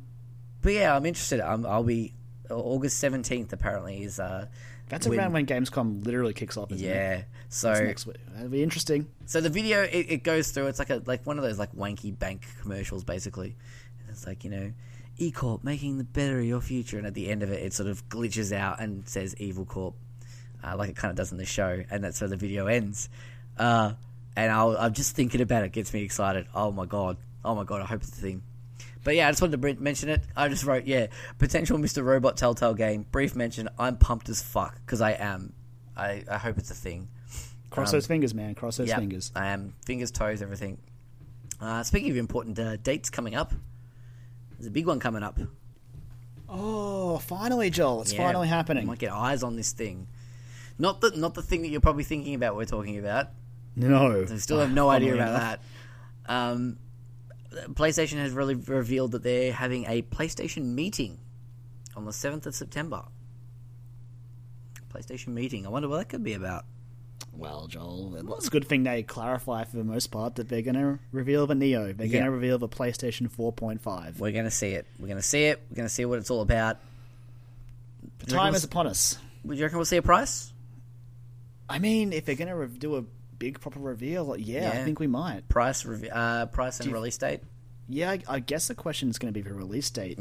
[0.61, 1.39] but yeah, I'm interested.
[1.39, 2.13] I'm, I'll be
[2.49, 3.53] August 17th.
[3.53, 4.47] Apparently is uh,
[4.89, 6.71] that's when- around when Gamescom literally kicks off.
[6.71, 6.89] Isn't it?
[6.89, 7.21] yeah.
[7.49, 8.17] So It's next week.
[8.33, 9.07] That'll be interesting.
[9.25, 10.67] so the video it, it goes through.
[10.67, 13.55] It's like a like one of those like wanky bank commercials, basically.
[14.01, 14.73] And it's like you know,
[15.17, 17.73] E Corp making the better of your future, and at the end of it, it
[17.73, 19.95] sort of glitches out and says Evil Corp,
[20.63, 23.09] uh, like it kind of does in the show, and that's where the video ends.
[23.57, 23.93] Uh,
[24.35, 26.45] and I'll, I'm just thinking about it gets me excited.
[26.53, 28.41] Oh my god, oh my god, I hope it's a thing.
[29.03, 30.21] But yeah, I just wanted to mention it.
[30.35, 31.07] I just wrote, yeah,
[31.37, 32.03] potential Mr.
[32.03, 33.05] Robot Telltale game.
[33.11, 33.69] Brief mention.
[33.79, 35.53] I'm pumped as fuck because I am.
[35.95, 37.07] I, I hope it's a thing.
[37.69, 38.53] Cross those fingers, man.
[38.53, 39.31] Cross those Um, Yep, fingers.
[39.35, 39.73] I am.
[39.85, 40.77] Fingers, toes, everything.
[41.61, 43.53] Uh, speaking of important uh, dates coming up,
[44.57, 45.39] there's a big one coming up.
[46.49, 48.01] Oh, finally, Joel!
[48.01, 48.85] It's Yeah, finally I happening.
[48.85, 50.07] might get eyes on this thing.
[50.79, 52.55] Not the not the thing that you're probably thinking about.
[52.55, 53.29] We're talking about.
[53.75, 55.59] No, I still have no idea about enough.
[56.27, 56.33] that.
[56.33, 56.77] Um,
[57.73, 61.19] PlayStation has really revealed that they're having a PlayStation meeting
[61.95, 63.03] on the seventh of September.
[64.93, 65.65] PlayStation meeting.
[65.65, 66.65] I wonder what that could be about.
[67.33, 70.75] Well, Joel, it's a good thing they clarify for the most part that they're going
[70.75, 71.93] to reveal the Neo.
[71.93, 74.17] They're going to reveal the PlayStation 4.5.
[74.17, 74.87] We're gonna see it.
[74.99, 75.61] We're gonna see it.
[75.69, 76.77] We're gonna see what it's all about.
[78.19, 79.19] The time is upon us.
[79.43, 80.51] Would you reckon we'll see a price?
[81.69, 83.03] I mean, if they're going to re- do a
[83.39, 84.85] big proper reveal, like, yeah, I Yeah.
[84.85, 85.47] think we might.
[85.49, 87.41] Price, rev- uh, price and release date.
[87.89, 90.17] Yeah, I, I guess the question is going to be the release date.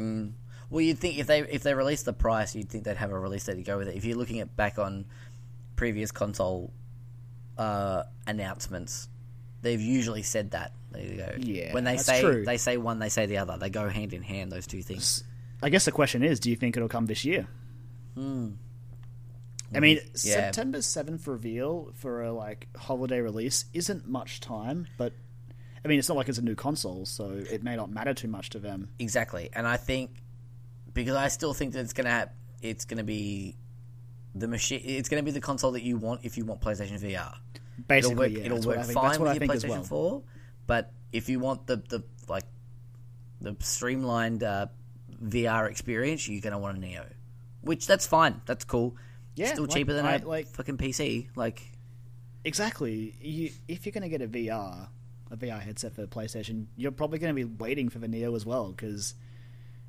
[0.69, 3.19] Well, you'd think if they if they release the price, you'd think they'd have a
[3.19, 3.97] release date to go with it.
[3.97, 5.05] If you're looking at back on
[5.77, 6.73] previous console
[7.59, 9.09] uh, announcements,
[9.63, 10.73] they've usually said that.
[10.91, 11.33] There you go.
[11.39, 12.45] Yeah, when they that's say true.
[12.45, 13.57] they say one, they say the other.
[13.59, 14.51] They go hand in hand.
[14.51, 15.23] Those two things.
[15.63, 17.47] I guess the question is, do you think it'll come this year?
[19.75, 19.99] I mean.
[19.99, 20.51] Yeah.
[20.51, 25.13] September seventh reveal for a like holiday release isn't much time, but
[25.85, 28.29] I mean, it's not like it's a new console, so it may not matter too
[28.29, 28.89] much to them.
[28.99, 30.23] Exactly, and I think
[30.93, 32.31] because I still think that it's gonna have,
[32.63, 33.57] it's gonna be
[34.35, 34.81] the machine.
[34.85, 37.35] It's gonna be the console that you want if you want PlayStation VR.
[37.87, 38.31] Basically, it'll work.
[38.33, 39.85] yeah, it'll work fine with your PlayStation well.
[39.85, 40.23] Four,
[40.67, 42.45] but if you want the the like
[43.41, 44.67] the streamlined uh,
[45.23, 47.07] VR experience, you're gonna want a Neo,
[47.61, 48.41] which that's fine.
[48.47, 48.97] That's cool.
[49.37, 51.29] Yeah, still like, cheaper than I- a like- fucking PC.
[51.37, 51.63] Like,
[52.45, 53.15] Exactly.
[53.21, 54.89] You, if you're going to get a VR,
[55.31, 58.35] a VR headset for the PlayStation, you're probably going to be waiting for the Neo
[58.35, 59.15] as well because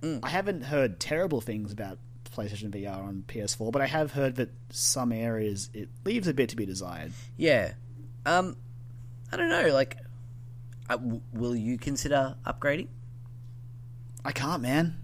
[0.01, 0.19] Mm.
[0.23, 1.97] I haven't heard terrible things about
[2.35, 6.49] PlayStation VR on PS4, but I have heard that some areas it leaves a bit
[6.49, 7.11] to be desired.
[7.35, 7.73] yeah,
[8.25, 8.55] um,
[9.31, 9.67] I don't know.
[9.73, 9.97] Like,
[10.89, 12.87] uh, w- will you consider upgrading?
[14.25, 14.95] I can't, man.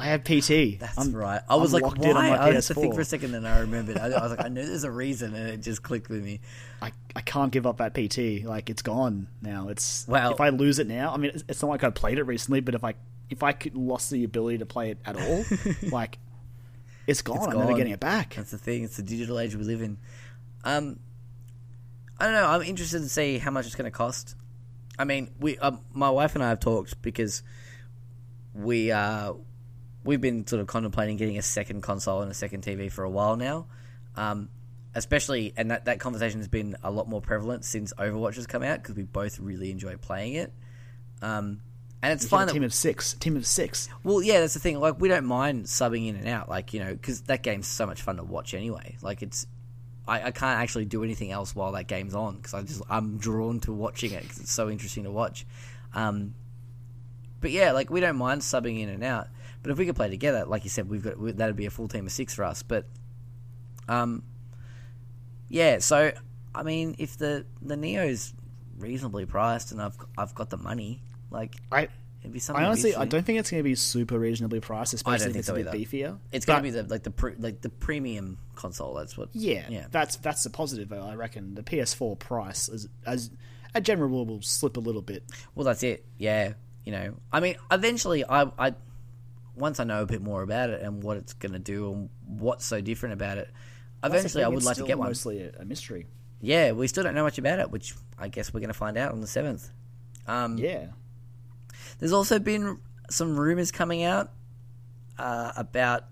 [0.00, 0.78] I have PT.
[0.78, 1.40] That's I'm- right.
[1.48, 2.04] I was I'm like, why?
[2.10, 3.98] in on my I had to think for a second, and I remembered.
[3.98, 6.40] I, I was like, I know there's a reason, and it just clicked with me.
[6.82, 8.44] I, I can't give up that PT.
[8.44, 9.68] Like it's gone now.
[9.68, 12.18] It's Well- if I lose it now, I mean, it's, it's not like I played
[12.18, 12.94] it recently, but if I
[13.28, 15.44] if I could lost the ability to play it at all,
[15.90, 16.18] like
[17.06, 17.50] it's gone.
[17.50, 18.34] I'm never getting it back.
[18.34, 18.84] That's the thing.
[18.84, 19.98] It's the digital age we live in.
[20.64, 21.00] Um,
[22.18, 22.46] I don't know.
[22.46, 24.36] I'm interested to see how much it's going to cost.
[24.98, 27.42] I mean, we, um, my wife and I have talked because
[28.54, 29.32] we, uh,
[30.04, 33.10] we've been sort of contemplating getting a second console and a second TV for a
[33.10, 33.66] while now.
[34.16, 34.48] Um,
[34.94, 38.62] especially, and that, that conversation has been a lot more prevalent since Overwatch has come
[38.62, 40.52] out because we both really enjoy playing it.
[41.22, 41.60] Um,
[42.02, 43.12] and it's It's fine that team of six.
[43.14, 43.88] Team of six.
[44.02, 44.80] well, yeah, that's the thing.
[44.80, 47.86] Like, we don't mind subbing in and out, like you know, because that game's so
[47.86, 48.96] much fun to watch anyway.
[49.02, 49.46] Like, it's
[50.08, 53.18] I, I can't actually do anything else while that game's on because I just I'm
[53.18, 55.46] drawn to watching it because it's so interesting to watch.
[55.94, 56.34] Um,
[57.40, 59.28] but yeah, like we don't mind subbing in and out.
[59.62, 61.70] But if we could play together, like you said, we've got we, that'd be a
[61.70, 62.62] full team of six for us.
[62.62, 62.86] But
[63.88, 64.22] um,
[65.48, 65.78] yeah.
[65.78, 66.12] So
[66.54, 68.32] I mean, if the the Neo's
[68.78, 71.88] reasonably priced and I've I've got the money, like I
[72.22, 72.64] it'd be something.
[72.64, 75.46] I honestly I don't think it's going to be super reasonably priced, especially if it's
[75.48, 75.78] so a bit either.
[75.78, 76.18] beefier.
[76.32, 78.94] It's gonna be the like the pre, like the premium console.
[78.94, 79.28] That's what.
[79.32, 79.86] Yeah, Yeah.
[79.90, 80.92] that's that's the positive.
[80.92, 83.30] I reckon the PS4 price is as
[83.74, 85.22] a general rule will slip a little bit.
[85.54, 86.04] Well, that's it.
[86.18, 86.54] Yeah,
[86.84, 87.14] you know.
[87.32, 88.74] I mean, eventually, I, I
[89.60, 92.64] once I know a bit more about it and what it's gonna do and what's
[92.64, 93.50] so different about it.
[94.02, 95.08] Eventually, I would like to get one.
[95.08, 96.06] Mostly a, mystery.
[96.40, 99.12] Yeah, we still don't know much about it, which I guess we're gonna find out
[99.12, 99.70] on the seventh.
[100.26, 100.86] Um, Yeah,
[101.98, 102.78] There's also been
[103.10, 104.30] some rumors coming out
[105.18, 106.04] uh, about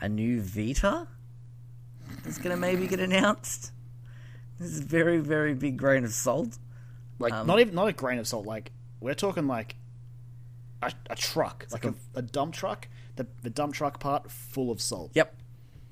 [0.00, 1.06] a new Vita
[2.24, 3.72] that's going to maybe get announced.
[4.58, 6.58] This is a very, very big grain of salt.
[7.18, 8.46] like Um, not even not a grain of salt.
[8.46, 9.76] Like we're talking like
[10.82, 12.88] a, a truck, like a, a dump truck.
[13.16, 15.12] The the dump truck part full of salt.
[15.14, 15.34] Yep,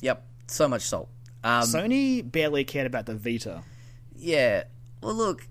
[0.00, 1.08] yep, so much salt.
[1.42, 3.62] Um, Sony barely cared about the Vita.
[4.16, 4.64] yeah.
[5.02, 5.46] Well, look,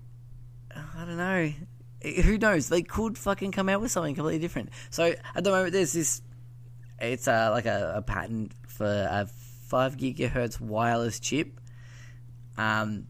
[0.74, 1.52] I don't know.
[2.22, 2.68] Who knows?
[2.68, 4.70] They could fucking come out with something completely different.
[4.90, 6.20] So at the moment, there's this.
[7.00, 9.26] It's uh, like a, a patent for a
[9.66, 11.60] five gigahertz wireless chip,
[12.58, 13.06] um,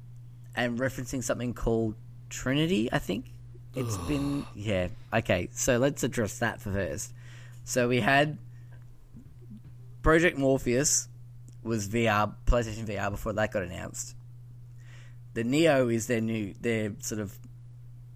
[0.55, 1.97] and referencing something called
[2.31, 2.91] Trinity.
[2.93, 3.27] I think
[3.77, 4.89] it's been yeah.
[5.13, 7.13] Okay, so let's address that for first.
[7.65, 8.39] So we had
[10.03, 11.09] Project Morpheus
[11.63, 14.15] was VR PlayStation VR before that got announced.
[15.33, 17.37] The Neo is their new their sort of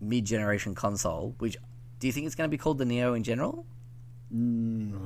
[0.01, 1.35] mid generation console.
[1.39, 1.57] Which
[1.99, 3.67] do you think it's going to be called the Neo in general?
[4.35, 4.99] Mm.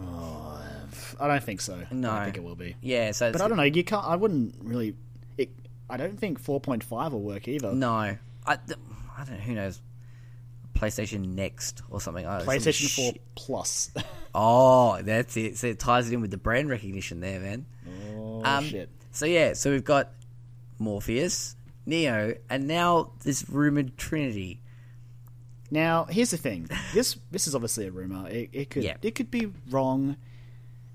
[1.21, 1.75] I don't think so.
[1.91, 2.11] I No.
[2.15, 2.77] don't think it will be.
[2.81, 3.63] Yeah, so But I don't know.
[3.63, 4.05] You can't.
[4.05, 4.95] I wouldn't really.
[5.39, 5.51] It,
[5.89, 7.73] I don't think 4.5 will work either.
[7.73, 9.37] no, I, I don't know.
[9.37, 9.81] Who knows?
[10.83, 12.27] PlayStation Next or something.
[12.27, 13.91] Oh, some PlayStation sh- 4 Plus.
[14.35, 15.59] Oh, that's it.
[15.59, 17.67] So it ties it in with the brand recognition there, man.
[18.17, 18.89] oh Um, shit!
[19.11, 20.11] So yeah, so we've got
[20.79, 21.55] Morpheus,
[21.85, 24.63] Neo, and now this rumored Trinity.
[25.71, 26.69] Now here's the thing.
[26.95, 28.27] This this is obviously a rumor.
[28.29, 28.97] It, it could Yeah.
[29.03, 30.17] it could be wrong,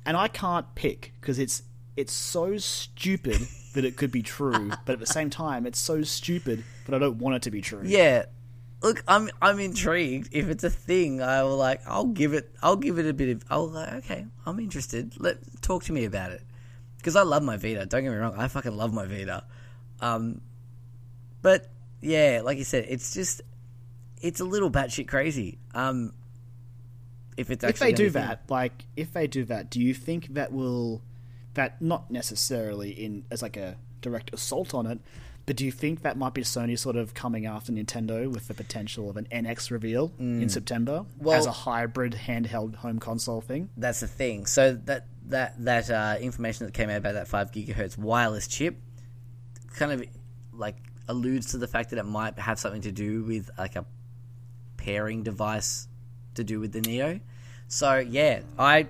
[0.05, 1.61] and I can't pick because it's
[1.95, 3.39] it's so stupid
[3.75, 6.97] that it could be true, but at the same time, it's so stupid that I
[6.99, 7.83] don't want it to be true.
[7.85, 8.25] Yeah.
[8.81, 10.29] Look, I'm I'm intrigued.
[10.31, 11.81] If it's a thing, I will like.
[11.87, 12.53] I'll give it.
[12.61, 13.43] I'll give it a bit of.
[13.49, 13.93] I'll like.
[13.93, 15.13] Okay, I'm interested.
[15.19, 16.43] Let talk to me about it
[16.97, 17.85] because I love my Vita.
[17.85, 18.35] Don't get me wrong.
[18.37, 19.43] I fucking love my Vita.
[19.99, 20.41] Um,
[21.41, 21.69] but
[22.01, 23.41] yeah, like you said, it's just
[24.21, 25.57] it's a little batshit crazy.
[25.73, 26.13] Um,
[27.35, 30.33] if it's if they do gonna that, like if they do that, do you think
[30.33, 31.01] that will
[31.53, 34.99] that not necessarily in as like a direct assault on it,
[35.47, 38.53] but do you think that might be Sony sort of coming after Nintendo with the
[38.53, 41.21] potential of an NX reveal in September Mm.
[41.23, 43.69] Well- as a hybrid handheld home console thing?
[43.75, 44.45] that's the thing.
[44.45, 48.77] So that that that uh, information that came out about that five gigahertz wireless chip
[49.75, 50.03] kind of
[50.53, 50.75] like
[51.07, 53.85] alludes to the fact that it might have something to do with like a
[54.77, 55.87] pairing device
[56.35, 57.19] to do with the Neo.
[57.69, 58.87] So yeah, I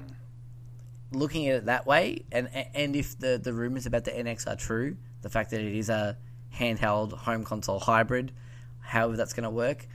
[1.11, 4.55] looking at it that way, and and if the the rumors about the NX are
[4.55, 6.17] true, the fact that it is a
[6.57, 8.31] handheld home console hybrid,
[8.79, 9.87] however that's going to work,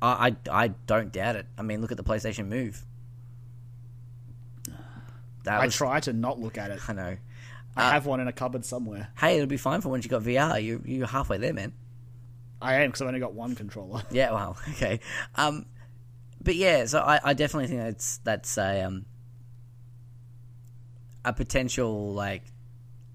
[0.00, 1.46] I, I I don't doubt it.
[1.56, 2.84] I mean, look at the PlayStation Move.
[5.44, 6.80] That I was, try to not look at it.
[6.88, 7.16] I know.
[7.76, 9.08] I have one in a cupboard somewhere.
[9.18, 10.62] Hey, it'll be fine for once you got VR.
[10.62, 11.72] You you're halfway there, man.
[12.60, 14.02] I am because I've only got one controller.
[14.10, 15.00] Yeah, well, okay.
[15.34, 15.66] Um,
[16.42, 19.04] but yeah, so I, I definitely think that's that's a um
[21.24, 22.44] a potential like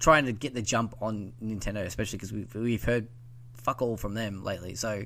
[0.02, 3.08] trying to get the jump on Nintendo, especially because we've we've heard
[3.54, 4.76] fuck all from them lately.
[4.76, 5.06] So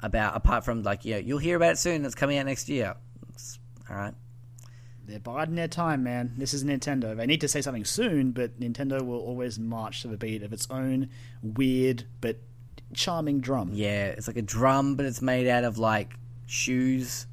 [0.00, 2.04] about apart from like yeah, you'll hear about it soon.
[2.04, 2.94] It's coming out next year.
[3.30, 3.58] It's,
[3.90, 4.14] all right.
[5.04, 6.34] They're biding their time, man.
[6.36, 7.16] This is Nintendo.
[7.16, 10.52] They need to say something soon, but Nintendo will always march to the beat of
[10.52, 11.08] its own
[11.42, 12.38] weird but
[12.94, 13.70] charming drum.
[13.72, 16.14] Yeah, it's like a drum, but it's made out of like
[16.46, 17.26] shoes,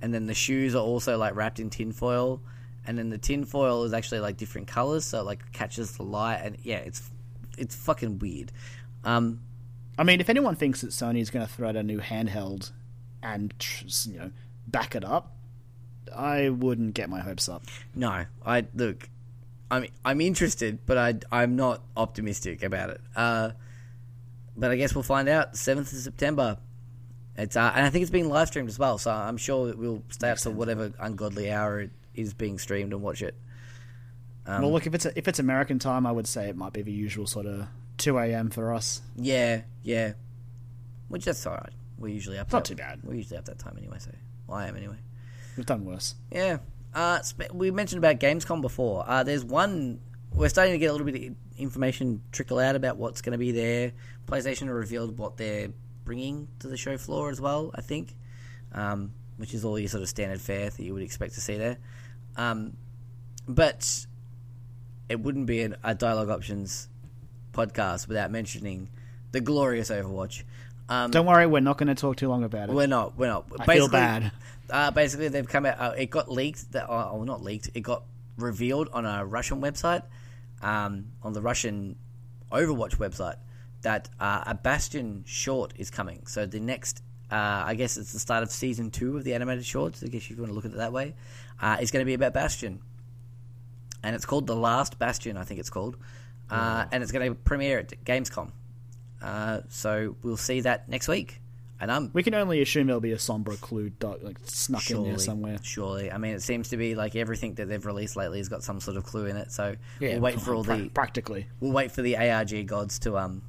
[0.00, 2.40] and then the shoes are also like wrapped in tinfoil,
[2.88, 6.40] and then the tinfoil is actually like different colors, so it like catches the light,
[6.42, 7.10] and yeah, it's
[7.58, 8.50] it's fucking weird.
[9.04, 9.40] Um,
[9.98, 12.72] I mean, if anyone thinks that Sony is going to throw out a new handheld
[13.22, 13.52] and
[14.06, 14.30] you know
[14.66, 15.36] back it up,
[16.16, 17.64] I wouldn't get my hopes up.
[17.94, 19.10] no, I look,
[19.70, 23.02] I'm I'm interested, but I I'm not optimistic about it.
[23.14, 23.50] Uh,
[24.56, 26.56] but I guess we'll find out seventh of September.
[27.36, 29.76] It's uh, and I think it's being live streamed as well, so I'm sure that
[29.76, 33.34] we'll stay up to whatever ungodly hour it is being streamed and watch it.
[34.46, 36.72] Um, well, look, if it's a, if it's American time, I would say it might
[36.72, 37.66] be the usual sort of
[37.96, 38.50] two a.m.
[38.50, 39.02] for us.
[39.16, 40.14] Yeah, yeah.
[41.08, 41.72] Which that's all right.
[41.98, 42.52] We're usually up.
[42.52, 43.00] Not that, too bad.
[43.02, 43.98] We're usually up that time anyway.
[43.98, 44.10] So
[44.46, 44.96] well, I am anyway.
[45.56, 46.14] We've done worse.
[46.30, 46.58] Yeah.
[46.94, 47.20] Uh,
[47.52, 49.04] we mentioned about Gamescom before.
[49.06, 50.00] Uh, there's one.
[50.32, 53.38] We're starting to get a little bit of information trickle out about what's going to
[53.38, 53.92] be there.
[54.26, 55.68] PlayStation have revealed what they're
[56.04, 57.70] bringing to the show floor as well.
[57.74, 58.14] I think,
[58.72, 61.56] um, which is all your sort of standard fare that you would expect to see
[61.58, 61.78] there.
[62.38, 62.76] Um,
[63.46, 64.06] but
[65.08, 66.88] it wouldn't be an, a dialogue options
[67.52, 68.88] podcast without mentioning
[69.32, 70.44] the glorious Overwatch.
[70.88, 72.74] Um, Don't worry, we're not going to talk too long about it.
[72.74, 73.18] we're not.
[73.18, 73.46] We're not.
[73.58, 74.32] I feel bad.
[74.70, 75.78] Uh, basically, they've come out.
[75.78, 76.72] Uh, it got leaked.
[76.72, 77.70] That, uh, oh, not leaked.
[77.74, 78.04] It got
[78.36, 80.02] revealed on a Russian website,
[80.62, 81.96] um, on the Russian
[82.52, 83.36] Overwatch website,
[83.82, 86.26] that uh, a Bastion short is coming.
[86.26, 89.66] So the next, uh, I guess it's the start of season two of the animated
[89.66, 90.02] shorts.
[90.02, 91.14] I guess if you want to look at it that way,
[91.60, 92.80] uh, is going to be about Bastion,
[94.02, 95.36] and it's called the Last Bastion.
[95.36, 95.96] I think it's called,
[96.50, 98.52] uh, and it's going to premiere at Gamescom.
[99.22, 101.40] Uh, so we'll see that next week,
[101.80, 105.02] and I'm We can only assume there'll be a Sombra clue dot, like snuck in
[105.02, 105.58] there somewhere.
[105.62, 108.62] Surely, I mean, it seems to be like everything that they've released lately has got
[108.62, 109.50] some sort of clue in it.
[109.50, 111.48] So Yeah, we'll wait for all pra- the practically.
[111.58, 113.42] we'll wait for the ARG gods to um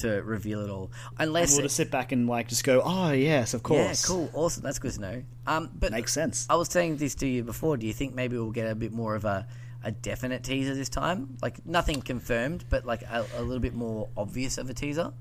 [0.00, 0.90] to reveal it all.
[1.18, 4.02] Unless We'll just sit back and like just go, oh yes, of course.
[4.02, 5.22] yeah, cool, awesome, that's good to know.
[5.46, 6.46] Um, but Makes sense.
[6.50, 7.76] I was saying this to you before.
[7.76, 9.46] Do you think maybe we'll get a bit more of a
[9.82, 11.36] a definite teaser this time?
[11.40, 15.12] Like nothing confirmed, but like a, a little bit more obvious of a teaser.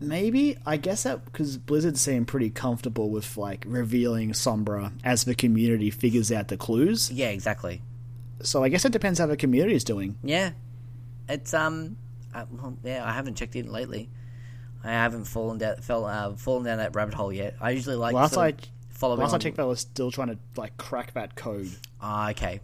[0.00, 5.34] Maybe I guess that because Blizzard seem pretty comfortable with like revealing Sombra as the
[5.34, 7.10] community figures out the clues.
[7.10, 7.82] Yeah, exactly.
[8.42, 10.16] So I guess it depends how the community is doing.
[10.22, 10.52] Yeah,
[11.28, 11.96] it's um,
[12.34, 13.04] uh, well, yeah.
[13.08, 14.10] I haven't checked in lately.
[14.84, 17.56] I haven't fallen down, fell, uh, fallen down that rabbit hole yet.
[17.60, 18.54] I usually like Last I
[18.90, 19.20] following.
[19.20, 21.70] last I checked, they were still trying to like crack that code.
[22.00, 22.60] Ah, okay.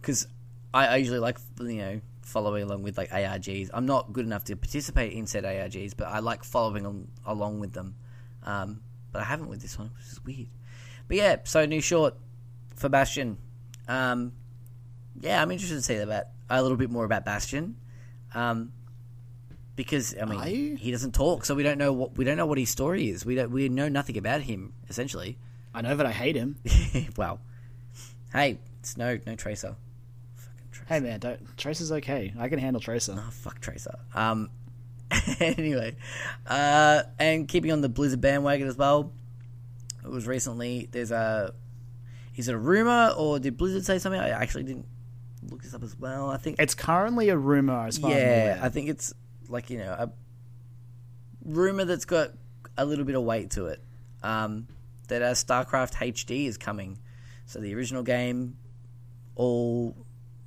[0.00, 0.26] Because
[0.72, 3.70] I, I usually like you know following along with like ARGs.
[3.72, 7.60] I'm not good enough to participate in said ARGs, but I like following on, along
[7.60, 7.96] with them.
[8.44, 8.80] Um,
[9.12, 10.48] but I haven't with this one, which is weird.
[11.08, 12.14] But yeah, so new short
[12.76, 13.36] for Bastion.
[13.88, 14.32] Um,
[15.20, 17.76] yeah, I'm interested to see about a little bit more about Bastion.
[18.34, 18.72] Um,
[19.76, 20.76] because I mean, you?
[20.76, 23.24] he doesn't talk, so we don't know what we don't know what his story is.
[23.24, 25.38] We don't we know nothing about him essentially.
[25.74, 26.56] I know that I hate him.
[27.16, 27.40] well,
[28.32, 29.76] Hey, it's no no tracer.
[30.36, 32.32] Fucking Hey man, don't Tracer's okay.
[32.38, 33.14] I can handle Tracer.
[33.18, 33.98] Oh, fuck Tracer.
[34.14, 34.50] Um,
[35.40, 35.96] anyway,
[36.46, 39.12] uh, and keeping on the Blizzard bandwagon as well,
[40.02, 41.54] it was recently there's a
[42.34, 44.20] is it a rumor or did Blizzard say something?
[44.20, 44.86] I actually didn't
[45.50, 46.30] look this up as well.
[46.30, 48.60] I think It's currently a rumor as far as I'm yeah.
[48.62, 49.12] I think it's
[49.52, 50.10] like you know a
[51.44, 52.30] rumor that's got
[52.76, 53.82] a little bit of weight to it.
[54.22, 54.66] Um,
[55.08, 56.98] that uh, StarCraft HD is coming,
[57.46, 58.56] so the original game,
[59.34, 59.94] all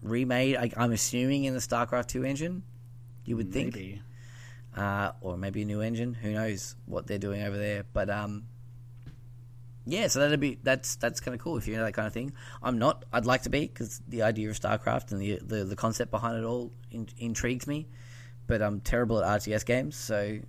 [0.01, 0.55] remade.
[0.57, 2.63] I, I'm assuming in the StarCraft two engine.
[3.25, 4.01] You would think, Maybe.
[4.77, 6.13] uh, or maybe a new engine.
[6.13, 7.85] Who knows what they're doing over there?
[7.91, 8.43] But um,
[9.85, 12.13] yeah, so that'd be that's that's kind of cool if you're into that kind of
[12.13, 12.33] thing.
[12.63, 13.03] I'm not.
[13.11, 16.37] I'd like to be because the idea of StarCraft and the, the the concept behind
[16.37, 17.87] it all in, intrigues me.
[18.47, 20.39] But I'm terrible at RTS games, so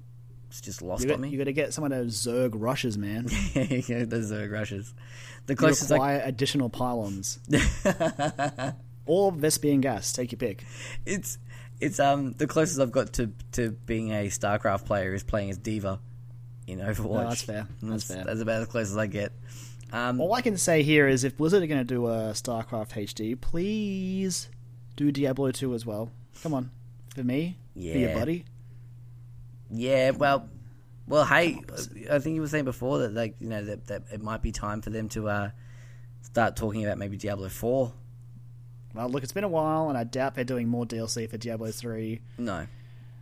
[0.48, 1.28] it's just lost You on got, me.
[1.30, 3.24] you got to get some of those Zerg rushes, man.
[3.54, 4.92] yeah, the Zerg rushes.
[5.46, 7.38] The You closest I require additional pylons.
[9.06, 10.12] or Vespene gas.
[10.12, 10.64] Take your pick.
[11.04, 11.38] it's
[11.80, 15.58] it's um the closest I've got to to being a StarCraft player is playing as
[15.58, 16.00] D.Va
[16.66, 17.10] in Overwatch.
[17.22, 17.66] No, that's fair.
[17.82, 18.24] That's fair.
[18.24, 19.32] That's about as close as I get.
[19.92, 22.90] Um, All I can say here is if Blizzard are going to do a StarCraft
[22.92, 24.48] HD, please
[24.96, 26.10] do Diablo 2 as well.
[26.42, 26.70] Come on.
[27.14, 28.14] For me, for your Yeah.
[28.18, 28.44] buddy.
[29.70, 30.48] Yeah, well,
[31.08, 31.60] well, hey,
[32.10, 34.52] I think you were saying before that, like, you know, that, that it might be
[34.52, 35.50] time for them to uh,
[36.22, 37.92] start talking about maybe Diablo Four.
[38.94, 41.70] Well, look, it's been a while, and I doubt they're doing more DLC for Diablo
[41.70, 42.18] 3.
[42.38, 42.66] No,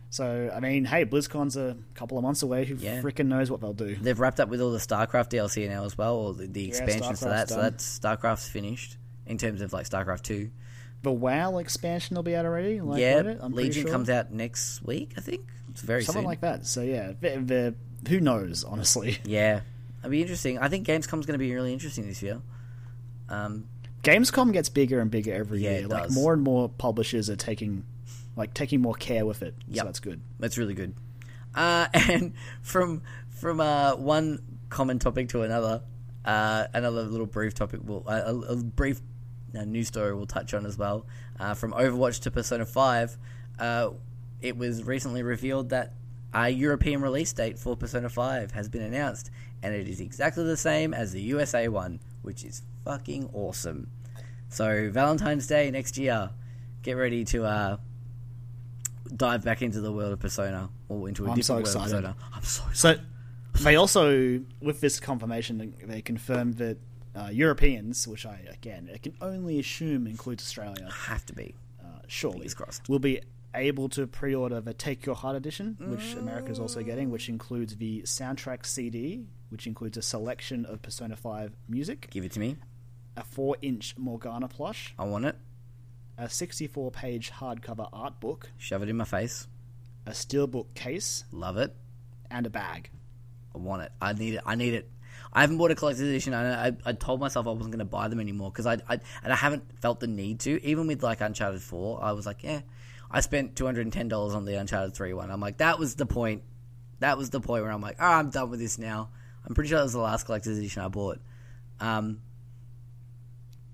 [0.09, 2.63] So, I mean, hey, BlizzCon's a couple of months away.
[2.63, 3.01] Who Yeah.
[3.01, 3.95] frickin' knows what they'll do?
[3.95, 7.19] they've wrapped up with all the StarCraft DLC now as well, or the, the expansions
[7.19, 7.47] to that.
[7.47, 7.63] StarCraft's So done.
[7.63, 10.51] that's StarCraft's finished in terms of like StarCraft Two.
[11.05, 12.81] The WoW expansion will be out already.
[12.81, 13.91] Like yeah, Legion sure.
[13.91, 15.41] comes out next week, I think.
[15.69, 16.27] It's very something soon.
[16.27, 16.65] like that.
[16.65, 18.63] So yeah, the, the, who knows?
[18.63, 19.59] Honestly, yeah,
[19.99, 20.57] it'll be interesting.
[20.57, 22.41] I think Gamescom's going to be really interesting this year.
[23.29, 23.65] Um,
[24.01, 25.87] Gamescom gets bigger and bigger every Yeah, year.
[25.87, 26.15] like does.
[26.15, 27.83] more and more publishers are taking,
[28.35, 29.53] like taking more care with it.
[29.67, 29.77] Yep.
[29.77, 30.21] So that's good.
[30.39, 30.95] That's really good.
[31.53, 32.33] Uh, and
[32.63, 35.83] from from uh, one common topic to another,
[36.25, 39.01] uh, another little brief topic, will uh, a, a brief
[39.55, 41.05] uh, news story we'll touch on as well.
[41.39, 43.17] Uh, from Overwatch to Persona Five,
[43.59, 43.89] uh,
[44.41, 45.93] it was recently revealed that
[46.33, 49.31] a European release date for Persona Five has been announced,
[49.63, 53.89] and it is exactly the same as the USA one, which is fucking awesome.
[54.49, 56.29] So Valentine's Day next year,
[56.83, 57.77] get ready to uh,
[59.15, 62.05] dive back into the world of Persona or into a I'm so different world excited.
[62.05, 62.31] of Persona.
[62.33, 63.01] I'm so excited.
[63.55, 66.77] So they also, with this confirmation, they confirmed that
[67.15, 71.55] uh, Europeans, which I again I can only assume includes Australia, Have to be.
[71.83, 72.89] uh, surely Fingers crossed.
[72.89, 73.21] will be
[73.53, 77.77] able to pre-order the Take Your Heart edition, which America is also getting, which includes
[77.77, 82.57] the soundtrack CD, which includes a selection of Persona 5 music, Give it to me.
[83.15, 85.37] a 4-inch Morgana plush, I want it.
[86.17, 89.47] a 64-page hardcover art book, Shove it in my face.
[90.05, 91.73] a steelbook case, Love it.
[92.29, 92.89] and a bag.
[93.53, 93.91] I want it.
[94.01, 94.41] I need it.
[94.45, 94.89] I need it.
[95.35, 96.33] I haven't bought a collector's edition.
[96.33, 98.99] I, I, I told myself I wasn't going to buy them anymore because I, I
[99.21, 100.63] and I haven't felt the need to.
[100.65, 102.61] Even with like Uncharted Four, I was like, yeah,
[103.11, 105.29] I spent two hundred and ten dollars on the Uncharted Three one.
[105.29, 106.43] I'm like, that was the point.
[106.99, 109.09] That was the point where I'm like, oh, I'm done with this now.
[109.45, 111.19] I'm pretty sure that was the last collector's edition I bought.
[111.81, 112.21] Um,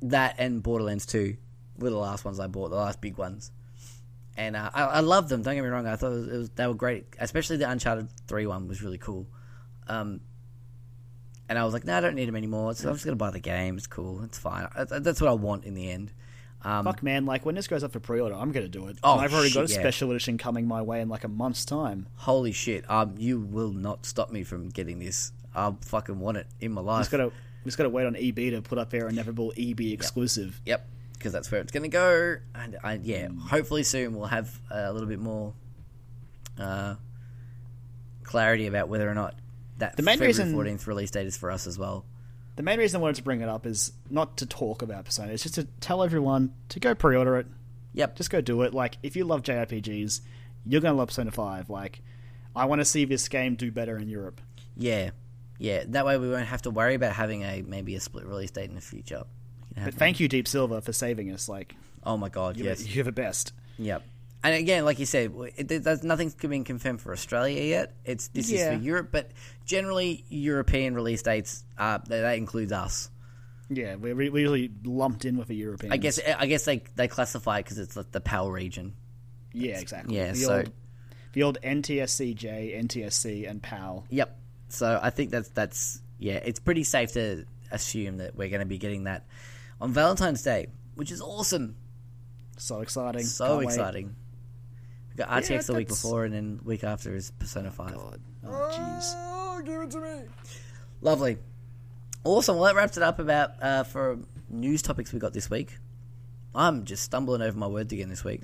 [0.02, 1.38] that and Borderlands Two
[1.78, 3.52] were the last ones I bought, the last big ones.
[4.36, 5.44] And uh, I, I love them.
[5.44, 5.86] Don't get me wrong.
[5.86, 8.82] I thought it was, it was, they were great, especially the Uncharted Three one was
[8.82, 9.28] really cool.
[9.88, 10.22] Um,
[11.52, 12.74] and I was like, no, I don't need them anymore.
[12.76, 13.78] So I'm just gonna buy the game.
[13.78, 14.24] It's cool.
[14.24, 14.68] It's fine.
[14.90, 16.14] That's what I want in the end.
[16.64, 18.98] Um, Fuck man, like when this goes up for pre-order, I'm gonna do it.
[19.04, 19.82] Oh, And I've already got a shit, yeah.
[19.82, 22.08] special edition coming my way in like a month's time.
[22.16, 22.90] holy shit!
[22.90, 25.34] Um, you will not stop me from getting this.
[25.54, 27.02] I fucking want it in my life.
[27.02, 27.32] Just gotta
[27.66, 30.62] just gotta wait on EB to put up their inevitable EB exclusive.
[30.66, 32.38] Yep, because that's where it's going to go.
[32.56, 35.54] And I, yeah, hopefully soon we'll have a little bit more
[36.60, 36.96] uh,
[38.24, 39.36] clarity about whether or not
[39.82, 42.06] that The main February reason- fourteenth release date is for us as well.
[42.56, 45.32] The main reason I wanted to bring it up is not to talk about Persona,
[45.32, 47.48] it's just to tell everyone to go pre-order it.
[47.94, 48.74] Yep, Just go do it.
[48.74, 50.22] Like if you love JRPGs,
[50.66, 51.70] you're gonna love Persona Five.
[51.70, 52.02] Like
[52.56, 54.40] I want to see this game do better in Europe.
[54.78, 55.12] yeah,
[55.60, 55.84] yeah.
[55.88, 58.70] That way we won't have to worry about having a maybe a split release date
[58.70, 59.24] in the future.
[59.70, 61.48] We can have But thank you, Deep Silver, for saving us.
[61.50, 62.88] Like Oh my god, you're, yes.
[62.88, 63.54] you're the best.
[63.78, 64.04] Yep.
[64.44, 67.94] And again, like you said, it, there's nothing's been confirmed for Australia yet.
[68.06, 68.72] It's this Yeah.
[68.72, 69.32] is for Europe, but
[69.66, 73.10] generally European release dates uh, that, that includes us.
[73.70, 75.94] Yeah, we're re- we're really lumped in with the Europeans.
[75.94, 78.96] I guess I guess they they classify it because it's like the PAL region.
[79.54, 80.16] Yeah, exactly.
[80.18, 80.72] yeah, the so- old
[81.34, 84.06] the old NTSCJ, NTSC, and PAL.
[84.10, 84.38] Yep.
[84.70, 88.66] So I think that's that's yeah, it's pretty safe to assume that we're going to
[88.66, 89.26] be getting that
[89.80, 91.76] on Valentine's Day, which is awesome.
[92.58, 93.24] So exciting.
[93.24, 93.66] So Can't wait.
[95.14, 95.18] Exciting.
[95.18, 97.96] We got RTX Yeah, the week before, and then week after is Persona Five.
[97.96, 98.22] God.
[98.46, 99.14] Oh, jeez.
[99.16, 100.22] Oh, give it to me.
[101.02, 101.38] Lovely.
[102.24, 102.58] Awesome.
[102.58, 104.20] Well, that wraps it up about uh, for
[104.50, 105.78] news topics we got this week.
[106.54, 108.42] I'm just stumbling over my words again this week.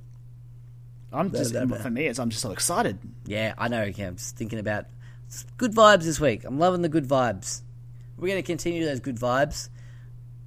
[1.11, 1.75] I'm just, no, no.
[1.77, 2.99] for me, it's, I'm just so excited.
[3.25, 3.83] Yeah, I know.
[3.83, 4.85] Yeah, I'm just thinking about
[5.57, 6.43] good vibes this week.
[6.43, 7.61] I'm loving the good vibes.
[8.17, 9.69] We're going to continue those good vibes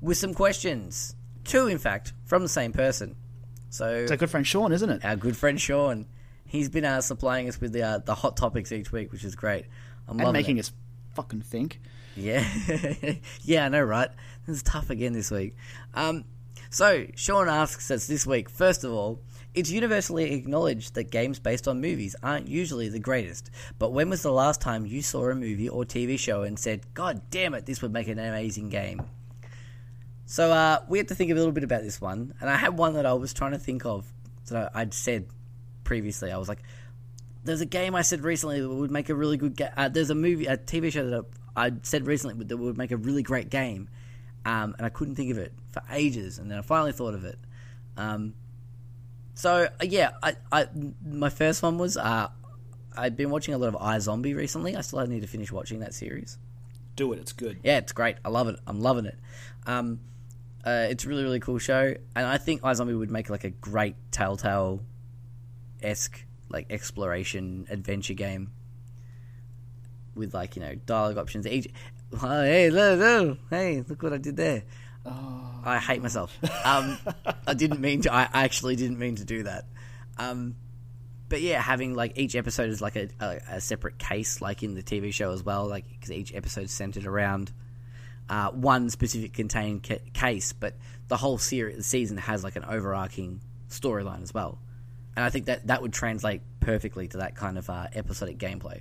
[0.00, 1.14] with some questions.
[1.44, 3.16] Two, in fact, from the same person.
[3.70, 5.04] So, It's our good friend Sean, isn't it?
[5.04, 6.06] our good friend Sean,
[6.44, 9.34] he's been uh, supplying us with the uh, the hot topics each week, which is
[9.34, 9.66] great.
[10.08, 10.60] I'm And making it.
[10.60, 10.72] us
[11.14, 11.80] fucking think.
[12.16, 12.44] Yeah,
[13.42, 14.10] yeah, I know, right?
[14.46, 15.54] This is tough again this week.
[15.94, 16.24] Um,
[16.70, 18.50] so Sean asks us this week.
[18.50, 19.20] First of all,
[19.54, 23.50] it's universally acknowledged that games based on movies aren't usually the greatest.
[23.78, 26.92] But when was the last time you saw a movie or TV show and said,
[26.94, 29.02] "God damn it, this would make an amazing game"?
[30.30, 32.78] So uh, we had to think a little bit about this one, and I had
[32.78, 34.06] one that I was trying to think of
[34.46, 35.26] that I- I'd said
[35.82, 36.30] previously.
[36.30, 36.62] I was like,
[37.42, 39.70] there's a game I said recently that would make a really good game.
[39.76, 41.24] Uh, there's a movie, a TV show that
[41.56, 43.88] I I said recently that would make a really great game,
[44.44, 47.24] um, and I couldn't think of it for ages, and then I finally thought of
[47.24, 47.40] it.
[47.96, 48.34] Um,
[49.34, 50.68] so uh, yeah, I, I
[51.04, 52.28] my first one was uh,
[52.96, 54.76] I've been watching a lot of iZombie recently.
[54.76, 56.38] I still need to finish watching that series.
[56.94, 57.18] Do it.
[57.18, 57.58] It's good.
[57.64, 58.14] Yeah, it's great.
[58.24, 58.60] I love it.
[58.64, 59.18] I'm loving it.
[59.66, 59.98] Um,
[60.64, 63.50] uh, it's a really really cool show, and I think iZombie would make like a
[63.50, 64.80] great Telltale
[65.82, 68.50] esque like exploration adventure game
[70.14, 71.46] with like you know dialogue options.
[71.46, 71.68] Each
[72.22, 74.64] oh, hey look, look hey look what I did there.
[75.64, 76.36] I hate myself.
[76.64, 76.98] Um,
[77.46, 78.12] I didn't mean to.
[78.12, 79.64] I actually didn't mean to do that.
[80.18, 80.56] Um,
[81.28, 84.74] but yeah, having like each episode is like a, a, a separate case, like in
[84.74, 87.52] the TV show as well, like because each episode is centered around
[88.30, 90.74] uh, one specific contained ca- case, but
[91.08, 94.58] the whole series, season has like an overarching storyline as well,
[95.16, 98.80] and I think that that would translate perfectly to that kind of uh, episodic gameplay.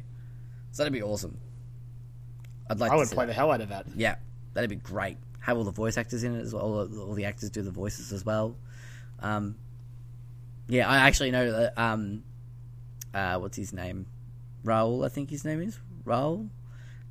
[0.72, 1.38] So that'd be awesome.
[2.70, 2.92] I'd like.
[2.92, 3.28] I would play that.
[3.28, 3.88] the hell out of that.
[3.96, 4.16] Yeah,
[4.54, 5.18] that'd be great.
[5.42, 6.64] Have all the voice actors in it as well.
[6.64, 8.56] All the, all the actors do the voices as well.
[9.20, 9.56] Um,
[10.68, 11.78] yeah, I actually know that.
[11.78, 12.24] Um,
[13.14, 14.06] uh, what's his name?
[14.64, 16.50] Rahul, I think his name is Rahul.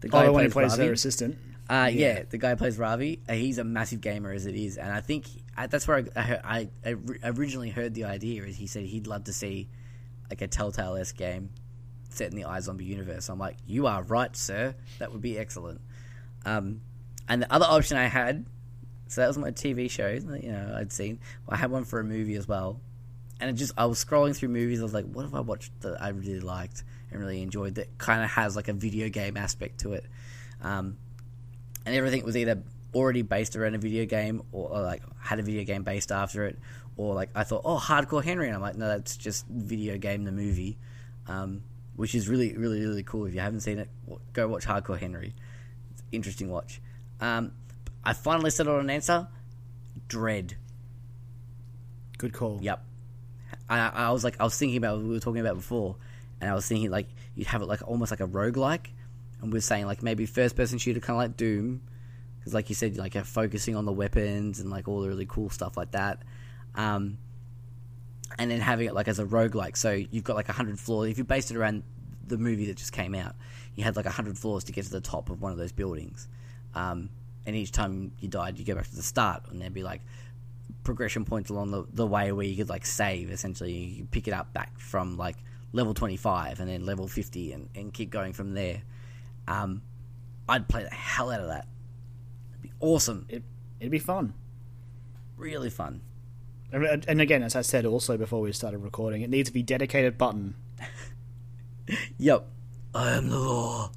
[0.01, 0.83] The Oh, who the who plays Ravi.
[0.85, 1.37] their assistant.
[1.69, 2.23] Uh, yeah.
[2.29, 3.21] the guy who plays Ravi.
[3.29, 5.27] Uh, he's a massive gamer as it is, and I think
[5.57, 8.45] I, that's where I, I, I, I originally heard the idea.
[8.45, 9.69] Is he said he'd love to see
[10.31, 11.51] like a Telltale esque game
[12.11, 13.29] set in the iZombie universe.
[13.29, 14.75] I'm like, you are right, sir.
[14.99, 15.81] That would be excellent.
[16.45, 16.81] Um,
[17.29, 18.47] and the other option I had,
[19.09, 20.19] so that was my TV show.
[20.19, 21.21] that, You know, I'd seen.
[21.49, 22.81] I had one for a movie as well,
[23.41, 24.81] and it just I was scrolling through movies.
[24.81, 27.99] I was like, what have I watched that I really liked and really enjoyed that
[27.99, 30.05] kind of has like a video game aspect to it.
[30.63, 30.97] Um,
[31.89, 32.63] and everything was either
[32.95, 36.47] already based around a video game or, or, like had a video game based after
[36.47, 36.59] it
[36.97, 40.25] or like I thought oh hardcore Henry and I'm like no that's just video game
[40.25, 40.79] the movie
[41.29, 41.63] um,
[41.97, 43.27] which is really really really cool.
[43.27, 43.89] If you haven't seen it
[44.33, 45.35] go watch hardcore Henry.
[46.11, 46.81] Interesting watch.
[47.21, 47.53] Um,
[48.05, 49.29] I finally settled on an answer.
[50.09, 50.55] Dredd.
[52.17, 52.59] Good call.
[52.63, 52.83] Yep.
[53.69, 55.97] I, I was like, I was thinking about what we were talking about before,
[56.41, 58.87] and I was thinking like you'd have it like almost like a roguelike,
[59.41, 61.83] and we are saying like maybe first person shooter, kind of like Doom,
[62.39, 65.27] because like you said, like you're focusing on the weapons and like all the really
[65.27, 66.23] cool stuff like that.
[66.75, 67.19] Um,
[68.39, 71.11] and then having it like as a roguelike, so you've got like hundred floors.
[71.11, 71.83] If you based it around
[72.27, 73.35] the movie that just came out,
[73.75, 76.29] you had like hundred floors to get to the top of one of those buildings.
[76.75, 77.11] Um,
[77.47, 80.03] and each time you died, you go back to the start, and there'd be like
[80.85, 84.33] progression points along the, the way where you could like save essentially you pick it
[84.33, 85.37] up back from like
[85.73, 88.83] level 25 and then level 50 and, and keep going from there
[89.49, 89.83] um,
[90.49, 91.67] i'd play the hell out of that
[92.53, 93.43] it'd be awesome It,
[93.81, 94.35] it'd be fun.
[95.37, 96.01] really fun
[96.73, 99.63] And and again, as I said also before we started recording, it needs to be
[99.63, 100.55] dedicated button.
[102.19, 102.47] yep
[102.95, 103.91] i am the law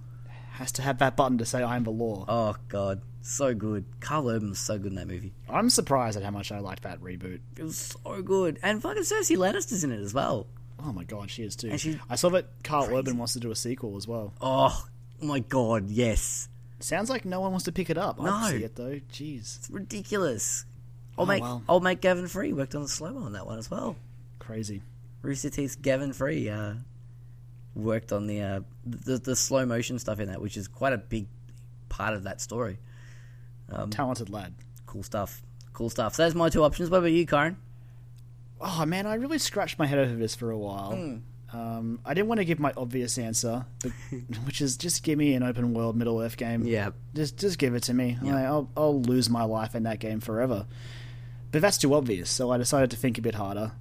[0.53, 2.25] Has to have that button to say I'm the law.
[2.27, 6.23] oh god so good Karl Urban was so good in that movie I'm surprised at
[6.23, 7.39] how much I liked that reboot.
[7.57, 10.47] it was so good and fucking cersei lannister's in it as well
[10.83, 11.69] Oh my god, she is too.
[11.69, 14.33] And she- I saw that Karl Urban wants to do a sequel as well.
[14.41, 14.83] oh
[15.21, 16.47] my god yes
[16.79, 18.17] Sounds like no one wants to pick it up.
[18.19, 18.25] No.
[18.31, 18.99] I'd see it though.
[19.13, 20.65] Jeez, it's ridiculous
[21.17, 21.61] I'll Oh, make wow.
[21.69, 23.95] I'll make Gavin Free worked on the slow mo on that one as well.
[24.39, 24.81] crazy.
[25.21, 26.73] Rooster Teeth's Gavin Free uh,
[27.75, 30.97] worked on the, uh, the the slow motion stuff in that, which is quite a
[30.97, 31.27] big
[31.89, 32.79] part of that story.
[33.91, 34.53] Talented lad.
[34.87, 35.43] Cool stuff.
[35.73, 36.15] Cool stuff.
[36.15, 36.89] So there's my two options.
[36.89, 37.57] What about you, Karen?
[38.59, 40.93] Oh man, I really scratched my head over this for a while.
[40.95, 41.17] Hmm.
[41.53, 43.91] Um, I didn't want to give my obvious answer, but,
[44.45, 46.65] which is just give me an open world Middle Earth game.
[46.65, 46.91] Yeah.
[47.13, 48.17] Just just give it to me.
[48.21, 48.35] Yeah.
[48.35, 50.65] Like, I'll I'll lose my life in that game forever.
[51.51, 52.29] but that's too obvious.
[52.29, 53.73] So I decided to think a bit harder.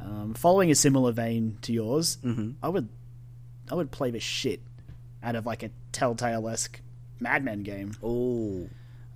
[0.00, 2.52] Um, following a similar vein to yours, Mm-hmm.
[2.62, 2.88] I would,
[3.70, 4.60] I would play the shit
[5.22, 6.80] out of like a Telltale esque
[7.18, 7.94] Mad Men game.
[8.00, 8.68] Oh,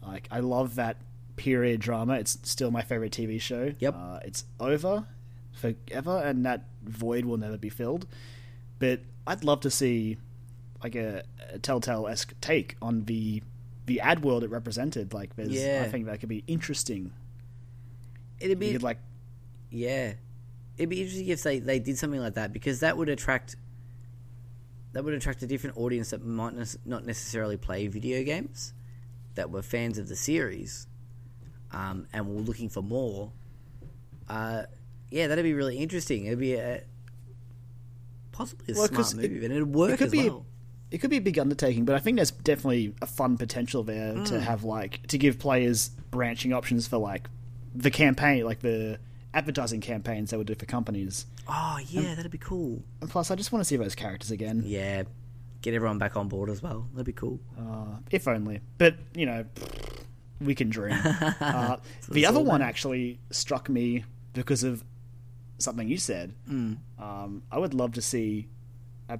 [0.05, 0.97] Like I love that
[1.37, 2.15] period drama.
[2.15, 3.73] It's still my favorite TV show.
[3.79, 3.95] Yep.
[3.97, 5.07] Uh, it's over
[5.53, 8.07] forever, and that void will never be filled.
[8.79, 10.19] But I'd love to see
[10.83, 11.23] like a,
[11.53, 13.43] a Telltale esque take on the
[13.87, 15.13] the ad world it represented.
[15.13, 15.83] Like, there's, Yeah.
[15.85, 17.13] I think that could be interesting.
[18.41, 18.99] it'd be like
[19.71, 20.15] yeah,
[20.77, 23.57] it'd be interesting if they they did something like that because that would attract
[24.93, 28.75] that would attract a different audience that might nes- not necessarily play video games,
[29.37, 30.87] that were fans of the series,
[31.71, 33.33] um, and were looking for more.
[34.29, 34.65] Uh,
[35.13, 36.27] yeah, that'd be really interesting.
[36.27, 36.83] It'd be a
[38.33, 40.47] possibly a Well, smart it- movie, and it'd work it could as be well.
[40.91, 44.15] it could be a big undertaking, but I think there's definitely a fun potential there
[44.15, 44.27] Mm.
[44.27, 47.29] to have like to give players branching options for like
[47.75, 48.99] the campaign, like the
[49.35, 51.27] advertising campaigns they would do for companies.
[51.49, 52.83] Oh yeah, that'd be cool.
[53.01, 55.05] And plus, I just want to see those characters again, Yeah,
[55.63, 56.89] get everyone back on board as well.
[56.93, 57.41] That'd be cool.
[57.59, 58.61] uh, if only.
[58.79, 59.45] But you know,
[60.41, 60.99] we can dream.
[61.41, 61.77] Uh,
[62.11, 64.85] the other one actually struck me because of
[65.63, 66.35] something you said.
[66.51, 66.77] Mm.
[66.99, 68.49] Um, I would love to see
[69.09, 69.19] a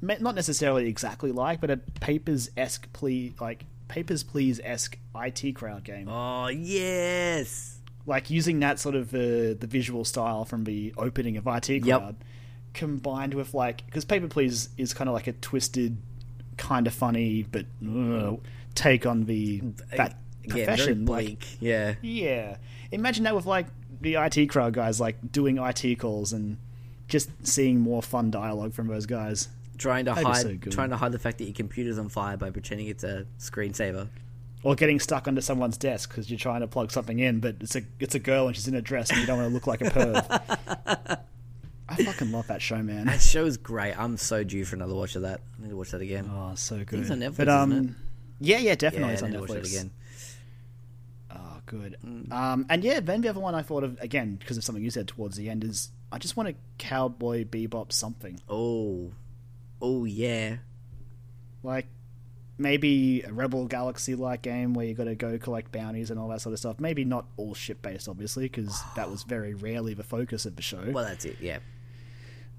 [0.00, 5.84] not necessarily exactly like, but a Papers esque plea like Papers Please esque IT crowd
[5.84, 7.78] game, Oh yes.
[8.06, 9.18] like using that sort of uh,
[9.58, 11.82] the visual style from the opening of IT Yep.
[12.00, 12.16] crowd,
[12.74, 15.96] combined with like because Paper Please is kind of like a twisted,
[16.56, 18.36] kind of funny but uh,
[18.74, 19.60] take on the
[19.96, 20.16] that
[20.46, 21.04] very profession.
[21.06, 21.94] like, yeah.
[22.02, 22.56] yeah.
[22.90, 23.66] Imagine that with like
[24.02, 26.58] the IT crowd guys like doing IT calls and
[27.08, 29.48] just seeing more fun dialogue from those guys.
[29.78, 32.36] Trying to That'd hide, so trying to hide the fact that your computer's on fire
[32.36, 34.08] by pretending it's a screensaver.
[34.62, 37.74] Or getting stuck under someone's desk because you're trying to plug something in, but it's
[37.74, 39.66] a it's a girl and she's in a dress and you don't want to look
[39.66, 41.18] like a perv.
[41.88, 43.06] I fucking love that show, man.
[43.06, 43.98] That show is great.
[43.98, 45.40] I'm so due for another watch of that.
[45.58, 46.30] I need to watch that again.
[46.32, 47.00] Oh, so good.
[47.00, 47.94] it's on Netflix, but um, isn't it?
[48.40, 49.64] yeah, yeah, yeah, definitely I it's on need to watch Netflix.
[49.64, 49.90] it again.
[51.66, 51.96] Good.
[52.04, 52.32] Mm.
[52.32, 54.90] Um, and yeah, then the other one I thought of again because of something you
[54.90, 58.40] said towards the end is I just want a cowboy bebop something.
[58.48, 59.12] Oh,
[59.80, 60.56] oh yeah.
[61.62, 61.86] like
[62.58, 66.28] maybe a Rebel Galaxy like game where you got to go collect bounties and all
[66.28, 66.80] that sort of stuff.
[66.80, 70.62] Maybe not all ship based, obviously, because that was very rarely the focus of the
[70.62, 70.84] show.
[70.90, 71.38] Well, that's it.
[71.40, 71.58] Yeah.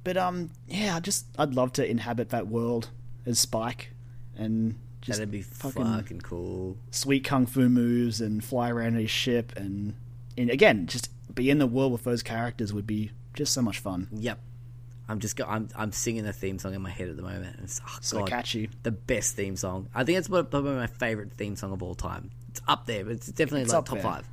[0.03, 2.89] But um, yeah, I just I'd love to inhabit that world
[3.25, 3.91] as Spike
[4.35, 6.77] and just That'd be fucking fucking cool.
[6.91, 9.93] sweet kung fu moves and fly around his ship and
[10.37, 13.79] and again just be in the world with those characters would be just so much
[13.79, 14.07] fun.
[14.13, 14.39] Yep.
[15.09, 17.57] I'm just go- I'm I'm singing the theme song in my head at the moment.
[17.63, 18.69] It's oh, So God, catchy.
[18.83, 19.89] the best theme song.
[19.93, 22.31] I think it's probably my favorite theme song of all time.
[22.49, 24.03] It's up there, but it's definitely It's like top there.
[24.03, 24.29] five.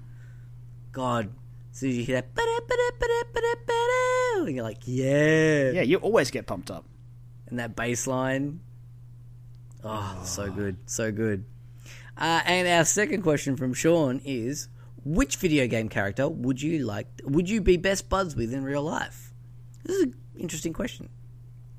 [0.92, 1.30] God,
[1.72, 2.46] as soon as you hear that,
[4.46, 6.84] and you're like, yeah, Yeah, you always get pumped up.
[7.48, 8.60] and that bass line.
[9.84, 11.44] Oh, so good, so good.
[12.16, 14.68] Uh, and our second question from Sean is:
[15.04, 17.06] Which video game character would you like?
[17.24, 19.32] Would you be best buds with in real life?
[19.84, 21.08] This is an interesting question.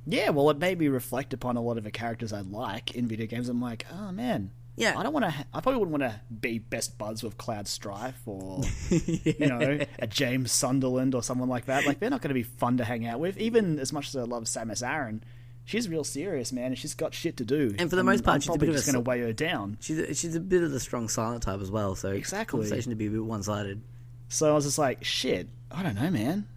[0.07, 3.07] Yeah, well, it made me reflect upon a lot of the characters I like in
[3.07, 3.49] video games.
[3.49, 4.97] I'm like, oh man, Yeah.
[4.97, 5.29] I don't want to.
[5.29, 9.79] Ha- I probably wouldn't want to be best buds with Cloud Strife or you know
[9.99, 11.85] a James Sunderland or someone like that.
[11.85, 13.37] Like they're not going to be fun to hang out with.
[13.37, 15.23] Even as much as I love Samus Aran,
[15.65, 17.73] she's real serious, man, and she's got shit to do.
[17.77, 19.77] And for the most part, I'm she's probably just going to weigh her down.
[19.81, 22.59] She's a, she's a bit of the strong silent type as well, so Exactly.
[22.59, 23.81] conversation to be a bit one sided.
[24.29, 26.47] So I was just like, shit, I don't know, man.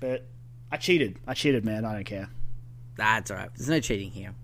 [0.00, 0.26] But
[0.70, 1.18] I cheated.
[1.26, 1.84] I cheated, man.
[1.84, 2.28] I don't care.
[2.96, 3.50] That's alright.
[3.56, 4.34] There's no cheating here.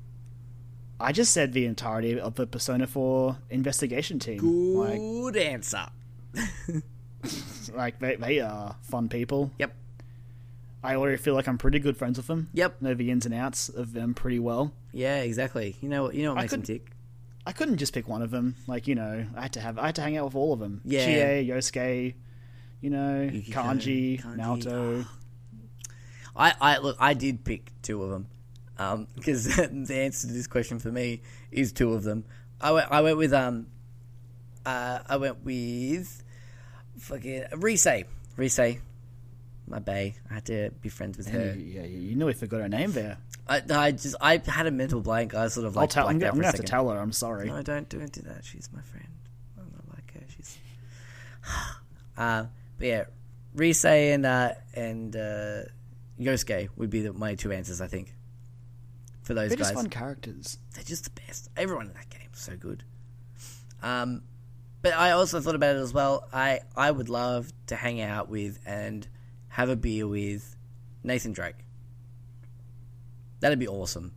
[1.01, 4.75] I just said the entirety of the Persona 4 investigation team.
[4.77, 5.87] Like, Good answer.
[7.75, 9.51] like they, they are fun people.
[9.59, 9.75] Yep.
[10.83, 12.49] I already feel like I'm pretty good friends with them.
[12.55, 12.83] Yep.
[12.83, 14.73] Know the ins and outs of them pretty well.
[14.93, 15.77] Yeah, exactly.
[15.81, 16.15] You know what?
[16.15, 16.91] You know what I makes them could- tick.
[17.47, 18.57] I couldn't just pick one of them.
[18.67, 20.61] Like you know, I had to have I had to hang out with all of
[20.61, 20.83] them.
[20.85, 21.05] Yeah.
[21.07, 22.15] Chie, Yosuke,
[22.83, 24.37] you know, Yukiko, Kanji, Kanji.
[24.37, 25.07] Naoto.
[26.37, 26.97] I, I look.
[27.01, 31.73] I did pick two of them because the answer to this question for me is
[31.73, 32.25] two of them.
[32.61, 32.93] I went.
[32.93, 33.67] I went with um.
[34.67, 36.23] Uh, I went with
[36.99, 37.87] fucking Rise.
[38.37, 38.79] Rise,
[39.70, 40.15] my bae.
[40.31, 41.55] I had to be friends with her.
[41.57, 43.19] Yeah, you know we forgot her name there.
[43.47, 45.35] I, I just I had a mental blank.
[45.35, 46.09] I sort of like I'll tell.
[46.09, 46.99] I'm gonna, I'm gonna have to tell her.
[46.99, 47.49] I'm sorry.
[47.49, 48.45] No, don't don't do that.
[48.45, 49.09] She's my friend.
[49.59, 50.27] I'm not like her.
[50.36, 50.59] She's.
[52.16, 52.47] uh,
[52.78, 53.05] but yeah,
[53.55, 55.62] Rise and uh, and uh,
[56.20, 57.81] Yosuke would be the, my two answers.
[57.81, 58.15] I think.
[59.23, 60.57] For those They're guys, just fun characters.
[60.74, 61.51] they're just the best.
[61.55, 62.82] Everyone in that game is so good.
[63.82, 64.23] Um,
[64.81, 66.27] but I also thought about it as well.
[66.32, 69.07] I I would love to hang out with and
[69.59, 70.57] have a beer with
[71.03, 71.57] Nathan Drake.
[73.41, 74.13] That'd be awesome.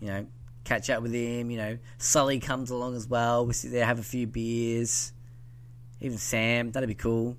[0.00, 0.26] You know,
[0.64, 1.50] catch up with him.
[1.50, 3.44] You know, Sully comes along as well.
[3.44, 5.12] We sit there, have a few beers.
[6.00, 7.36] Even Sam, that'd be cool.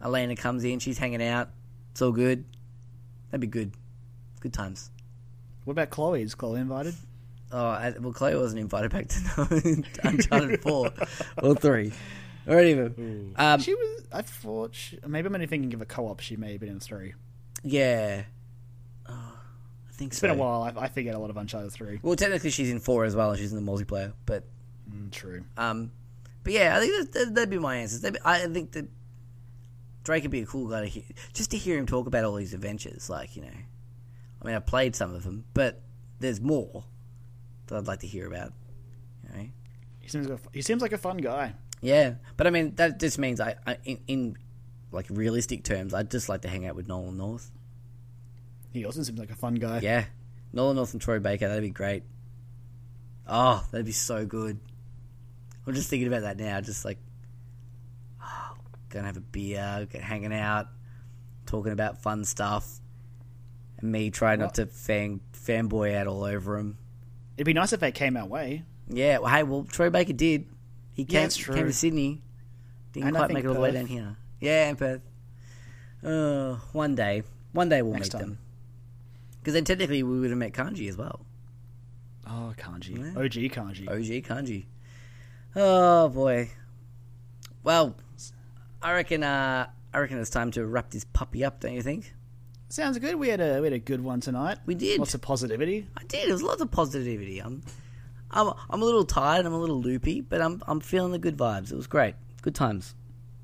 [0.00, 1.50] Elena comes in, she's hanging out.
[1.90, 2.44] It's all good.
[3.30, 3.72] That'd be good.
[4.38, 4.92] Good times.
[5.64, 6.22] What about Chloe?
[6.22, 6.94] Is Chloe invited?
[7.50, 10.92] Oh, well, Chloe wasn't invited back to Uncharted 4
[11.42, 11.92] or 3
[12.46, 13.34] or even.
[13.36, 14.02] Um, She was.
[14.12, 14.74] I thought.
[14.74, 16.20] She, maybe I'm only thinking of a co-op.
[16.20, 17.14] She may have been in three.
[17.62, 18.22] yeah.
[19.08, 19.12] Oh,
[19.88, 20.28] I think It's so.
[20.28, 20.62] been a while.
[20.62, 22.00] I, I forget a lot of Uncharted three.
[22.02, 24.12] Well, technically, she's in 4 as well, and she's in the multiplayer.
[24.26, 24.44] But,
[24.90, 25.44] Mm, true.
[25.56, 25.90] um,
[26.42, 28.00] but yeah, I think that, that, that'd be my answers.
[28.00, 28.86] Be, I think that
[30.04, 31.02] Drake would be a cool guy to hear,
[31.32, 33.08] just to hear him talk about all these adventures.
[33.10, 33.48] Like, you know,
[34.42, 35.80] I mean, I've played some of them, but
[36.20, 36.84] there's more
[37.66, 38.52] that I'd like to hear about.
[39.22, 39.48] You know?
[40.00, 41.54] He seems like a, he seems like a fun guy.
[41.84, 44.38] Yeah, but I mean that just means I, I in, in
[44.90, 47.50] like realistic terms, I'd just like to hang out with Nolan North.
[48.72, 49.80] He also seems like a fun guy.
[49.80, 50.06] Yeah,
[50.54, 52.02] Nolan North and Troy Baker, that'd be great.
[53.26, 54.58] Oh, that'd be so good.
[55.66, 56.98] I'm just thinking about that now, just like
[58.22, 58.54] oh,
[58.88, 60.68] gonna have a beer, get hanging out,
[61.44, 62.80] talking about fun stuff,
[63.76, 66.78] and me trying not to fan fanboy out all over him.
[67.36, 68.64] It'd be nice if they came our way.
[68.88, 70.46] Yeah, well, hey, well, Troy Baker did.
[70.94, 71.54] He came, true.
[71.54, 72.22] came to Sydney.
[72.92, 74.16] Didn't And quite make it all the way down here.
[74.40, 75.02] Yeah, and Perth.
[76.02, 77.22] Uh, one day.
[77.52, 78.28] One day we'll Next meet time.
[78.30, 78.38] them.
[79.40, 81.26] Because then technically we would have met Kanji as well.
[82.26, 82.96] Oh, Kanji.
[82.98, 83.20] Yeah.
[83.20, 83.88] OG Kanji.
[83.88, 84.66] OG Kanji.
[85.56, 86.50] Oh, boy.
[87.62, 87.96] Well,
[88.82, 92.14] I reckon, uh, I reckon it's time to wrap this puppy up, don't you think?
[92.68, 93.16] Sounds good.
[93.16, 94.58] We had a we had a good one tonight.
[94.66, 94.98] We did.
[94.98, 95.86] Lots of positivity.
[95.96, 96.28] I did.
[96.28, 97.38] It was lots of positivity.
[97.40, 97.62] I'm,
[98.34, 99.46] I'm, I'm a little tired.
[99.46, 101.72] I'm a little loopy, but I'm, I'm feeling the good vibes.
[101.72, 102.14] It was great.
[102.42, 102.94] Good times.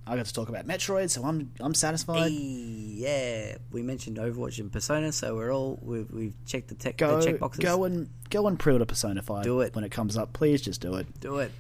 [0.06, 2.32] I got to talk about Metroid, so I'm I'm satisfied.
[2.32, 7.20] Yeah, we mentioned Overwatch and Persona, so we're all we've, we've checked the tech Go
[7.20, 7.62] the check boxes.
[7.64, 9.44] go and go and pre-order Persona Five.
[9.44, 9.74] Do it.
[9.74, 10.32] when it comes up.
[10.32, 11.06] Please just do it.
[11.20, 11.52] do it.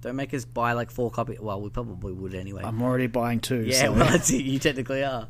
[0.00, 1.38] Don't make us buy like four copies.
[1.40, 2.62] Well, we probably would anyway.
[2.64, 3.62] I'm already buying two.
[3.64, 4.18] yeah, so- well.
[4.26, 5.28] You technically are.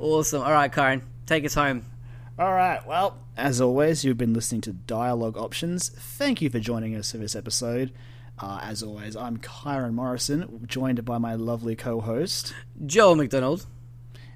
[0.00, 0.42] Awesome.
[0.42, 1.84] All right, Kyron, take us home.
[2.38, 2.86] All right.
[2.86, 5.88] Well, as always, you've been listening to Dialogue Options.
[5.88, 7.92] Thank you for joining us for this episode.
[8.38, 12.52] Uh, as always, I'm Kyron Morrison, joined by my lovely co-host,
[12.84, 13.64] Joel McDonald.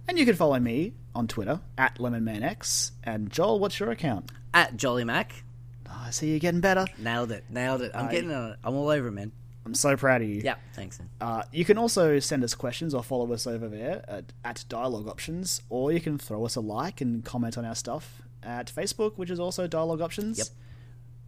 [0.08, 2.92] and you can follow me on Twitter at LemonManX.
[3.04, 4.32] And Joel, what's your account?
[4.54, 5.44] At Jolly Mac.
[5.86, 6.86] Oh, I see you're getting better.
[6.96, 7.44] Nailed it.
[7.50, 7.92] Nailed it.
[7.94, 8.58] I'm I- getting on it.
[8.64, 9.32] I'm all over it, man.
[9.66, 10.40] I'm so proud of you.
[10.42, 10.98] Yeah, thanks.
[11.20, 15.06] Uh, you can also send us questions or follow us over there at, at Dialogue
[15.06, 19.16] Options, or you can throw us a like and comment on our stuff at Facebook,
[19.18, 20.38] which is also Dialogue Options.
[20.38, 20.46] Yep.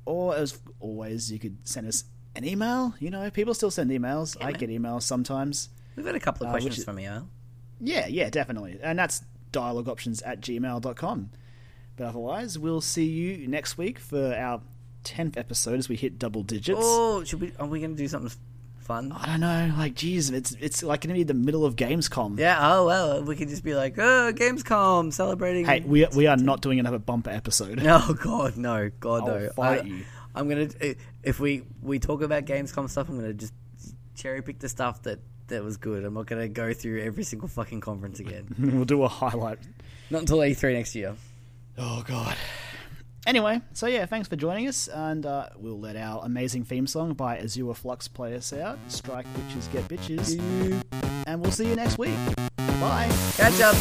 [0.06, 2.04] Or as always, you could send us
[2.34, 2.94] an email.
[2.98, 4.36] You know, people still send emails.
[4.40, 4.54] I man.
[4.54, 5.68] get emails sometimes.
[5.94, 7.28] We've had a couple of Uh, questions which- from you.
[7.80, 8.78] Yeah, yeah, definitely.
[8.82, 9.22] And that's
[9.52, 11.30] dialogueoptions at gmail.com.
[11.96, 14.62] But otherwise, we'll see you next week for our
[15.04, 16.80] 10th episode as we hit double digits.
[16.82, 17.52] Oh, should we?
[17.58, 18.30] Are we going to do something
[18.80, 19.12] fun?
[19.12, 22.38] I don't know, like, geez, it's it's like going to be the middle of Gamescom.
[22.38, 22.58] Yeah.
[22.60, 25.64] Oh well, we could just be like, oh, Gamescom celebrating.
[25.64, 27.82] Hey, we we are not doing another bumper episode.
[27.82, 29.50] No, oh, God, no, God, I'll no.
[29.50, 30.04] fight I, you.
[30.34, 30.68] I'm gonna
[31.22, 33.52] if we we talk about Gamescom stuff, I'm gonna just
[34.14, 36.04] cherry pick the stuff that that was good.
[36.04, 38.54] I'm not gonna go through every single fucking conference again.
[38.58, 39.58] we'll do a highlight.
[40.10, 41.14] not until E3 next year.
[41.78, 42.36] Oh god.
[43.24, 47.14] Anyway, so yeah, thanks for joining us, and uh, we'll let our amazing theme song
[47.14, 48.78] by Azure Flux play us out.
[48.88, 50.82] Strike bitches, get bitches.
[51.26, 52.16] And we'll see you next week.
[52.80, 53.08] Bye.
[53.36, 53.76] Catch up.